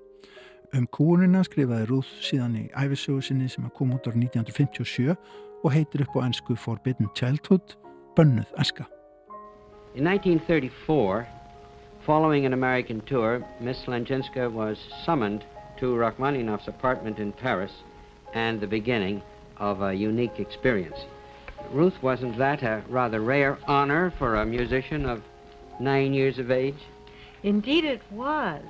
Um 0.74 0.86
kúunina 0.86 1.44
skrifaði 1.47 1.86
Ruth 1.88 2.11
síðan 2.20 2.57
í 2.59 2.64
æfisögu 2.74 3.22
sinni 3.22 3.49
sem 3.49 3.64
að 3.64 3.76
koma 3.78 3.97
út 3.97 4.09
ára 4.09 4.18
1957 4.18 5.14
og 5.62 5.72
heitir 5.72 6.05
upp 6.05 6.18
á 6.18 6.26
ennsku 6.26 6.57
Forbidden 6.59 7.09
Childhood, 7.14 7.76
Bönnuð 8.16 8.51
Eska. 8.61 8.86
In 9.94 10.05
1934, 10.07 11.26
following 12.05 12.47
an 12.47 12.53
American 12.53 13.01
tour, 13.07 13.42
Miss 13.61 13.84
Slanjinska 13.84 14.51
was 14.53 14.78
summoned 15.05 15.44
to 15.78 15.97
Rachmaninoff's 15.97 16.68
apartment 16.68 17.18
in 17.18 17.32
Paris 17.32 17.72
and 18.34 18.61
the 18.61 18.66
beginning 18.66 19.22
of 19.59 19.80
a 19.82 19.94
unique 19.94 20.38
experience. 20.38 21.07
Ruth, 21.72 22.02
wasn't 22.02 22.38
that 22.38 22.62
a 22.62 22.82
rather 22.88 23.20
rare 23.20 23.58
honor 23.66 24.12
for 24.18 24.36
a 24.36 24.46
musician 24.46 25.06
of 25.06 25.22
nine 25.80 26.14
years 26.14 26.38
of 26.38 26.50
age? 26.50 26.78
Indeed 27.42 27.84
it 27.84 28.02
was. 28.10 28.62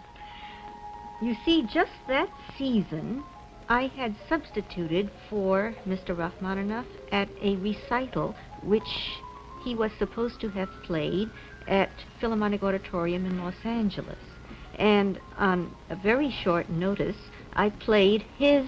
You 1.21 1.37
see, 1.45 1.63
just 1.63 1.93
that 2.09 2.29
season, 2.59 3.25
I 3.69 3.87
had 3.87 4.15
substituted 4.29 5.11
for 5.31 5.75
Mr. 5.89 6.17
Rachmaninoff 6.17 6.87
at 7.11 7.29
a 7.43 7.57
recital 7.57 8.35
which 8.63 9.19
he 9.65 9.75
was 9.75 9.91
supposed 9.99 10.41
to 10.41 10.49
have 10.51 10.69
played 10.85 11.31
at 11.67 11.91
Philharmonic 12.21 12.63
Auditorium 12.63 13.27
in 13.27 13.43
Los 13.43 13.57
Angeles. 13.65 14.19
And 14.79 15.19
on 15.39 15.75
a 15.91 15.97
very 15.97 16.31
short 16.31 16.69
notice, 16.69 17.17
I 17.55 17.71
played 17.71 18.23
his 18.39 18.67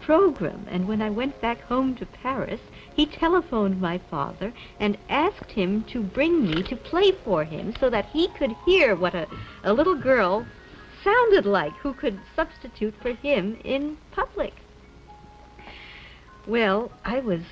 program. 0.00 0.66
And 0.70 0.88
when 0.88 1.02
I 1.02 1.10
went 1.10 1.40
back 1.40 1.60
home 1.62 1.94
to 1.96 2.06
Paris, 2.06 2.60
he 2.94 3.06
telephoned 3.06 3.80
my 3.80 3.98
father 4.10 4.52
and 4.78 4.98
asked 5.08 5.52
him 5.52 5.84
to 5.84 6.02
bring 6.02 6.44
me 6.44 6.62
to 6.64 6.76
play 6.76 7.12
for 7.24 7.44
him 7.44 7.74
so 7.80 7.90
that 7.90 8.06
he 8.06 8.28
could 8.28 8.56
hear 8.64 8.94
what 8.94 9.14
a, 9.14 9.26
a 9.64 9.72
little 9.72 9.94
girl 9.94 10.46
sounded 11.02 11.46
like 11.46 11.74
who 11.76 11.94
could 11.94 12.18
substitute 12.36 12.94
for 13.00 13.12
him 13.12 13.56
in 13.64 13.96
public. 14.12 14.52
Well, 16.46 16.90
I 17.04 17.20
was 17.20 17.42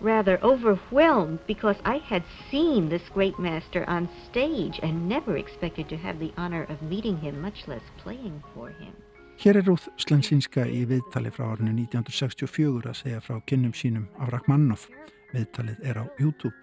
rather 0.00 0.38
overwhelmed 0.42 1.40
because 1.46 1.76
I 1.84 1.98
had 1.98 2.24
seen 2.50 2.88
this 2.88 3.08
great 3.08 3.38
master 3.38 3.88
on 3.88 4.08
stage 4.30 4.78
and 4.82 5.08
never 5.08 5.36
expected 5.36 5.88
to 5.88 5.96
have 5.96 6.18
the 6.18 6.32
honor 6.36 6.64
of 6.64 6.82
meeting 6.82 7.18
him, 7.18 7.40
much 7.40 7.66
less 7.66 7.82
playing 7.98 8.42
for 8.54 8.68
him. 8.68 8.94
Hér 9.36 9.58
er 9.60 9.66
Ruth 9.68 9.90
Slensinska 10.00 10.62
í 10.64 10.86
viðtali 10.88 11.28
frá 11.28 11.50
árinu 11.50 11.74
1964 11.82 12.88
að 12.88 12.94
segja 12.96 13.18
frá 13.20 13.36
kynnum 13.44 13.74
sínum 13.76 14.06
af 14.16 14.30
Rachmaninoff. 14.32 14.86
Viðtalið 15.34 15.82
er 15.84 16.00
á 16.00 16.04
YouTube. 16.16 16.56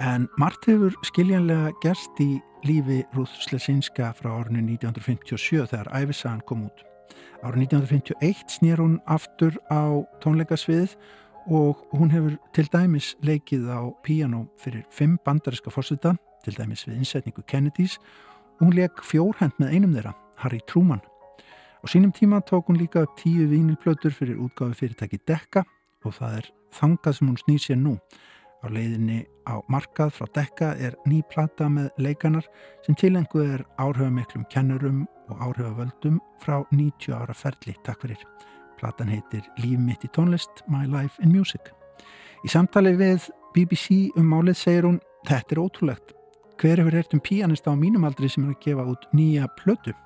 En 0.00 0.24
margt 0.40 0.64
hefur 0.70 0.96
skiljanlega 1.04 1.74
gerst 1.84 2.22
í 2.24 2.38
lífi 2.64 3.02
Ruth 3.12 3.36
Slensinska 3.44 4.08
frá 4.16 4.30
árinu 4.38 4.64
1957 4.72 5.68
þegar 5.74 5.92
æfisagan 6.00 6.40
kom 6.48 6.64
út. 6.70 6.80
Árið 7.44 7.68
1951 7.76 8.56
snýr 8.56 8.80
hún 8.80 8.96
aftur 9.04 9.60
á 9.68 10.00
tónleikasviðið 10.24 10.96
og 11.52 11.86
hún 11.92 12.16
hefur 12.16 12.40
til 12.56 12.72
dæmis 12.72 13.12
leikið 13.20 13.68
á 13.68 13.92
piano 14.00 14.46
fyrir 14.56 14.88
fimm 14.88 15.20
bandariska 15.26 15.68
fórseta, 15.68 16.16
til 16.40 16.56
dæmis 16.56 16.88
við 16.88 17.02
innsetningu 17.02 17.44
Kennedys 17.44 18.00
og 18.56 18.70
hún 18.70 18.76
leik 18.80 19.04
fjórhend 19.04 19.60
með 19.60 19.76
einum 19.76 19.96
þeirra, 20.00 20.16
Harry 20.40 20.64
Truman. 20.64 21.04
Á 21.82 21.90
sínum 21.90 22.12
tíma 22.14 22.40
tók 22.40 22.66
hún 22.66 22.78
líka 22.78 23.02
tíu 23.18 23.48
vínilplötur 23.50 24.12
fyrir 24.14 24.38
útgáfi 24.38 24.74
fyrirtæki 24.74 25.18
Dekka 25.26 25.64
og 26.06 26.14
það 26.14 26.36
er 26.38 26.46
þangað 26.78 27.16
sem 27.16 27.26
hún 27.26 27.38
snýr 27.42 27.58
sér 27.58 27.78
nú. 27.82 27.96
Á 28.62 28.70
leiðinni 28.70 29.26
á 29.50 29.58
markað 29.66 30.14
frá 30.14 30.28
Dekka 30.30 30.68
er 30.78 30.94
ný 31.10 31.24
plata 31.26 31.66
með 31.66 31.90
leikanar 31.98 32.46
sem 32.86 32.94
tilengu 32.94 33.42
er 33.42 33.64
áhrifamiklum 33.82 34.46
kennurum 34.46 35.08
og 35.26 35.42
áhrifavöldum 35.42 36.20
frá 36.38 36.62
90 36.70 37.18
ára 37.18 37.34
ferli. 37.34 37.74
Takk 37.82 38.06
fyrir. 38.06 38.22
Platan 38.78 39.10
heitir 39.10 39.42
Líf 39.58 39.78
mitt 39.82 40.06
í 40.06 40.10
tónlist, 40.14 40.62
My 40.70 40.86
Life 40.86 41.18
in 41.18 41.34
Music. 41.34 41.74
Í 42.46 42.48
samtali 42.48 42.94
við 42.94 43.26
BBC 43.56 44.14
um 44.14 44.30
málið 44.30 44.62
segir 44.62 44.86
hún 44.86 45.02
Þetta 45.26 45.54
er 45.54 45.64
ótrúlegt. 45.66 46.14
Hver 46.62 46.78
hefur 46.78 46.94
hert 46.94 47.14
um 47.14 47.20
píanista 47.20 47.74
á 47.74 47.78
mínum 47.78 48.06
aldri 48.06 48.30
sem 48.30 48.46
er 48.46 48.54
að 48.54 48.62
gefa 48.62 48.86
út 48.86 49.10
nýja 49.14 49.50
plötu? 49.58 49.98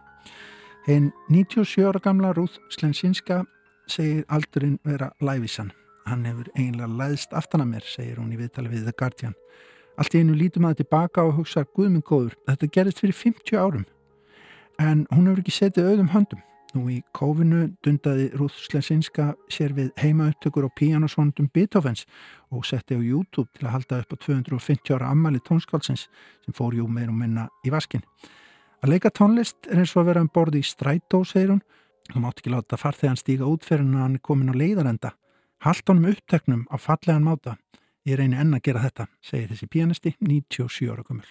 Einn 0.88 1.12
97 1.28 1.82
ára 1.82 1.98
gamla 1.98 2.32
Ruth 2.32 2.60
Slensinska 2.70 3.40
segir 3.90 4.24
aldurinn 4.28 4.78
vera 4.84 5.08
læfisann. 5.20 5.72
Hann 6.06 6.22
hefur 6.24 6.46
eiginlega 6.54 6.86
læðst 6.86 7.34
aftan 7.34 7.64
að 7.64 7.72
mér, 7.72 7.88
segir 7.90 8.20
hún 8.20 8.30
í 8.30 8.38
viðtali 8.38 8.70
við 8.70 8.84
The 8.86 8.94
Guardian. 8.94 9.34
Allt 9.98 10.14
í 10.14 10.20
einu 10.22 10.36
lítum 10.38 10.68
að 10.68 10.84
tilbaka 10.84 11.24
og 11.26 11.40
hugsa 11.40 11.64
Guðmund 11.74 12.06
góður, 12.06 12.36
þetta 12.46 12.70
gerist 12.78 13.02
fyrir 13.02 13.18
50 13.18 13.58
árum. 13.58 13.82
En 14.78 15.02
hún 15.10 15.26
hefur 15.26 15.42
ekki 15.42 15.56
setið 15.56 15.90
auðum 15.90 16.12
höndum. 16.14 16.46
Nú 16.76 16.86
í 16.94 17.00
kófinu 17.18 17.64
dundaði 17.82 18.30
Ruth 18.38 18.62
Slensinska 18.68 19.32
sér 19.50 19.74
við 19.74 19.90
heimaupptökur 19.98 20.70
á 20.70 20.76
píjánosvondum 20.78 21.50
Beethovens 21.50 22.06
og 22.54 22.62
setti 22.62 22.94
á 22.94 23.02
YouTube 23.02 23.50
til 23.58 23.66
að 23.66 23.74
halda 23.74 24.02
upp 24.04 24.14
á 24.14 24.16
250 24.22 24.94
ára 24.94 25.10
ammali 25.10 25.42
tónskálsins 25.42 26.06
sem 26.46 26.54
fór 26.54 26.78
jú 26.78 26.86
meir 26.86 27.10
og 27.10 27.18
minna 27.18 27.50
í 27.66 27.74
vaskin. 27.74 28.06
Að 28.84 28.92
leika 28.92 29.10
tónlist 29.10 29.68
er 29.70 29.80
eins 29.82 29.94
og 29.96 30.02
að 30.02 30.08
vera 30.10 30.24
um 30.24 30.30
borði 30.32 30.60
í 30.62 30.66
strætó, 30.66 31.22
segir 31.24 31.54
hún. 31.54 31.62
Hún 32.12 32.22
mátt 32.22 32.42
ekki 32.42 32.52
láta 32.52 32.78
farþegan 32.78 33.18
stíga 33.18 33.48
út 33.48 33.64
fyrir 33.66 33.82
hann 33.82 33.96
að 33.96 34.04
hann 34.04 34.18
er 34.18 34.24
komin 34.28 34.52
á 34.52 34.54
leiðarenda. 34.54 35.14
Halt 35.64 35.88
honum 35.88 36.10
uppteknum 36.12 36.66
á 36.70 36.76
fallegan 36.78 37.26
máta. 37.26 37.56
Ég 38.06 38.20
reyni 38.20 38.38
enn 38.38 38.54
að 38.54 38.62
gera 38.68 38.84
þetta, 38.84 39.08
segir 39.24 39.50
þessi 39.50 39.66
pianisti, 39.72 40.14
97 40.20 40.92
ára 40.92 41.02
gummul. 41.02 41.26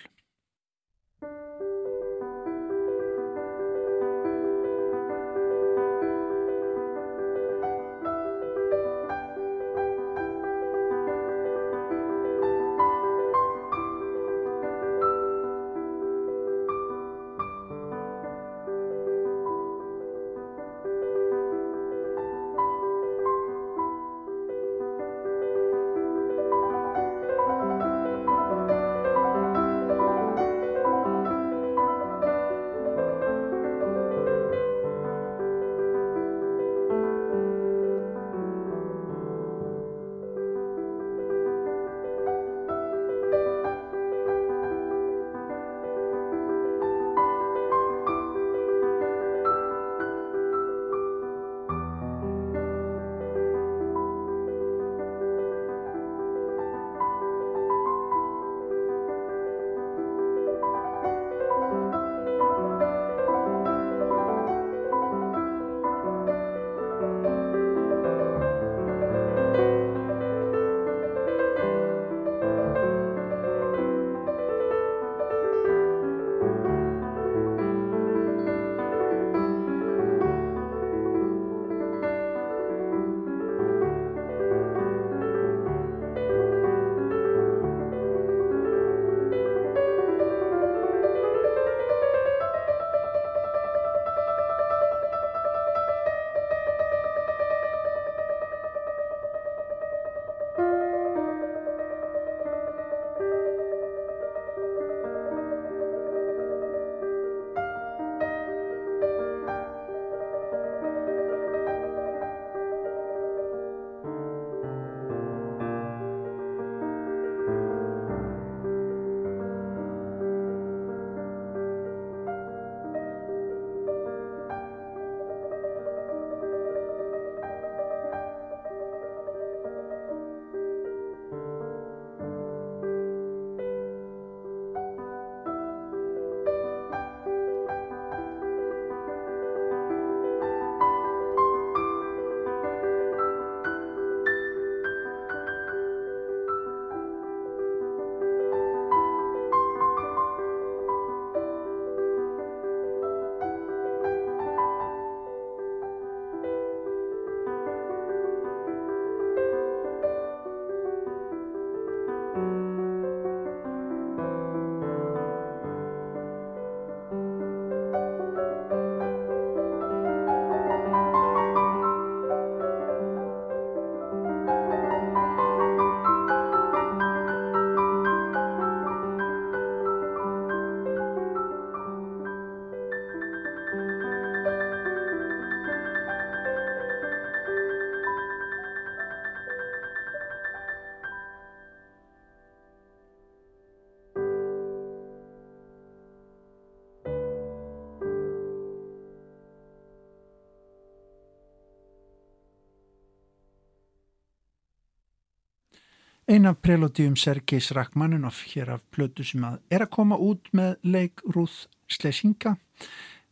Einn 206.35 206.49
af 206.49 206.57
prelótium 206.59 207.13
Sergis 207.15 207.69
Rachmaninoff 207.71 208.41
hér 208.51 208.73
af 208.73 208.81
plötu 208.91 209.23
sem 209.23 209.43
að 209.47 209.53
er 209.71 209.85
að 209.85 209.91
koma 209.95 210.17
út 210.19 210.49
með 210.51 210.73
leik 210.83 211.21
Ruth 211.31 211.69
Slesinga 211.87 212.57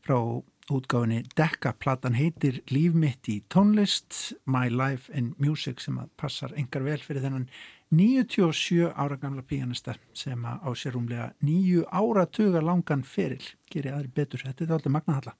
frá 0.06 0.16
útgáfinni 0.72 1.26
Dekka. 1.36 1.74
Platan 1.76 2.16
heitir 2.16 2.62
Líf 2.72 2.96
mitt 2.96 3.28
í 3.28 3.42
tónlist, 3.52 4.38
My 4.48 4.72
Life 4.72 5.12
in 5.12 5.34
Music 5.36 5.84
sem 5.84 5.98
að 6.00 6.14
passar 6.16 6.56
engar 6.56 6.86
vel 6.86 6.96
fyrir 7.04 7.26
þennan 7.26 7.50
97 7.92 8.88
ára 8.96 9.20
gamla 9.20 9.44
píanista 9.52 9.98
sem 10.16 10.48
að 10.48 10.64
á 10.64 10.70
sér 10.72 10.96
umlega 11.02 11.28
nýju 11.44 11.84
áratuga 11.92 12.64
langan 12.64 13.04
feril. 13.04 13.44
Gerir 13.68 13.98
aðri 13.98 14.14
betur, 14.16 14.48
þetta 14.48 14.64
er 14.70 14.74
alltaf 14.78 14.96
magnahalla. 14.96 15.36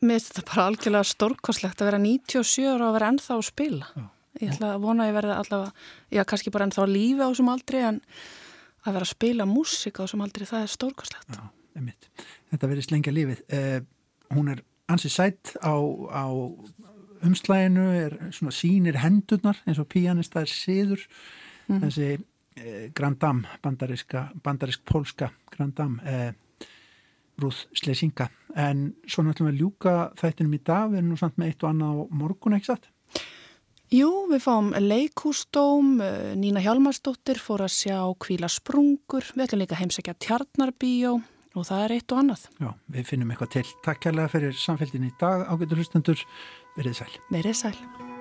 Mér 0.00 0.16
finnst 0.16 0.32
þetta 0.32 0.48
bara 0.48 0.66
algjörlega 0.72 1.12
stórkoslegt 1.12 1.84
að 1.84 1.92
vera 1.92 2.02
97 2.08 2.66
ára 2.72 2.88
og 2.88 2.96
vera 2.96 3.12
ennþá 3.12 3.36
að 3.36 3.48
spila. 3.52 3.92
Já. 3.92 4.08
Ég 4.42 4.52
ætla 4.56 4.74
að 4.74 4.82
vona 4.82 5.04
að 5.04 5.12
ég 5.12 5.16
verði 5.20 5.34
allavega, 5.38 5.88
já 6.10 6.22
kannski 6.26 6.52
bara 6.54 6.66
ennþá 6.66 6.86
lífi 6.90 7.22
á 7.22 7.28
þessum 7.30 7.50
aldri 7.52 7.82
en 7.86 8.00
að 8.82 8.96
vera 8.96 9.06
að 9.06 9.12
spila 9.12 9.46
músík 9.46 10.00
á 10.00 10.04
þessum 10.04 10.24
aldri 10.26 10.48
það 10.48 10.66
er 10.66 10.72
stórkoslegt. 10.72 11.36
Já, 11.36 11.42
einmitt. 11.78 12.08
Þetta 12.50 12.70
verið 12.72 12.88
slengja 12.88 13.14
lífið. 13.14 13.44
Eh, 13.54 13.78
hún 14.34 14.50
er 14.50 14.64
ansið 14.90 15.14
sætt 15.14 15.54
á, 15.62 15.74
á 16.10 16.26
umslæginu, 17.22 17.86
er 17.94 18.18
svona 18.34 18.54
sínir 18.54 18.98
hendurnar 19.02 19.60
eins 19.66 19.78
og 19.78 19.88
píanista 19.92 20.42
er 20.42 20.50
siður. 20.50 21.04
Þessi 21.70 22.08
eh, 22.16 22.88
Grand 22.94 23.20
Dame, 23.22 23.58
bandariska, 23.62 24.28
bandarisk-pólska 24.42 25.30
Grand 25.54 25.76
Dame, 25.78 26.02
eh, 26.02 26.66
Ruth 27.40 27.68
Slesinga. 27.78 28.28
En 28.58 28.90
svo 29.06 29.24
náttúrulega 29.24 29.60
ljúka 29.60 29.94
þættinum 30.18 30.58
í 30.58 30.60
dag, 30.66 30.90
við 30.90 31.00
erum 31.00 31.14
nú 31.14 31.20
samt 31.20 31.38
með 31.40 31.52
eitt 31.52 31.64
og 31.64 31.70
annað 31.70 31.94
á 31.94 32.04
morgun, 32.22 32.58
ekki 32.58 32.72
satt? 32.72 32.90
Jú, 33.92 34.08
við 34.30 34.40
fáum 34.40 34.70
leikústóm, 34.72 35.98
eh, 36.00 36.32
Nína 36.32 36.62
Hjalmarsdóttir 36.64 37.36
fór 37.36 37.60
að 37.60 37.74
sjá 37.76 37.98
kvíla 38.16 38.48
sprungur, 38.48 39.26
við 39.36 39.44
ætlum 39.44 39.60
líka 39.60 39.76
heimsækja 39.76 40.14
tjarnarbíó 40.16 41.20
og 41.52 41.66
það 41.68 41.84
er 41.84 41.92
eitt 41.98 42.12
og 42.12 42.22
annað. 42.22 42.46
Já, 42.56 42.72
við 42.88 43.04
finnum 43.04 43.34
eitthvað 43.34 43.50
til. 43.52 43.66
Takk 43.84 44.00
kærlega 44.00 44.32
fyrir 44.32 44.56
samfélgin 44.56 45.04
í 45.04 45.12
dag, 45.20 45.44
ágættur 45.44 45.76
hlustendur, 45.76 46.24
verið 46.78 47.02
sæl. 47.02 47.12
Verið 47.28 47.54
sæl. 47.54 48.11